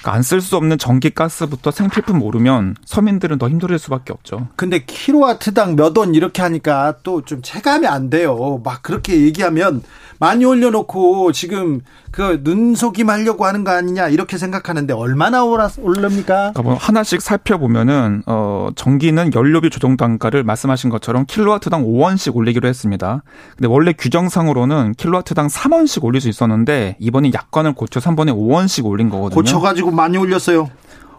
[0.00, 4.48] 그러니까 안쓸 수 없는 전기 가스부터 생필품 오르면 서민들은 더 힘들을 수밖에 없죠.
[4.56, 8.60] 근데 킬로와트당 몇 원 이렇게 하니까 또 좀 체감이 안 돼요.
[8.64, 9.82] 막 그렇게 얘기하면
[10.18, 16.52] 많이 올려놓고 지금 그 눈속임 하려고 하는 거 아니냐 이렇게 생각하는데 얼마나 오릅니까?
[16.52, 23.22] 그러니까 뭐 하나씩 살펴보면은 어 전기는 연료비 조정 단가를 말씀하신 것처럼 킬로와트당 5원씩 올리기로 했습니다.
[23.56, 29.34] 근데 원래 규정상으로는 킬로와트당 3원씩 올릴 수 있었는데 이번에 약관을 고쳐 3번에 5원씩 올린 거거든요.
[29.36, 30.68] 고쳐가지고 많이 올렸어요.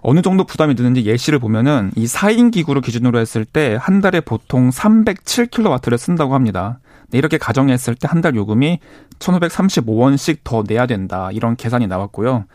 [0.03, 4.69] 어느 정도 부담이 드는지 예시를 보면은 이 4인 기구를 기준으로 했을 때 한 달에 보통
[4.71, 6.79] 307킬로와트를 쓴다고 합니다.
[7.11, 8.79] 네, 이렇게 가정했을 때 한 달 요금이
[9.19, 11.29] 1,535원씩 더 내야 된다.
[11.31, 12.45] 이런 계산이 나왔고요.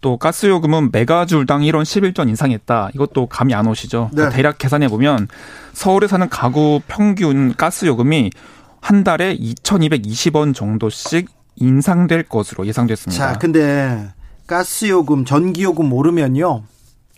[0.00, 2.90] 또 가스 요금은 메가줄당 1원 11전 인상했다.
[2.94, 4.10] 이것도 감이 안 오시죠?
[4.12, 4.28] 네.
[4.30, 5.28] 대략 계산해 보면
[5.72, 8.30] 서울에 사는 가구 평균 가스 요금이
[8.80, 13.32] 한 달에 2,220원 정도씩 인상될 것으로 예상됐습니다.
[13.32, 14.08] 자, 근데
[14.48, 16.64] 가스 요금, 전기 요금 오르면요.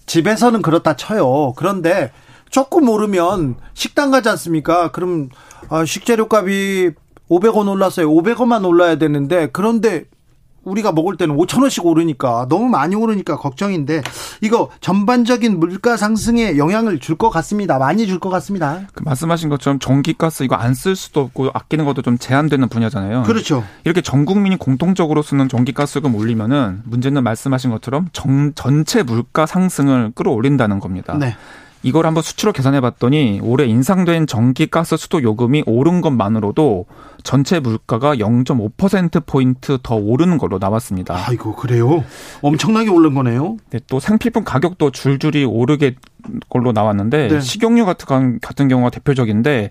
[0.05, 1.55] 집에서는 그렇다 쳐요.
[1.57, 2.13] 그런데
[2.51, 4.91] 조금 오르면 식당 가지 않습니까?
[4.91, 5.29] 그럼
[5.69, 6.91] 아, 식재료 값이
[7.31, 8.11] 500원 올랐어요.
[8.11, 10.07] 500원만 올라야 되는데 그런데
[10.65, 14.03] 우리가 먹을 때는 5천 원씩 오르니까 너무 많이 오르니까 걱정인데
[14.41, 17.79] 이거 전반적인 물가 상승에 영향을 줄 것 같습니다.
[17.79, 18.81] 많이 줄 것 같습니다.
[18.95, 23.25] 그 말씀하신 것처럼 전기가스 이거 안 쓸 수도 없고 아끼는 것도 좀 제한되는 분야잖아요.
[23.25, 23.65] 그렇죠.
[23.85, 30.81] 이렇게 전 국민이 공통적으로 쓰는 전기가스금 올리면은 문제는 말씀하신 것처럼 정, 전체 물가 상승을 끌어올린다는
[30.81, 31.17] 겁니다.
[31.19, 31.37] 네.
[31.83, 36.87] 이걸 한번 수치로 계산해 봤더니 올해 인상된 전기 가스 수도 요금이 오른 것만으로도
[37.23, 41.17] 전체 물가가 0.5%포인트 더 오르는 걸로 나왔습니다.
[41.27, 42.05] 아이고, 그래요?
[42.43, 43.57] 엄청나게 오른 거네요?
[43.71, 45.97] 네, 또 생필품 가격도 줄줄이 오르게
[46.49, 47.41] 걸로 나왔는데 네.
[47.41, 49.71] 식용유 같은, 같은 경우가 대표적인데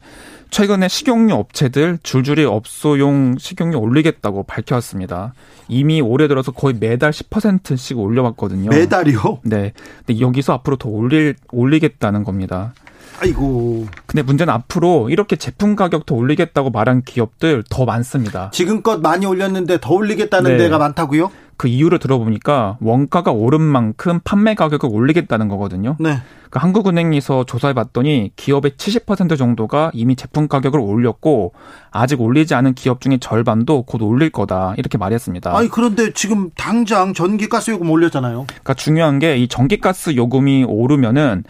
[0.49, 5.33] 최근에 식용유 업체들 줄줄이 업소용 식용유 올리겠다고 밝혀왔습니다.
[5.67, 8.71] 이미 올해 들어서 거의 매달 10%씩 올려왔거든요.
[8.71, 9.39] 매달이요?
[9.43, 9.73] 네.
[10.05, 12.73] 근데 여기서 앞으로 더 올릴 올리겠다는 겁니다.
[13.21, 13.85] 아이고.
[14.05, 18.49] 근데 문제는 앞으로 이렇게 제품 가격 더 올리겠다고 말한 기업들 더 많습니다.
[18.51, 20.57] 지금껏 많이 올렸는데 더 올리겠다는 네.
[20.57, 21.29] 데가 많다고요?
[21.59, 25.97] 그 이유를 들어보니까 원가가 오른 만큼 판매 가격을 올리겠다는 거거든요.
[25.99, 26.19] 네.
[26.49, 31.51] 그 한국은행에서 조사해 봤더니 기업의 70% 정도가 이미 제품 가격을 올렸고
[31.91, 35.55] 아직 올리지 않은 기업 중에 절반도 곧 올릴 거다 이렇게 말했습니다.
[35.55, 38.45] 아니 그런데 지금 당장 전기가스 요금 올렸잖아요.
[38.47, 41.43] 그러니까 중요한 게 이 전기가스 요금이 오르면은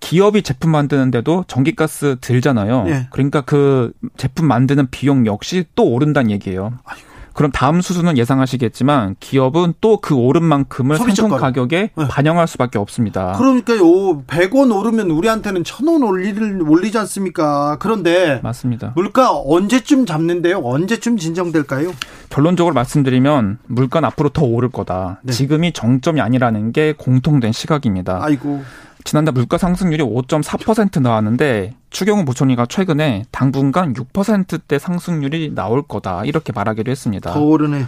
[0.00, 2.82] 기업이 제품 만드는데도 전기가스 들잖아요.
[2.82, 3.06] 네.
[3.10, 6.72] 그러니까 그 제품 만드는 비용 역시 또 오른다는 얘기예요.
[6.84, 7.15] 아이고.
[7.36, 12.08] 그럼 다음 수준은 예상하시겠지만 기업은 또 그 오른 만큼을 생품 가격에 네.
[12.08, 13.32] 반영할 수밖에 없습니다.
[13.32, 14.22] 그러니까요.
[14.22, 17.76] 100원 오르면 우리한테는 1000원 올리를 올리지 않습니까?
[17.80, 18.92] 그런데 맞습니다.
[18.94, 20.58] 물가 언제쯤 잡는데요?
[20.58, 21.92] 언제쯤 진정될까요?
[22.30, 25.20] 결론적으로 말씀드리면 물가는 앞으로 더 오를 거다.
[25.22, 25.32] 네.
[25.32, 28.20] 지금이 정점이 아니라는 게 공통된 시각입니다.
[28.22, 28.62] 아이고.
[29.06, 36.90] 지난달 물가 상승률이 5.4% 나왔는데 추경호 부총리가 최근에 당분간 6%대 상승률이 나올 거다 이렇게 말하기로
[36.90, 37.32] 했습니다.
[37.32, 37.86] 더 오르네.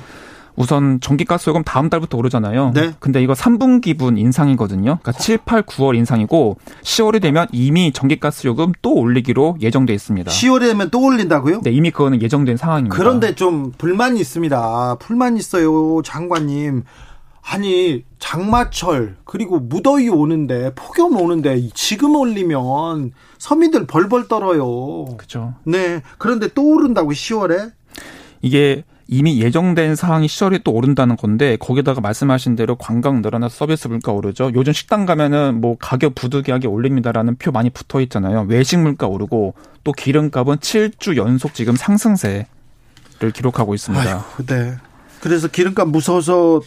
[0.55, 2.73] 우선 전기가스 요금 다음 달부터 오르잖아요.
[2.75, 2.93] 네.
[2.99, 4.99] 근데 이거 3분기분 인상이거든요.
[5.01, 10.31] 그러니까 7, 8, 9월 인상이고 10월이 되면 이미 전기가스 요금 또 올리기로 예정돼 있습니다.
[10.31, 11.61] 10월이 되면 또 올린다고요?
[11.63, 12.97] 네, 이미 그거는 예정된 상황입니다.
[12.97, 14.97] 그런데 좀 불만이 있습니다.
[14.99, 16.83] 불만 있어요, 장관님.
[17.51, 25.07] 아니 장마철 그리고 무더위 오는데 폭염 오는데 지금 올리면 서민들 벌벌 떨어요.
[25.17, 25.55] 그렇죠.
[25.65, 26.03] 네.
[26.19, 27.73] 그런데 또 오른다고 10월에
[28.43, 34.13] 이게 이미 예정된 사항이 10월에 또 오른다는 건데 거기다가 말씀하신 대로 관광 늘어나서 서비스 물가
[34.13, 34.53] 오르죠.
[34.55, 38.45] 요즘 식당 가면은 뭐 가격 부득이하게 올립니다라는 표 많이 붙어 있잖아요.
[38.49, 39.55] 외식 물가 오르고
[39.85, 42.45] 또 기름값은 7주 연속 지금 상승세를
[43.33, 44.05] 기록하고 있습니다.
[44.05, 44.77] 아이고, 네.
[45.21, 46.61] 그래서 기름값 무서워서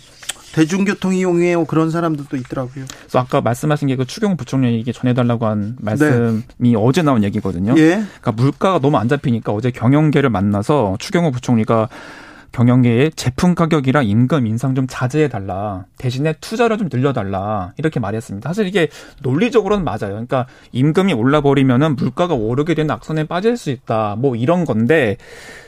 [0.53, 2.85] 대중교통 이용해요 그런 사람들도 있더라고요.
[2.99, 6.75] 그래서 아까 말씀하신 게 그 추경 부총리에게 전해달라고 한 말씀이 네.
[6.75, 7.75] 어제 나온 얘기거든요.
[7.77, 8.03] 예.
[8.19, 11.87] 그러니까 물가가 너무 안 잡히니까 어제 경영계를 만나서 추경호 부총리가
[12.51, 15.85] 경영계의 제품 가격이랑 임금 인상 좀 자제해 달라.
[15.97, 17.71] 대신에 투자를 좀 늘려 달라.
[17.77, 18.49] 이렇게 말했습니다.
[18.49, 18.89] 사실 이게
[19.21, 19.99] 논리적으로는 맞아요.
[20.09, 24.15] 그러니까 임금이 올라 버리면은 물가가 오르게 되는 악선에 빠질 수 있다.
[24.17, 25.17] 뭐 이런 건데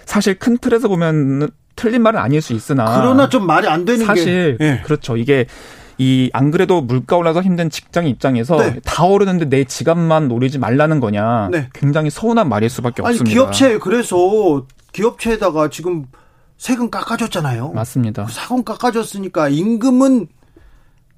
[0.06, 4.58] 사실 큰 틀에서 보면 틀린 말은 아닐 수 있으나 그러나 좀 말이 안 되는 사실
[4.58, 4.66] 게.
[4.66, 4.82] 예.
[4.84, 5.18] 그렇죠.
[5.18, 5.46] 이게
[5.98, 8.80] 이안 그래도 물가 올라서 힘든 직장 입장에서 네.
[8.84, 11.50] 다 오르는데 내 지갑만 노리지 말라는 거냐.
[11.52, 11.70] 네.
[11.74, 13.34] 굉장히 서운한 말일 수밖에 아니, 없습니다.
[13.34, 16.06] 기업체 그래서 기업체에다가 지금
[16.58, 17.72] 세금 깎아줬잖아요.
[17.74, 18.28] 맞습니다.
[18.28, 20.28] 세금 깎아줬으니까 임금은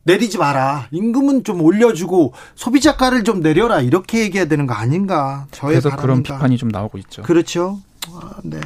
[0.04, 0.88] 내리지 마라.
[0.92, 3.82] 임금은 좀 올려주고 소비자가를 좀 내려라.
[3.82, 5.48] 이렇게 얘기해야 되는 거 아닌가?
[5.52, 6.02] 저의 그래서 바람입니다.
[6.02, 7.24] 그런 비판이 좀 나오고 있죠.
[7.24, 7.80] 그렇죠.
[8.14, 8.60] 아, 네.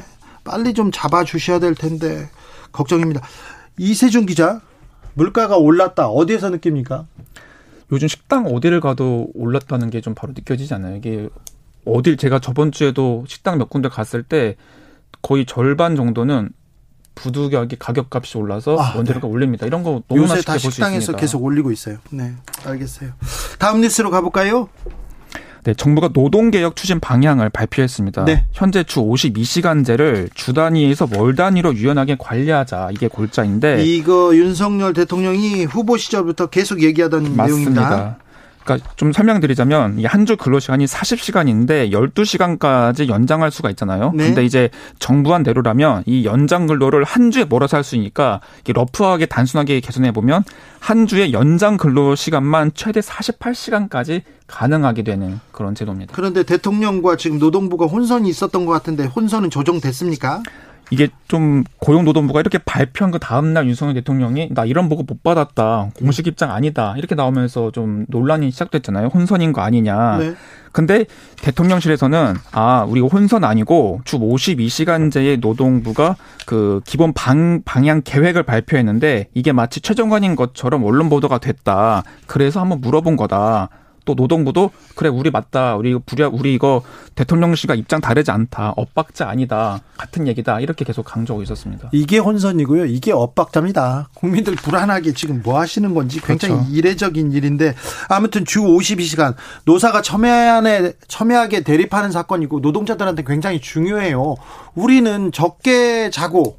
[0.49, 2.27] 빨리 좀 잡아주셔야 될 텐데
[2.71, 3.21] 걱정입니다.
[3.77, 4.61] 이세준 기자
[5.13, 6.07] 물가가 올랐다.
[6.09, 7.05] 어디에서 느낍니까?
[7.91, 10.95] 요즘 식당 어디를 가도 올랐다는 게 좀 바로 느껴지지 않아요?
[10.95, 11.29] 이게
[11.85, 14.55] 어딜 제가 저번 주에도 식당 몇 군데 갔을 때
[15.21, 16.49] 거의 절반 정도는
[17.13, 19.33] 부두격이 가격값이 올라서 아, 원재료가 네.
[19.33, 19.65] 올립니다.
[19.67, 21.97] 이런 거 너무나 요새 다 식당에서 계속 올리고 있어요.
[22.11, 22.33] 네,
[22.65, 23.11] 알겠어요.
[23.59, 24.69] 다음 뉴스로 가볼까요?
[25.69, 28.25] 네, 정부가 노동개혁 추진 방향을 발표했습니다.
[28.25, 28.45] 네.
[28.53, 35.95] 현재 주 52시간제를 주 단위에서 월 단위로 유연하게 관리하자 이게 골자인데 이거 윤석열 대통령이 후보
[35.95, 37.45] 시절부터 계속 얘기하던 맞습니다.
[37.45, 38.17] 내용입니다.
[38.63, 44.11] 그러니까 좀 설명드리자면 한 주 근로 시간이 40시간인데 12시간까지 연장할 수가 있잖아요.
[44.13, 44.25] 네.
[44.27, 44.69] 근데 이제
[44.99, 50.43] 정부한 대로라면 이 연장 근로를 한 주에 몰아서 할 수 있으니까 러프하게 단순하게 개선해 보면
[50.79, 56.13] 한 주에 연장 근로 시간만 최대 48시간까지 가능하게 되는 그런 제도입니다.
[56.15, 60.43] 그런데 대통령과 지금 노동부가 혼선이 있었던 것 같은데 혼선은 조정됐습니까?
[60.91, 65.91] 이게 좀 고용노동부가 이렇게 발표한 그 다음날 윤석열 대통령이 나 이런 보고 못 받았다.
[65.97, 66.95] 공식 입장 아니다.
[66.97, 69.07] 이렇게 나오면서 좀 논란이 시작됐잖아요.
[69.07, 70.17] 혼선인 거 아니냐.
[70.17, 70.35] 네.
[70.71, 71.05] 근데
[71.41, 79.51] 대통령실에서는 아, 우리 혼선 아니고 주 52시간제의 노동부가 그 기본 방, 방향 계획을 발표했는데 이게
[79.51, 82.03] 마치 최종관인 것처럼 언론 보도가 됐다.
[82.27, 83.69] 그래서 한번 물어본 거다.
[84.09, 86.81] 또 노동부도 그래 우리 맞다 우리 부랴 우리 이거
[87.13, 91.89] 대통령실과 입장 다르지 않다 엇박자 아니다 같은 얘기다 이렇게 계속 강조하고 있었습니다.
[91.91, 92.85] 이게 혼선이고요.
[92.85, 94.09] 이게 엇박자입니다.
[94.15, 96.71] 국민들 불안하게 지금 뭐 하시는 건지 굉장히 그렇죠.
[96.71, 97.75] 이례적인 일인데
[98.07, 104.37] 아무튼 주 52시간 노사가 첨예하게 첨예하게 대립하는 사건이고 노동자들한테 굉장히 중요해요.
[104.73, 106.57] 우리는 적게 자고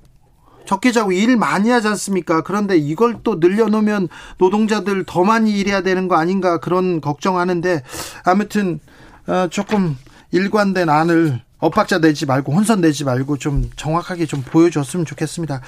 [0.70, 2.42] 적게 자고 일 많이 하지 않습니까?
[2.42, 4.06] 그런데 이걸 또 늘려놓으면
[4.38, 7.82] 노동자들 더 많이 일해야 되는 거 아닌가 그런 걱정하는데
[8.22, 8.78] 아무튼
[9.26, 9.96] 어, 조금
[10.30, 15.60] 일관된 안을 엇박자 내지 말고 혼선 내지 말고 좀 정확하게 좀 보여줬으면 좋겠습니다.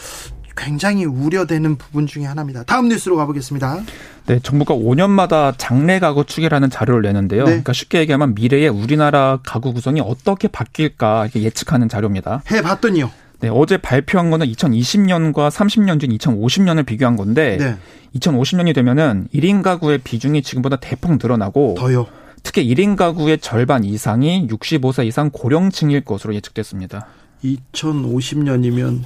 [0.56, 2.62] 굉장히 우려되는 부분 중에 하나입니다.
[2.62, 3.80] 다음 뉴스로 가보겠습니다.
[4.26, 7.40] 네, 정부가 5년마다 장래 가구 추계라는 자료를 내는데요.
[7.42, 7.46] 네.
[7.46, 12.44] 그러니까 쉽게 얘기하면 미래의 우리나라 가구 구성이 어떻게 바뀔까 예측하는 자료입니다.
[12.52, 13.10] 해봤더니요.
[13.42, 17.76] 네, 어제 발표한 거는 2020년과 30년 중 2050년을 비교한 건데 네.
[18.20, 22.06] 2050년이 되면은 1인 가구의 비중이 지금보다 대폭 늘어나고 더요.
[22.44, 27.06] 특히 1인 가구의 절반 이상이 65세 이상 고령층일 것으로 예측됐습니다.
[27.42, 29.02] 2050년이면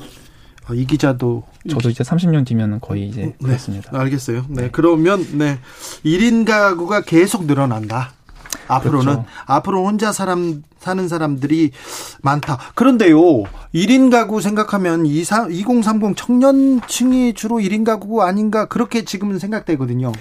[0.69, 3.99] 어, 이 기자도 저도 이제 30년 뒤면 거의 이제 네, 그렇습니다.
[3.99, 4.45] 알겠어요.
[4.51, 4.65] 네.
[4.65, 4.69] 네.
[4.71, 5.59] 그러면 네.
[6.05, 8.13] 1인 가구가 계속 늘어난다.
[8.69, 9.25] 앞으로는 그렇죠.
[9.47, 11.73] 앞으로 혼자 사람 사는 사람들이
[12.23, 12.59] 많다.
[12.75, 13.19] 그런데요.
[13.75, 20.13] 1인 가구 생각하면 2030 청년층이 주로 1인 가구 아닌가 그렇게 지금은 생각되거든요.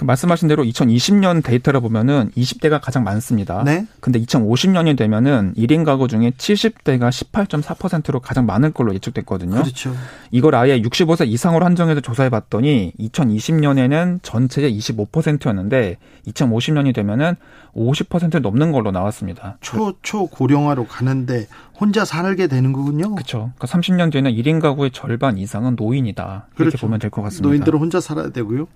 [0.00, 3.62] 그 말씀하신 대로 2020년 데이터를 보면은 20대가 가장 많습니다.
[3.64, 3.84] 네.
[4.00, 9.56] 근데 2050년이 되면은 1인 가구 중에 70대가 18.4%로 가장 많을 걸로 예측됐거든요.
[9.56, 9.94] 그렇죠.
[10.30, 15.98] 이걸 아예 65세 이상으로 한정해서 조사해 봤더니 2020년에는 전체의 25%였는데
[16.28, 17.36] 2050년이 되면은
[17.76, 19.58] 50% 넘는 걸로 나왔습니다.
[19.60, 21.46] 초, 초고령화로 가는데
[21.80, 23.14] 혼자 살게 되는 거군요.
[23.14, 23.52] 그렇죠.
[23.56, 26.48] 그러니까 30년 뒤에는 1인 가구의 절반 이상은 노인이다.
[26.50, 26.78] 이렇게 그렇죠.
[26.78, 27.48] 보면 될 것 같습니다.
[27.48, 28.66] 노인들은 혼자 살아야 되고요.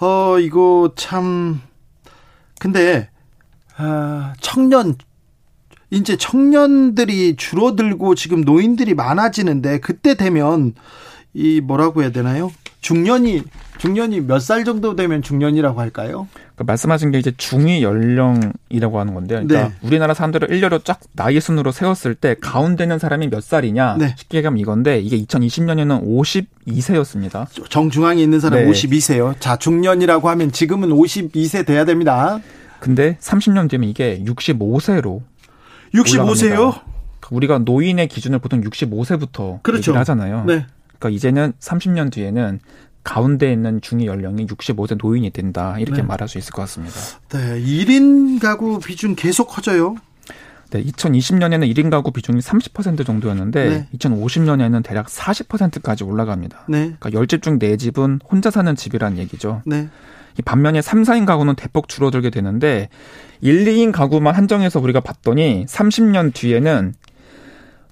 [0.00, 1.60] 어, 이거 참
[2.58, 3.10] 근데
[3.76, 4.94] 아, 청년
[5.90, 10.74] 이제 청년들이 줄어들고 지금 노인들이 많아지는데 그때 되면
[11.34, 12.50] 이 뭐라고 해야 되나요?
[12.80, 13.42] 중년이
[13.78, 16.28] 중년이 몇 살 정도 되면 중년이라고 할까요?
[16.56, 19.46] 그 말씀하신 게 이제 중위 연령이라고 하는 건데요.
[19.46, 19.74] 그러니까 네.
[19.86, 24.14] 우리나라 사람들을 일렬로 쫙 나이 순으로 세웠을 때 가운데 있는 사람이 몇 살이냐 네.
[24.18, 26.04] 쉽게 얘기하면 이건데 이게 2020년에는
[26.66, 27.46] 52세였습니다.
[27.70, 28.70] 정중앙에 있는 사람 네.
[28.70, 29.34] 52세요.
[29.40, 32.40] 자 중년이라고 하면 지금은 52세 돼야 됩니다.
[32.80, 35.20] 근데 30년 뒤면 이게 65세로
[35.94, 36.54] 65세요?
[36.56, 36.80] 그러니까
[37.30, 39.78] 우리가 노인의 기준을 보통 65세부터 그렇죠.
[39.90, 40.44] 얘기를 하잖아요.
[40.46, 40.66] 네.
[41.00, 42.60] 그러니까 이제는 30년 뒤에는
[43.02, 45.76] 가운데 있는 중위 연령이 65세 노인이 된다.
[45.78, 46.06] 이렇게 네.
[46.06, 46.94] 말할 수 있을 것 같습니다.
[47.30, 47.60] 네.
[47.60, 49.96] 1인 가구 비중 계속 커져요.
[50.70, 53.88] 네, 2020년에는 1인 가구 비중이 30% 정도였는데 네.
[53.98, 56.66] 2050년에는 대략 40%까지 올라갑니다.
[56.68, 56.94] 네.
[57.00, 59.62] 그러니까 10집 중 4집은 혼자 사는 집이란 얘기죠.
[59.64, 59.88] 네.
[60.44, 62.88] 반면에 3, 4인 가구는 대폭 줄어들게 되는데
[63.40, 66.94] 1, 2인 가구만 한정해서 우리가 봤더니 30년 뒤에는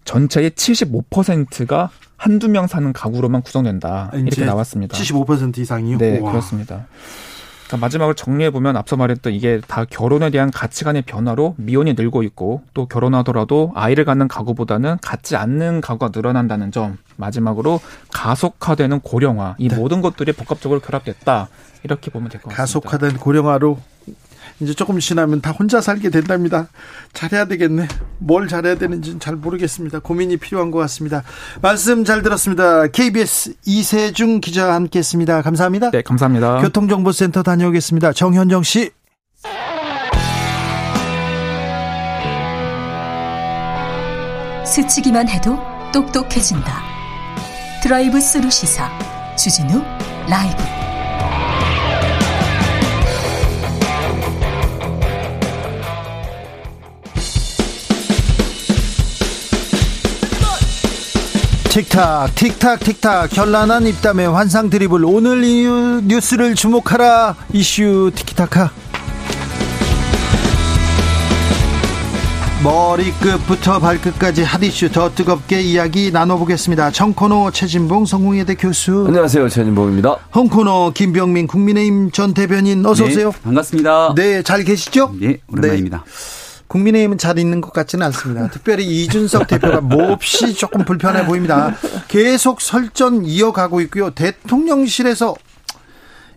[0.05, 4.11] 전체의 75%가 한두 명 사는 가구로만 구성된다.
[4.13, 4.99] 이렇게 나왔습니다.
[4.99, 5.97] 75% 이상이요?
[5.99, 6.33] 네, 우와.
[6.33, 6.87] 그렇습니다.
[7.69, 12.63] 그러니까 마지막으로 정리해 보면 앞서 말했던 이게 다 결혼에 대한 가치관의 변화로 미혼이 늘고 있고
[12.75, 17.79] 또 결혼하더라도 아이를 갖는 가구보다는 갖지 않는 가구가 늘어난다는 점 마지막으로
[18.13, 19.77] 가속화되는 고령화 이 네.
[19.77, 21.49] 모든 것들이 복합적으로 결합됐다
[21.85, 22.63] 이렇게 보면 될 것 같습니다.
[22.89, 23.79] 가속화된 고령화로
[24.61, 26.69] 이제 조금 지나면 다 혼자 살게 된답니다.
[27.13, 27.89] 잘해야 되겠네.
[28.19, 30.01] 뭘 잘해야 되는지는 잘 모르겠습니다.
[30.01, 31.23] 고민이 필요한 것 같습니다.
[31.63, 32.87] 말씀 잘 들었습니다.
[32.89, 35.43] KBS 이세중 기자와 함께했습니다.
[35.43, 35.91] 감사합니다.
[35.91, 36.61] 네, 감사합니다.
[36.61, 38.13] 교통정보센터 다녀오겠습니다.
[38.13, 38.91] 정현정 씨.
[44.65, 45.59] 스치기만 해도
[45.93, 46.83] 똑똑해진다.
[47.83, 48.91] 드라이브 스루 시사
[49.37, 49.83] 주진우
[50.29, 50.78] 라이브.
[61.79, 65.65] 틱탁 틱탁 틱탁 현란한 입담의 환상 드리블 오늘 이
[66.03, 68.73] 뉴스를 주목하라 이슈 티키타카
[72.65, 76.91] 머리끝부터 발끝까지 핫이슈 더 뜨겁게 이야기 나눠보겠습니다.
[76.91, 79.05] 청코노 최진봉 성공회대 교수.
[79.07, 79.49] 안녕하세요.
[79.49, 80.17] 최진봉입니다.
[80.35, 83.31] 홍코노 김병민 국민의힘 전 대변인 어서 네, 오세요.
[83.45, 84.15] 반갑습니다.
[84.17, 85.15] 네, 잘 계시죠?
[85.21, 86.03] 네, 오랜만입니다.
[86.05, 86.48] 네.
[86.69, 88.49] 국민의힘은 잘 있는 것 같지는 않습니다.
[88.51, 91.75] 특별히 이준석 대표가 몹시 조금 불편해 보입니다.
[92.09, 94.11] 계속 설전 이어가고 있고요.
[94.11, 95.35] 대통령실에서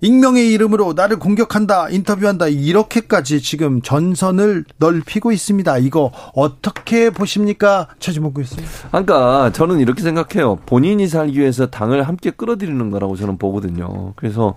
[0.04, 5.78] 익명의 이름으로 나를 공격한다, 인터뷰한다, 이렇게까지 지금 전선을 넓히고 있습니다.
[5.78, 7.88] 이거 어떻게 보십니까?
[8.00, 8.66] 최지목 교수님.
[8.88, 10.56] 그러니까 저는 이렇게 생각해요.
[10.66, 14.14] 본인이 살기 위해서 당을 함께 끌어들이는 거라고 저는 보거든요.
[14.16, 14.56] 그래서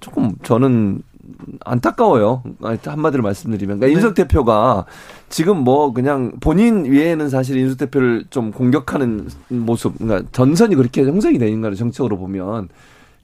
[0.00, 1.02] 조금 저는
[1.64, 2.42] 안타까워요.
[2.84, 3.78] 한마디로 말씀드리면.
[3.78, 3.92] 그러니까 네.
[3.92, 4.86] 인석 대표가
[5.28, 11.38] 지금 뭐 그냥 본인 외에는 사실 인석 대표를 좀 공격하는 모습, 그러니까 전선이 그렇게 형성이
[11.38, 12.68] 되는 거를 정책으로 보면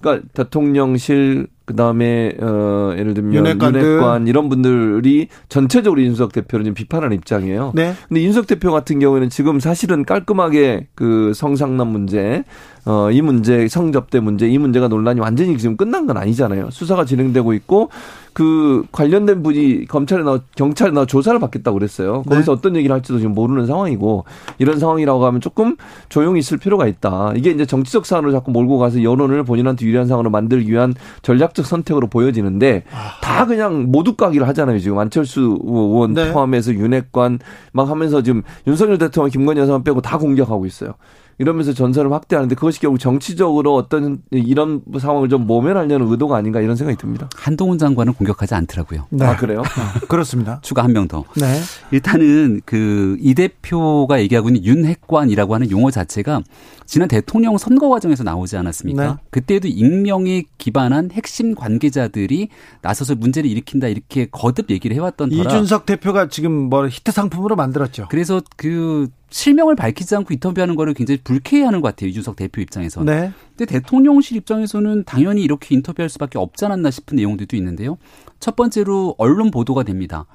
[0.01, 6.75] 그러니까 대통령실 그 다음에 어 예를 들면 윤핵관, 윤핵관 이런 분들이 전체적으로 윤석 대표를 좀
[6.75, 7.73] 비판하는 입장이에요.
[7.75, 7.95] 네.
[8.09, 12.45] 근데 윤석 대표 같은 경우에는 지금 사실은 깔끔하게 그 성상남 문제
[12.87, 16.69] 어, 이 문제, 성접대 문제, 이 문제가 논란이 완전히 지금 끝난 건 아니잖아요.
[16.71, 17.89] 수사가 진행되고 있고,
[18.35, 22.25] 그 관련된 분이 검찰에 나 경찰에 나 조사를 받겠다고 그랬어요.
[22.25, 22.59] 거기서 네.
[22.59, 24.25] 어떤 얘기를 할지도 지금 모르는 상황이고
[24.59, 25.77] 이런 상황이라고 하면 조금
[26.09, 27.33] 조용히 있을 필요가 있다.
[27.37, 32.09] 이게 이제 정치적 사안으로 자꾸 몰고 가서 여론을 본인한테 유리한 상황으로 만들기 위한 전략적 선택으로
[32.09, 33.21] 보여지는데 아.
[33.23, 34.81] 다 그냥 모두 까기를 하잖아요.
[34.81, 36.33] 지금 안철수 의원 네.
[36.33, 37.39] 포함해서 윤핵관
[37.73, 40.95] 막 하면서 지금 윤석열 대통령 김건희 여사만 빼고 다 공격하고 있어요.
[41.39, 46.97] 이러면서 전선을 확대하는데 그것이 결국 정치적으로 어떤 이런 상황을 좀 모면하려는 의도가 아닌가 이런 생각이
[46.99, 47.29] 듭니다.
[47.37, 49.07] 한동훈 장관은 공격하지 않더라고요.
[49.11, 49.25] 네.
[49.25, 49.61] 아 그래요?
[49.61, 50.61] 어, 그렇습니다.
[50.63, 51.25] 추가 한 명 더.
[51.37, 51.61] 네.
[51.91, 56.43] 일단은 그 이 대표가 얘기하고 있는 윤핵관이라고 하는 용어 자체가
[56.87, 59.07] 지난 대통령 선거 과정에서 나오지 않았습니까?
[59.07, 59.15] 네.
[59.31, 62.49] 그때도 익명에 기반한 핵심 관계자들이
[62.83, 68.07] 나서서 문제를 일으킨다 이렇게 거듭 얘기를 해왔던 터라 이준석 대표가 지금 뭐 히트 상품으로 만들었죠.
[68.11, 72.09] 그래서 그 실명을 밝히지 않고 인터뷰하는 거를 굉장히 불쾌해하는 것 같아요.
[72.09, 73.13] 이준석 대표 입장에서는.
[73.13, 73.33] 네.
[73.57, 77.99] 근데 대통령실 입장에서는 당연히 이렇게 인터뷰할 수밖에 없지 않았나 싶은 내용들도 있는데요.
[78.39, 80.27] 첫 번째로 언론 보도가 됩니다.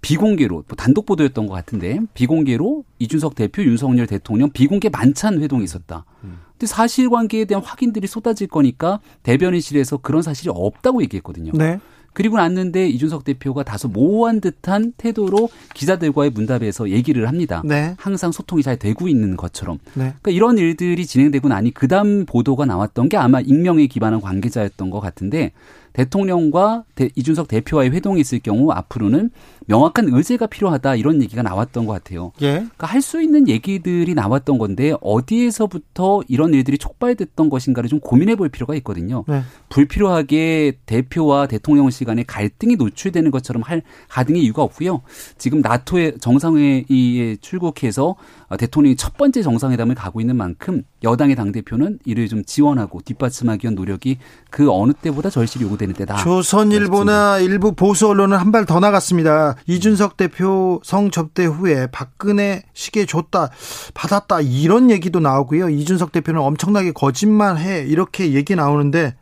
[0.00, 6.04] 비공개로 뭐 단독 보도였던 것 같은데 비공개로 이준석 대표 윤석열 대통령 비공개 만찬 회동이 있었다.
[6.52, 11.50] 근데 사실관계에 대한 확인들이 쏟아질 거니까 대변인실에서 그런 사실이 없다고 얘기했거든요.
[11.54, 11.80] 네.
[12.12, 17.62] 그리고 났는데 이준석 대표가 다소 모호한 듯한 태도로 기자들과의 문답에서 얘기를 합니다.
[17.64, 17.94] 네.
[17.98, 19.78] 항상 소통이 잘 되고 있는 것처럼.
[19.94, 20.14] 네.
[20.20, 25.52] 그러니까 이런 일들이 진행되고 나니 그다음 보도가 나왔던 게 아마 익명에 기반한 관계자였던 것 같은데
[25.92, 29.30] 대통령과 대, 이준석 대표와의 회동이 있을 경우 앞으로는
[29.66, 32.32] 명확한 의제가 필요하다 이런 얘기가 나왔던 것 같아요.
[32.42, 32.52] 예.
[32.52, 38.50] 그러니까 할 수 있는 얘기들이 나왔던 건데 어디에서부터 이런 일들이 촉발됐던 것인가를 좀 고민해 볼
[38.50, 39.24] 필요가 있거든요.
[39.26, 39.42] 네.
[39.70, 45.00] 불필요하게 대표와 대통령 시간에 갈등이 노출되는 것처럼 할 가등의 이유가 없고요.
[45.38, 48.16] 지금 나토의 정상회의에 출국해서
[48.58, 53.74] 대통령이 첫 번째 정상회담을 가고 있는 만큼 여당의 당 대표는 이를 좀 지원하고 뒷받침하기 위한
[53.74, 54.18] 노력이
[54.50, 56.16] 그 어느 때보다 절실히 요구 되는 때다.
[56.18, 59.56] 조선일보나 일부 보수 언론은 한 발 더 나갔습니다.
[59.66, 63.50] 이준석 대표 성접대 후에 박근혜 시계 줬다
[63.94, 65.70] 받았다 이런 얘기도 나오고요.
[65.70, 69.14] 이준석 대표는 엄청나게 거짓말해 이렇게 얘기 나오는데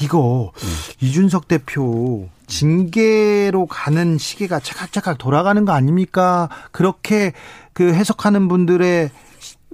[0.00, 0.68] 이거 음.
[1.00, 6.48] 이준석 대표 징계로 가는 시계가 차각차각 돌아가는 거 아닙니까?
[6.70, 7.32] 그렇게
[7.72, 9.10] 그 해석하는 분들의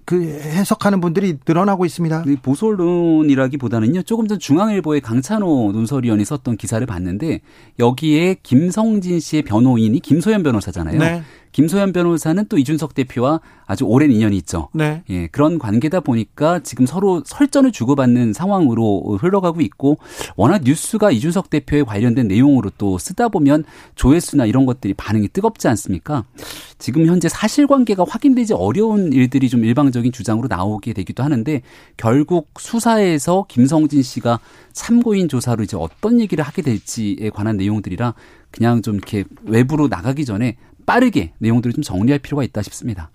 [0.05, 2.25] 그 해석하는 분들이 늘어나고 있습니다.
[2.43, 4.03] 보수 언론이라기보다는요.
[4.03, 7.41] 조금 전 중앙일보의 강찬호 논설위원이 썼던 기사를 봤는데
[7.79, 10.99] 여기에 김성진 씨의 변호인이 김소연 변호사잖아요.
[10.99, 11.23] 네.
[11.53, 14.69] 김소연 변호사는 또 이준석 대표와 아주 오랜 인연이 있죠.
[14.73, 15.03] 네.
[15.11, 19.99] 예, 그런 관계다 보니까 지금 서로 설전을 주고받는 상황으로 흘러가고 있고
[20.37, 23.65] 워낙 뉴스가 이준석 대표에 관련된 내용으로 또 쓰다 보면
[23.95, 26.25] 조회수나 이런 것들이 반응이 뜨겁지 않습니까?
[26.79, 31.63] 지금 현재 사실관계가 확인되지 어려운 일들이 좀 일방적인 주장으로 나오게 되기도 하는데
[31.97, 34.41] 결국 수사에서 김성진 씨가
[34.73, 38.15] 참고인 조사로 이제 어떤 얘기를 하게 될지에 관한 내용들이라
[38.51, 43.11] 그냥 좀 이렇게 외부로 나가기 전에 빠르게 내용들을 좀 정리할 필요가 있다 싶습니다.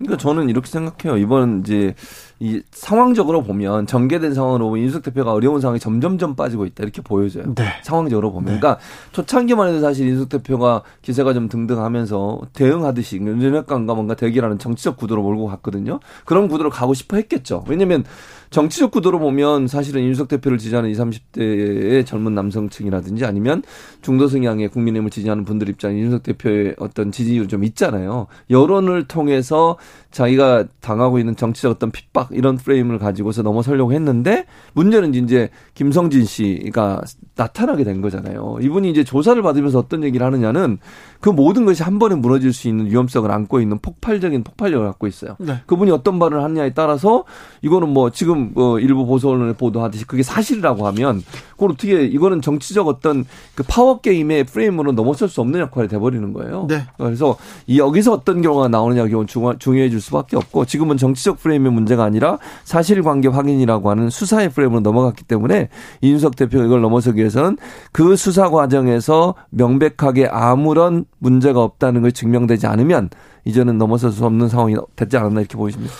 [0.00, 1.18] 그러니까 저는 이렇게 생각해요.
[1.18, 1.94] 이번 이제
[2.38, 7.54] 이 상황적으로 보면 전개된 상황으로 보면 윤석 대표가 어려운 상황이 점점점 빠지고 있다 이렇게 보여져요.
[7.54, 7.64] 네.
[7.82, 8.54] 상황적으로 보면.
[8.54, 8.58] 네.
[8.58, 8.82] 그러니까
[9.12, 15.46] 초창기만 해도 사실 윤석 대표가 기세가 좀 등등하면서 대응하듯이 윤핵관과 뭔가 대결하는 정치적 구도로 몰고
[15.48, 16.00] 갔거든요.
[16.24, 17.64] 그런 구도로 가고 싶어 했겠죠.
[17.68, 18.04] 왜냐면
[18.50, 23.62] 정치적 구도로 보면 사실은 윤석 대표를 지지하는 20, 30대의 젊은 남성층이라든지 아니면
[24.02, 28.26] 중도 성향의 국민의힘을 지지하는 분들 입장에 윤석 대표의 어떤 지지율이 좀 있잖아요.
[28.50, 29.78] 여론을 통해서
[30.10, 37.02] 자기가 당하고 있는 정치적 어떤 핍박 이런 프레임을 가지고서 넘어서려고 했는데 문제는 이제 김성진 씨가
[37.36, 38.58] 나타나게 된 거잖아요.
[38.60, 40.78] 이분이 이제 조사를 받으면서 어떤 얘기를 하느냐는
[41.20, 45.36] 그 모든 것이 한 번에 무너질 수 있는 위험성을 안고 있는 폭발적인 폭발력을 갖고 있어요.
[45.38, 45.60] 네.
[45.66, 47.24] 그분이 어떤 말을 하느냐에 따라서
[47.62, 51.22] 이거는 뭐 지금 뭐 일부 보수 언론에 보도하듯이 그게 사실이라고 하면
[51.52, 53.24] 그걸 어떻게 이거는 정치적 어떤
[53.54, 56.66] 그 파워 게임의 프레임으로 넘어설 수 없는 역할이 돼버리는 거예요.
[56.68, 56.86] 네.
[56.96, 62.04] 그래서 이 여기서 어떤 경우가 나오느냐 가 중요해 질 수밖에 없고 지금은 정치적 프레임의 문제가
[62.04, 65.68] 아니라 사실관계 확인이라고 하는 수사의 프레임으로 넘어갔기 때문에
[66.00, 67.58] 이준석 대표가 이걸 넘어서기 위해서는
[67.92, 73.10] 그 수사 과정에서 명백하게 아무런 문제가 없다는 걸 증명되지 않으면
[73.44, 75.92] 이제는 넘어설 수 없는 상황이 됐지 않았나 이렇게 보여집니다.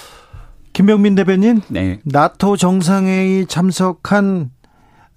[0.73, 2.01] 김병민 대변인, 네.
[2.05, 4.51] 나토 정상회의 참석한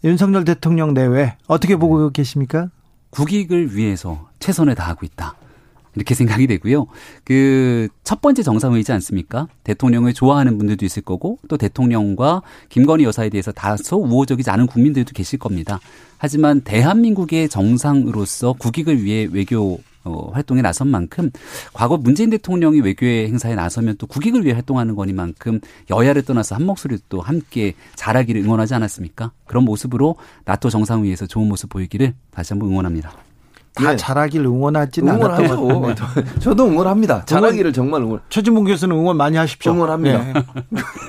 [0.04, 2.70] 윤석열 대통령 내외 어떻게 보고 계십니까?
[3.12, 5.36] 국익을 위해서 최선을 다하고 있다.
[5.96, 6.88] 이렇게 생각이 되고요.
[7.24, 9.48] 그 첫 번째 정상회의지 않습니까?
[9.64, 15.40] 대통령을 좋아하는 분들도 있을 거고 또 대통령과 김건희 여사에 대해서 다소 우호적이지 않은 국민들도 계실
[15.40, 15.80] 겁니다.
[16.18, 21.32] 하지만 대한민국의 정상으로서 국익을 위해 외교 어, 활동에 나선 만큼
[21.72, 27.00] 과거 문재인 대통령이 외교의 행사에 나서면 또 국익을 위해 활동하는 거니만큼 여야를 떠나서 한 목소리로
[27.08, 29.32] 또 함께 잘하기를 응원하지 않았습니까?
[29.46, 33.14] 그런 모습으로 나토 정상회의에서 좋은 모습 보이기를 다시 한번 응원합니다.
[33.76, 33.98] 다 네.
[33.98, 35.68] 잘하길 응원하지는 응원하죠.
[36.16, 36.40] 네.
[36.40, 37.26] 저도 응원합니다.
[37.26, 38.20] 잘하기를 정말 응원.
[38.30, 39.72] 최진봉 교수는 응원 많이 하십시오.
[39.72, 40.24] 응원합니다.
[40.24, 40.34] 네.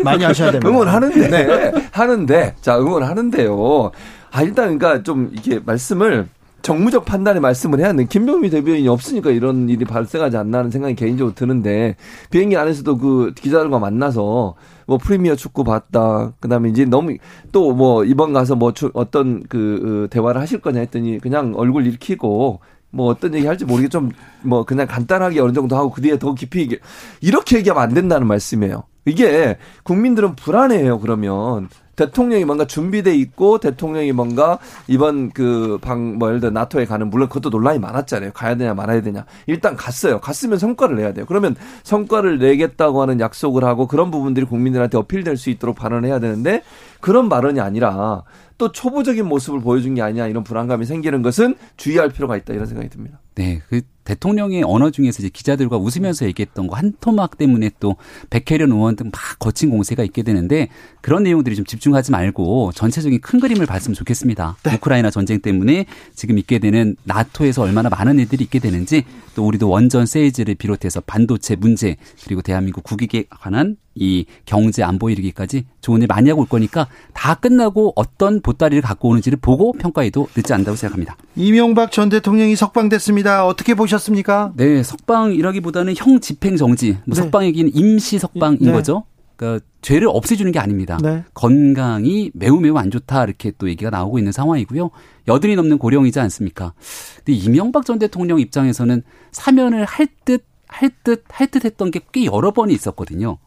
[0.02, 0.68] 많이 하셔야 됩니다.
[0.68, 1.72] 응원하는데 네.
[1.92, 3.90] 하는데 자 응원하는데요.
[4.32, 6.28] 아 일단 그러니까 좀 이렇게 말씀을
[6.62, 11.34] 정무적 판단의 말씀을 해야 하는 김병미 대변인이 없으니까 이런 일이 발생하지 않나 하는 생각이 개인적으로
[11.34, 11.96] 드는데
[12.30, 14.54] 비행기 안에서도 그 기자들과 만나서
[14.86, 16.32] 뭐 프리미어 축구 봤다.
[16.40, 17.16] 그다음에 이제 너무
[17.52, 23.06] 또 뭐 이번 가서 뭐 어떤 그 대화를 하실 거냐 했더니 그냥 얼굴 일으키고 뭐
[23.08, 24.10] 어떤 얘기 할지 모르게 좀
[24.42, 26.78] 뭐 그냥 간단하게 어느 정도 하고 그 뒤에 더 깊이 얘기
[27.22, 28.84] 이렇게 얘기하면 안 된다는 말씀이에요.
[29.06, 31.00] 이게 국민들은 불안해요.
[31.00, 34.58] 그러면 대통령이 뭔가 준비돼 있고 대통령이 뭔가
[34.88, 38.32] 이번 그 방 뭐 예를 들어 나토에 가는 물론 그것도 논란이 많았잖아요.
[38.32, 39.24] 가야 되냐 말아야 되냐.
[39.46, 40.20] 일단 갔어요.
[40.20, 41.24] 갔으면 성과를 내야 돼요.
[41.26, 46.62] 그러면 성과를 내겠다고 하는 약속을 하고 그런 부분들이 국민들한테 어필될 수 있도록 발언을 해야 되는데
[47.00, 48.22] 그런 발언이 아니라
[48.58, 52.88] 또 초보적인 모습을 보여준 게 아니냐 이런 불안감이 생기는 것은 주의할 필요가 있다 이런 생각이
[52.88, 53.18] 듭니다.
[53.36, 57.96] 네, 그 대통령의 언어 중에서 이제 기자들과 웃으면서 얘기했던 거 한 토막 때문에 또
[58.30, 60.68] 백혜련 의원 등 막 거친 공세가 있게 되는데
[61.00, 64.56] 그런 내용들이 좀 집중하지 말고 전체적인 큰 그림을 봤으면 좋겠습니다.
[64.62, 64.74] 네.
[64.74, 69.04] 우크라이나 전쟁 때문에 지금 있게 되는 나토에서 얼마나 많은 애들이 있게 되는지
[69.34, 75.66] 또 우리도 원전 세이즈를 비롯해서 반도체 문제 그리고 대한민국 국익에 관한 이 경제 안보 이르기까지
[75.80, 80.52] 좋은 일 많이 하고 올 거니까 다 끝나고 어떤 보따리를 갖고 오는지를 보고 평가해도 늦지
[80.52, 81.16] 않다고 생각합니다.
[81.36, 83.23] 이명박 전 대통령이 석방됐습니다.
[83.30, 84.52] 어떻게 보셨습니까?
[84.56, 87.22] 네, 석방이라기보다는 형 집행 정지, 뭐 네.
[87.22, 88.72] 석방이긴 임시 석방인 네.
[88.72, 89.04] 거죠.
[89.36, 90.98] 그러니까 죄를 없애주는 게 아닙니다.
[91.02, 91.24] 네.
[91.34, 94.90] 건강이 매우 매우 안 좋다 이렇게 또 얘기가 나오고 있는 상황이고요.
[95.28, 96.72] 여든이 넘는 고령이지 않습니까?
[97.16, 99.02] 근데 이명박 전 대통령 입장에서는
[99.32, 103.38] 사면을 할 듯, 할 듯, 할 듯 했던 게 꽤 여러 번이 있었거든요.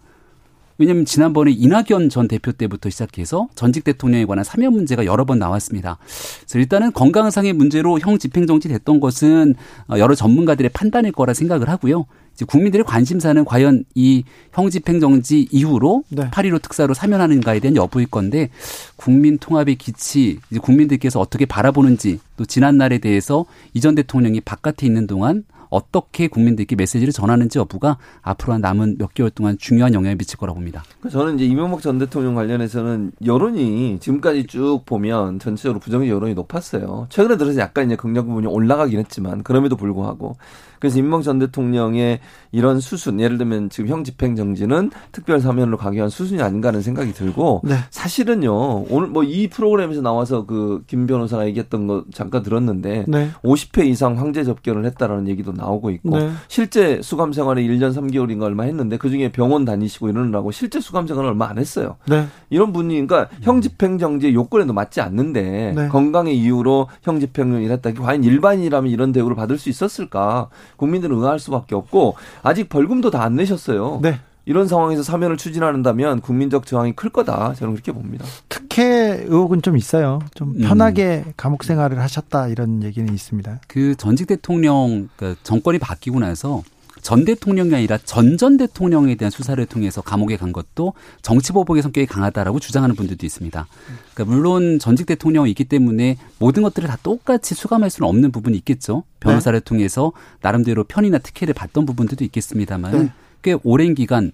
[0.77, 5.97] 왜냐하면 지난번에 이낙연 전 대표 때부터 시작해서 전직 대통령에 관한 사면 문제가 여러 번 나왔습니다.
[6.41, 9.55] 그래서 일단은 건강상의 문제로 형 집행정지 됐던 것은
[9.89, 12.05] 어, 여러 전문가들의 판단일 거라 생각을 하고요.
[12.37, 14.23] 이제 국민들의 관심사는 과연 이
[14.53, 16.29] 형집행정지 이후로 네.
[16.29, 18.49] 8.15 특사로 사면하는가에 대한 여부일 건데
[18.95, 25.07] 국민 통합의 기치 이제 국민들께서 어떻게 바라보는지 또 지난 날에 대해서 이전 대통령이 바깥에 있는
[25.07, 30.55] 동안 어떻게 국민들께 메시지를 전하는지 여부가 앞으로 남은 몇 개월 동안 중요한 영향을 미칠 거라고
[30.57, 30.83] 봅니다.
[31.09, 37.07] 저는 이제 이명박 전 대통령 관련해서는 여론이 지금까지 쭉 보면 전체적으로 부정의 여론이 높았어요.
[37.09, 40.37] 최근에 들어서 약간 이제 긍정 부분이 올라가긴 했지만 그럼에도 불구하고
[40.79, 42.19] 그래서 임명 전 대통령의
[42.51, 46.81] 이런 수순, 예를 들면 지금 형 집행 정지는 특별 사면으로 가기 위한 수순이 아닌가 하는
[46.81, 47.75] 생각이 들고 네.
[47.91, 53.29] 사실은요 오늘 뭐 이 프로그램에서 나와서 그 김 변호사가 얘기했던 거 잠깐 들었는데 네.
[53.43, 56.31] 50회 이상 황제 접견을 했다라는 얘기도 나오고 있고 네.
[56.47, 61.29] 실제 수감 생활에 1년 3개월인가 얼마 했는데 그 중에 병원 다니시고 이러느라고 실제 수감 생활을
[61.31, 61.97] 얼마 안 했어요.
[62.07, 62.25] 네.
[62.49, 65.87] 이런 분이 그러니까 형 집행 정지의 요건에도 맞지 않는데 네.
[65.89, 67.93] 건강의 이유로 형 집행을 했다.
[67.93, 70.49] 과연 일반인이라면 이런 대우를 받을 수 있었을까?
[70.77, 73.99] 국민들은 응할 수밖에 없고 아직 벌금도 다 안 내셨어요.
[74.01, 74.19] 네.
[74.45, 77.53] 이런 상황에서 사면을 추진한다면 국민적 저항이 클 거다.
[77.55, 78.23] 저는 그렇게 봅니다.
[78.47, 80.19] 특혜 의혹은 좀 있어요.
[80.35, 80.61] 좀 음.
[80.61, 81.33] 편하게 음.
[81.35, 83.59] 감옥 생활을 하셨다 이런 얘기는 있습니다.
[83.67, 86.63] 그 전직 대통령 그 정권이 바뀌고 나서
[87.07, 92.59] 전 대통령이 아니라 전전 대통령에 대한 수사를 통해서 감옥에 간 것도 정치 보복의 성격이 강하다라고
[92.59, 93.65] 주장하는 분들도 있습니다.
[94.13, 99.03] 그러니까 물론 전직 대통령이 있기 때문에 모든 것들을 다 똑같이 수감할 수는 없는 부분이 있겠죠.
[99.21, 99.63] 변호사를 네.
[99.63, 100.11] 통해서
[100.41, 103.11] 나름대로 편이나 특혜를 받던 부분들도 있겠습니다만 네.
[103.41, 104.33] 꽤 오랜 기간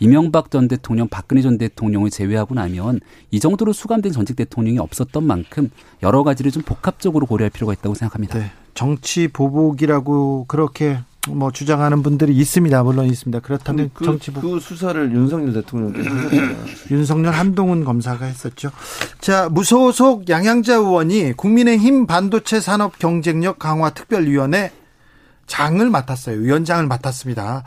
[0.00, 2.98] 이명박 전 대통령, 박근혜 전 대통령을 제외하고 나면
[3.30, 5.70] 이 정도로 수감된 전직 대통령이 없었던 만큼
[6.02, 8.40] 여러 가지를 좀 복합적으로 고려할 필요가 있다고 생각합니다.
[8.40, 8.50] 네.
[8.74, 12.82] 정치 보복이라고 그렇게 뭐 주장하는 분들이 있습니다.
[12.82, 13.40] 물론 있습니다.
[13.40, 16.10] 그렇다면 그, 정치부 그 수사를 윤석열 대통령께서.
[16.90, 18.70] 윤석열 한동훈 검사가 했었죠.
[19.20, 24.72] 자 무소속 양양자 의원이 국민의힘 반도체 산업 경쟁력 강화 특별위원회
[25.46, 26.40] 장을 맡았어요.
[26.40, 27.62] 위원장을 맡았습니다.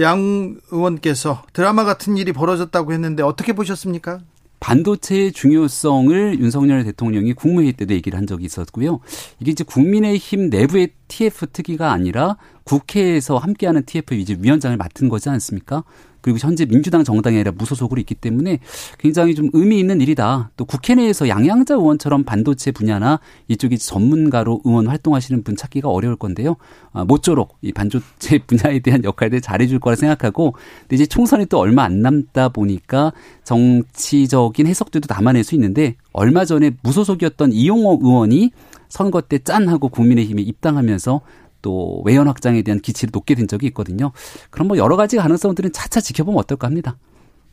[0.00, 4.20] 양 의원께서 드라마 같은 일이 벌어졌다고 했는데 어떻게 보셨습니까?
[4.64, 9.00] 반도체의 중요성을 윤석열 대통령이 국무회의 때도 얘기를 한 적이 있었고요.
[9.38, 15.84] 이게 이제 국민의힘 내부의 TF 특위가 아니라 국회에서 함께하는 TF 이제 위원장을 맡은 거지 않습니까?
[16.24, 18.60] 그리고 현재 민주당 정당이 아니라 무소속으로 있기 때문에
[18.98, 20.52] 굉장히 좀 의미 있는 일이다.
[20.56, 26.56] 또 국회 내에서 양양자 의원처럼 반도체 분야나 이쪽이 전문가로 의원 활동하시는 분 찾기가 어려울 건데요.
[26.94, 31.82] 아, 모쪼록 이 반도체 분야에 대한 역할들 잘해줄 거라 생각하고 근데 이제 총선이 또 얼마
[31.82, 33.12] 안 남다 보니까
[33.44, 38.50] 정치적인 해석들도 담아낼 수 있는데 얼마 전에 무소속이었던 이용호 의원이
[38.88, 41.20] 선거 때 짠 하고 국민의힘에 입당하면서
[41.64, 44.12] 또 외연 확장에 대한 기치를 놓게 된 적이 있거든요.
[44.50, 46.96] 그럼 뭐 여러 가지 가능성들은 차차 지켜보면 어떨까 합니다.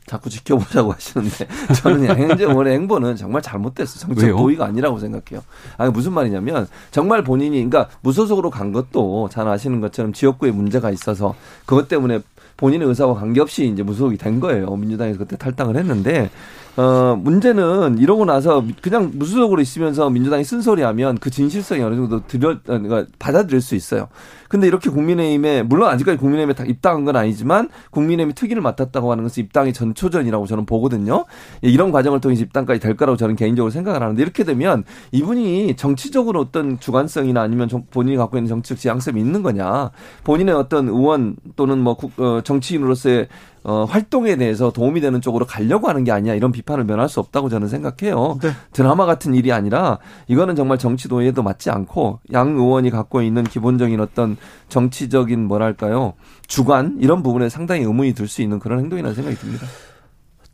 [0.04, 1.48] 자꾸 지켜보자고 하시는데
[1.80, 4.00] 저는 양현재 의원의 행보는 정말 잘못됐어.
[4.00, 4.36] 정책 왜요?
[4.36, 5.42] 도의가 아니라고 생각해요.
[5.78, 11.34] 아니 무슨 말이냐면 정말 본인이 그러니까 무소속으로 간 것도 잘 아시는 것처럼 지역구에 문제가 있어서
[11.64, 12.20] 그것 때문에
[12.58, 14.76] 본인의 의사와 관계없이 이제 무소속이 된 거예요.
[14.76, 16.30] 민주당에서 그때 탈당을 했는데
[16.76, 22.58] 어, 문제는 이러고 나서 그냥 무소속으로 있으면서 민주당이 쓴소리하면 그 진실성이 어느 정도 들여, 어,
[22.64, 24.08] 그러니까 받아들일 수 있어요.
[24.48, 29.42] 근데 이렇게 국민의힘에 물론 아직까지 국민의힘에 다 입당한 건 아니지만 국민의힘이 특위를 맡았다고 하는 것은
[29.44, 31.24] 입당이 전초전이라고 저는 보거든요.
[31.64, 36.40] 예, 이런 과정을 통해서 입당까지 될 거라고 저는 개인적으로 생각을 하는데 이렇게 되면 이분이 정치적으로
[36.40, 39.90] 어떤 주관성이나 아니면 본인이 갖고 있는 정치적 지향성이 있는 거냐
[40.24, 43.28] 본인의 어떤 의원 또는 뭐 어, 정치인으로서의
[43.64, 47.48] 어, 활동에 대해서 도움이 되는 쪽으로 가려고 하는 게 아니야 이런 비판을 면할 수 없다고
[47.48, 48.38] 저는 생각해요.
[48.42, 48.50] 네.
[48.72, 54.00] 드라마 같은 일이 아니라 이거는 정말 정치 도의에도 맞지 않고 양 의원이 갖고 있는 기본적인
[54.00, 54.36] 어떤
[54.68, 56.14] 정치적인 뭐랄까요
[56.48, 59.66] 주관 이런 부분에 상당히 의문이 들 수 있는 그런 행동이라는 생각이 듭니다.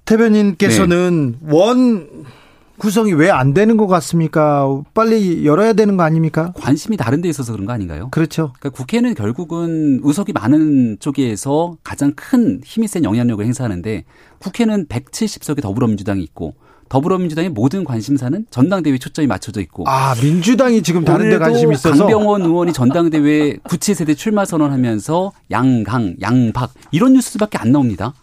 [0.05, 1.55] 대변인께서는 네.
[1.55, 2.09] 원
[2.79, 4.67] 구성이 왜 안 되는 것 같습니까?
[4.95, 6.53] 빨리 열어야 되는 거 아닙니까?
[6.57, 8.09] 관심이 다른 데 있어서 그런 거 아닌가요?
[8.11, 8.53] 그렇죠.
[8.59, 14.05] 그러니까 국회는 결국은 의석이 많은 쪽에서 가장 큰 힘이 센 영향력을 행사하는데
[14.39, 16.55] 국회는 170석의 더불어민주당이 있고
[16.89, 19.85] 더불어민주당의 모든 관심사는 전당대회 초점이 맞춰져 있고.
[19.87, 21.99] 아, 민주당이 지금 다른 데 관심이 있어서.
[22.07, 28.15] 강병원 의원이 전당대회 구치세대 출마 선언하면서 양강, 양박 이런 뉴스밖에 안 나옵니다.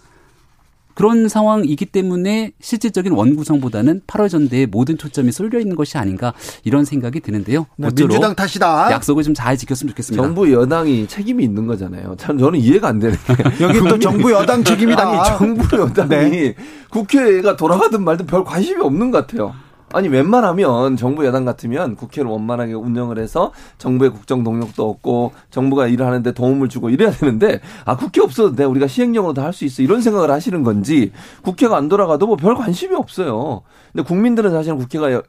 [0.95, 7.19] 그런 상황이기 때문에 실질적인 원구성보다는 8월 전대에 모든 초점이 쏠려 있는 것이 아닌가 이런 생각이
[7.19, 7.67] 드는데요.
[7.77, 8.91] 네, 민주당 탓이다.
[8.91, 10.23] 약속을 좀 잘 지켰으면 좋겠습니다.
[10.23, 12.15] 정부 여당이 책임이 있는 거잖아요.
[12.17, 15.07] 참 저는 이해가 안 되는 게 여기 또 정부 여당 책임이다.
[15.07, 16.55] 아니 정부 여당이 네.
[16.89, 19.53] 국회가 돌아가든 말든 별 관심이 없는 것 같아요.
[19.93, 26.05] 아니 웬만하면 정부 여당 같으면 국회를 원만하게 운영을 해서 정부의 국정 동력도 없고 정부가 일을
[26.05, 29.83] 하는데 도움을 주고 이래야 되는데 아 국회 없어도 돼 우리가 시행령으로 다 할 수 있어
[29.83, 31.11] 이런 생각을 하시는 건지
[31.43, 33.61] 국회가 안 돌아가도 뭐 별 관심이 없어요.
[33.93, 35.21] 근데 국민들은 사실은 국회가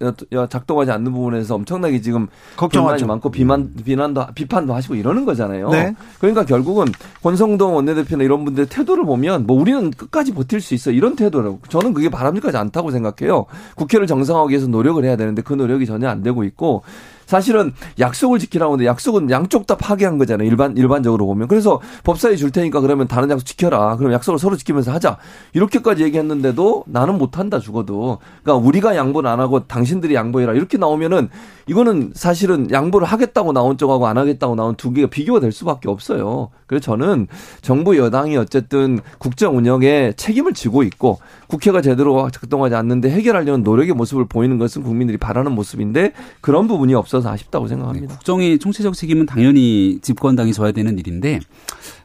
[0.49, 2.27] 작동하지 않는 부분에서 엄청나게 지금
[2.57, 5.69] 걱정이 많고 비만 비난도 비판도 하시고 이러는 거잖아요.
[5.69, 5.95] 네.
[6.19, 6.87] 그러니까 결국은
[7.23, 11.95] 권성동 원내대표나 이런 분들의 태도를 보면 뭐 우리는 끝까지 버틸 수 있어 이런 태도라고 저는
[11.95, 13.47] 그게 바람직하지 않다고 생각해요.
[13.77, 16.83] 국회를 정상화하기 위해서 노력을 해야 되는데 그 노력이 전혀 안 되고 있고
[17.27, 20.49] 사실은 약속을 지키라고 하는데 약속은 양쪽 다 파괴한 거잖아요.
[20.49, 21.49] 일반 일반적으로 보면.
[21.49, 23.97] 그래서 법사위 줄 테니까 그러면 다른 약속 지켜라.
[23.97, 25.19] 그럼 약속을 서로 지키면서 하자.
[25.53, 28.19] 이렇게까지 얘기했는데도 나는 못 한다 죽어도.
[28.43, 30.55] 그러니까 우리가 양보는 안 하고 당신들이 양보해라.
[30.55, 31.29] 이렇게 나오면은
[31.67, 36.51] 이거는 사실은 양보를 하겠다고 나온 쪽하고 안 하겠다고 나온 두 개가 비교가 될 수밖에 없어요.
[36.67, 37.27] 그래서 저는
[37.61, 44.27] 정부 여당이 어쨌든 국정 운영에 책임을 지고 있고 국회가 제대로 작동하지 않는데 해결하려는 노력의 모습을
[44.27, 48.07] 보이는 것은 국민들이 바라는 모습인데 그런 부분이 없어 서 아쉽다고 생각합니다.
[48.07, 51.41] 네, 국정의 총체적 책임은 당연히 집권당이 져야 되는 일인데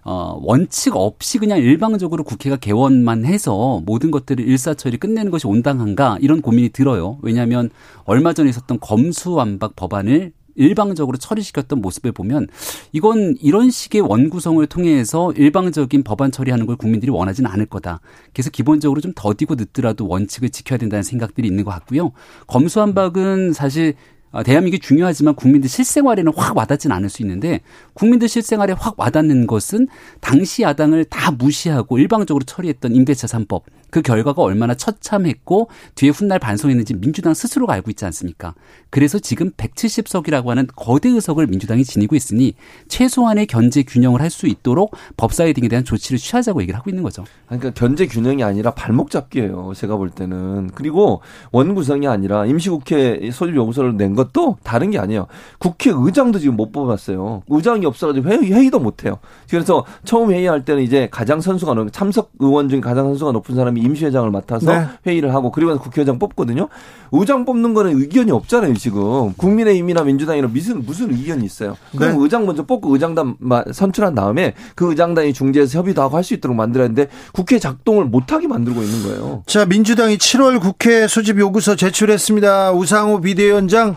[0.04, 6.42] 어, 원칙 없이 그냥 일방적으로 국회가 개원만 해서 모든 것들을 일사처리 끝내는 것이 온당한가 이런
[6.42, 7.18] 고민이 들어요.
[7.22, 7.70] 왜냐하면
[8.06, 12.48] 얼마 전에 있었던 검수완박 법안을 일방적으로 처리시켰던 모습을 보면
[12.92, 18.02] 이건 이런 식의 원구성을 통해서 일방적인 법안 처리하는 걸 국민들이 원하지는 않을 거다.
[18.34, 22.12] 그래서 기본적으로 좀 더디고 늦더라도 원칙을 지켜야 된다는 생각들이 있는 것 같고요.
[22.48, 27.60] 검수완박은 사실 아, 대한민국이 중요하지만 국민들 실생활에는 확 와닿지는 않을 수 있는데
[27.94, 29.88] 국민들 실생활에 확 와닿는 것은
[30.22, 36.96] 당시 야당을 다 무시하고 일방적으로 처리했던 임대차 3법 그 결과가 얼마나 처참했고 뒤에 훗날 반성했는지
[36.96, 38.56] 민주당 스스로가 알고 있지 않습니까?
[38.90, 42.56] 그래서 지금 170석이라고 하는 거대 의석을 민주당이 지니고 있으니
[42.88, 47.26] 최소한의 견제 균형을 할 수 있도록 법사위 등에 대한 조치를 취하자고 얘기를 하고 있는 거죠.
[47.46, 49.74] 그러니까 견제 균형이 아니라 발목 잡기예요.
[49.76, 50.72] 제가 볼 때는.
[50.74, 55.28] 그리고 원 구성이 아니라 임시국회 소집 요구서를 낸 것도 다른 게 아니에요.
[55.60, 57.44] 국회 의장도 지금 못 뽑았어요.
[57.48, 59.20] 의장이 없어가지고 회의, 회의도 못 해요.
[59.50, 63.81] 그래서 처음 회의할 때는 이제 가장 선수가 높은 참석 의원 중에 가장 선수가 높은 사람이
[63.82, 64.86] 임시회장을 맡아서 네.
[65.06, 66.70] 회의를 하고 그리고 국회의장 뽑거든요.
[67.12, 69.34] 의장 뽑는 거는 의견이 없잖아요, 지금.
[69.34, 71.76] 국민의힘이나 민주당이나 무슨 무슨 의견이 있어요.
[71.96, 72.24] 그럼 네.
[72.24, 73.36] 의장 먼저 뽑고 의장단
[73.74, 78.48] 선출한 다음에 그 의장단이 중재해서 협의도 하고 할 수 있도록 만들어야 하는데 국회 작동을 못하게
[78.48, 79.44] 만들고 있는 거예요.
[79.48, 82.74] 자, 민주당이 7월 국회 소집 요구서 제출했습니다.
[82.74, 83.96] 우상호 비대위원장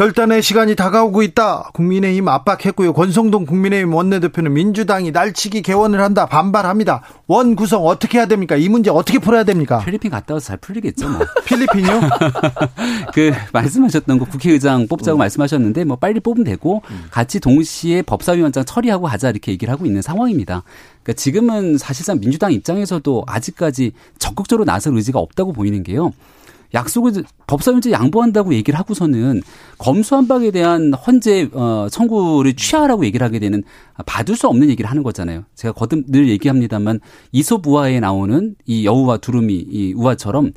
[0.00, 1.72] 결단의 시간이 다가오고 있다.
[1.74, 2.94] 국민의힘 압박했고요.
[2.94, 6.24] 권성동 국민의힘 원내대표는 민주당이 날치기 개원을 한다.
[6.24, 7.02] 반발합니다.
[7.26, 8.56] 원 구성 어떻게 해야 됩니까?
[8.56, 9.80] 이 문제 어떻게 풀어야 됩니까?
[9.84, 11.06] 필리핀 갔다 와서 잘 풀리겠죠.
[11.06, 11.20] 뭐.
[11.44, 12.00] 필리핀요?
[13.12, 15.18] 그 말씀하셨던 거 국회의장 뽑자고 음.
[15.18, 17.04] 말씀하셨는데 뭐 빨리 뽑으면 되고 음.
[17.10, 20.62] 같이 동시에 법사위원장 처리하고 하자 이렇게 얘기를 하고 있는 상황입니다.
[21.02, 26.14] 그러니까 지금은 사실상 민주당 입장에서도 아직까지 적극적으로 나설 의지가 없다고 보이는 게요.
[26.74, 29.42] 약속을 법사위원장 양보한다고 얘기를 하고서는
[29.78, 33.62] 검수한박에 대한 헌재 어 청구를 취하라고 얘기를 하게 되는
[34.06, 35.44] 받을 수 없는 얘기를 하는 거잖아요.
[35.54, 37.00] 제가 거듭 늘 얘기합니다만
[37.32, 40.52] 이솝 우화에 나오는 이 여우와 두루미 이 우화처럼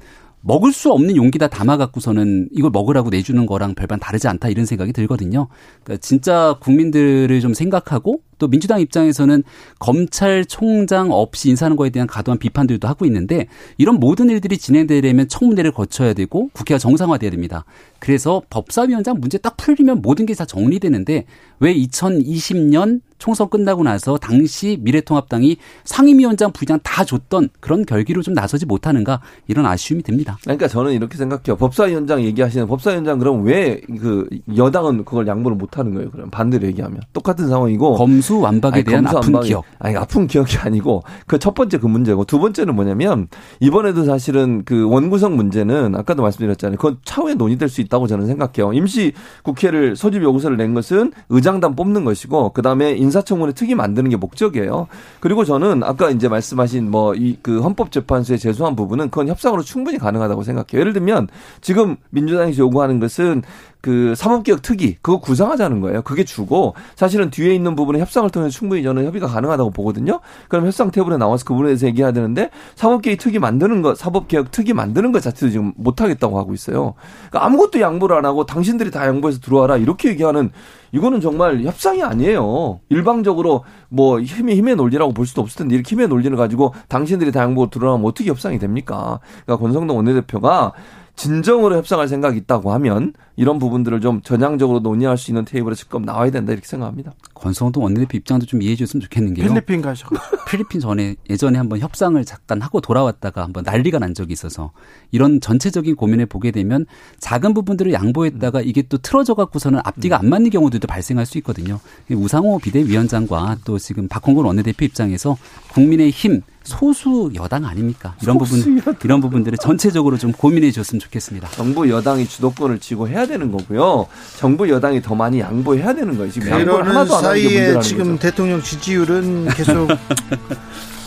[0.45, 4.91] 먹을 수 없는 용기다 담아 갖고서는 이걸 먹으라고 내주는 거랑 별반 다르지 않다 이런 생각이
[4.91, 5.48] 들거든요.
[5.84, 9.43] 그러니까 진짜 국민들을 좀 생각하고 또 민주당 입장에서는
[9.80, 13.47] 검찰총장 없이 인사하는 거에 대한 과도한 비판들도 하고 있는데
[13.77, 17.65] 이런 모든 일들이 진행되려면 청문회를 거쳐야 되고 국회가 정상화돼야 됩니다.
[17.99, 21.26] 그래서 법사위원장 문제 딱 풀리면 모든 게 다 정리되는데
[21.60, 28.65] 왜 2020년 총선 끝나고 나서 당시 미래통합당이 상임위원장 부의장 다 줬던 그런 결기로 좀 나서지
[28.65, 30.38] 못하는가 이런 아쉬움이 듭니다.
[30.41, 31.55] 그러니까 저는 이렇게 생각해요.
[31.55, 34.27] 법사위원장 얘기하시는 법사위원장 그럼 왜 그
[34.57, 36.10] 여당은 그걸 양보를 못하는 거예요?
[36.10, 39.65] 그럼 반대로 얘기하면 똑같은 상황이고 검수 검수 완박에 아니, 대한 아픈 완박이, 기억.
[39.79, 43.27] 아니 아픈 기억이 아니고 그 첫 번째 그 문제고 두 번째는 뭐냐면
[43.59, 46.77] 이번에도 사실은 그 원구성 문제는 아까도 말씀드렸잖아요.
[46.77, 48.71] 그건 차후에 논의될 수 있다고 저는 생각해요.
[48.71, 49.11] 임시
[49.43, 54.87] 국회를 소집 요구서를 낸 것은 의장단 뽑는 것이고 그다음에 인사청문회 특위 만드는 게 목적이에요.
[55.19, 60.43] 그리고 저는 아까 이제 말씀하신 뭐 이 그 헌법재판소에 제소한 부분은 그건 협상으로 충분히 가능하다고
[60.43, 60.79] 생각해요.
[60.79, 61.27] 예를 들면
[61.61, 63.41] 지금 민주당이 요구하는 것은
[63.84, 66.03] 그 사법개혁 특위 그거 구상하자는 거예요.
[66.03, 70.22] 그게 주고 사실은 뒤에 있는 부분은 협상을 통해서 충분히 저는 협의가 가능하다고 보거든요.
[70.47, 74.72] 그럼 협상 테이블에 나와서 그 부분에 대해서 얘기해야 되는데 사법개혁 특위 만드는 것, 사법개혁 특위
[74.72, 76.93] 만드는 것 자체도 지금 못 하겠다고 하고 있어요.
[77.30, 80.51] 그러니까 아무것도 양보를 안 하고 당신들이 다 양보해서 들어와라 이렇게 얘기하는
[80.93, 82.80] 이거는 정말 협상이 아니에요.
[82.88, 87.41] 일방적으로 뭐 힘의 힘의 논리라고 볼 수도 없을 텐데 이렇게 힘의 논리를 가지고 당신들이 다
[87.41, 89.19] 양보 들어가면 어떻게 협상이 됩니까?
[89.43, 90.72] 그러니까 권성동 원내대표가
[91.15, 96.30] 진정으로 협상할 생각이 있다고 하면 이런 부분들을 좀 전향적으로 논의할 수 있는 테이블에 직접 나와야
[96.30, 97.14] 된다 이렇게 생각합니다.
[97.34, 99.47] 권성동 원내대표 입장도 좀 이해해 줬으면 좋겠는 게요.
[99.47, 100.07] 필리핀 가셔.
[100.47, 104.72] 필리핀 전에 예전에 한번 협상을 잠깐 하고 돌아왔다가 한번 난리가 난 적이 있어서
[105.11, 106.85] 이런 전체적인 고민을 보게 되면
[107.19, 111.80] 작은 부분들을 양보했다가 이게 또 틀어져 갖고서는 앞뒤가 안 맞는 경우들도 발생할 수 있거든요.
[112.11, 115.38] 우상호 비대위원장과 또 지금 박홍근 원내대표 입장에서
[115.72, 118.15] 국민의 힘 소수 여당 아닙니까?
[118.22, 118.95] 이런 부분 여당.
[119.03, 121.49] 이런 부분들을 전체적으로 좀 고민해 줬으면 좋겠습니다.
[121.49, 124.07] 정부 여당이 주도권을 쥐고 해야 되는 거고요.
[124.37, 126.31] 정부 여당이 더 많이 양보해야 되는 거예요.
[126.31, 128.19] 지금 양보를 하나도 안 하는 게 문제라는 지금 거죠.
[128.19, 129.89] 대통령 지지율은 계속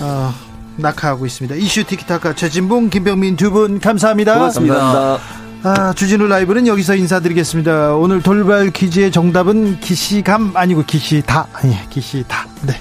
[0.00, 0.34] 어,
[0.76, 1.54] 낙하하고 있습니다.
[1.56, 4.34] 이슈 티키타카 최진봉 김병민 두 분 감사합니다.
[4.34, 4.74] 고맙습니다.
[4.74, 5.46] 감사합니다.
[5.62, 7.94] 아, 주진우 라이브는 여기서 인사드리겠습니다.
[7.94, 11.48] 오늘 돌발 퀴즈의 정답은 기시감 아니고 기시다.
[11.64, 12.46] 예, 기시다.
[12.62, 12.74] 네.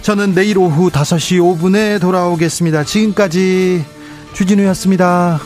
[0.00, 2.84] 저는 내일 오후 5시 5분에 돌아오겠습니다.
[2.84, 3.84] 지금까지
[4.32, 5.40] 주진우였습니다.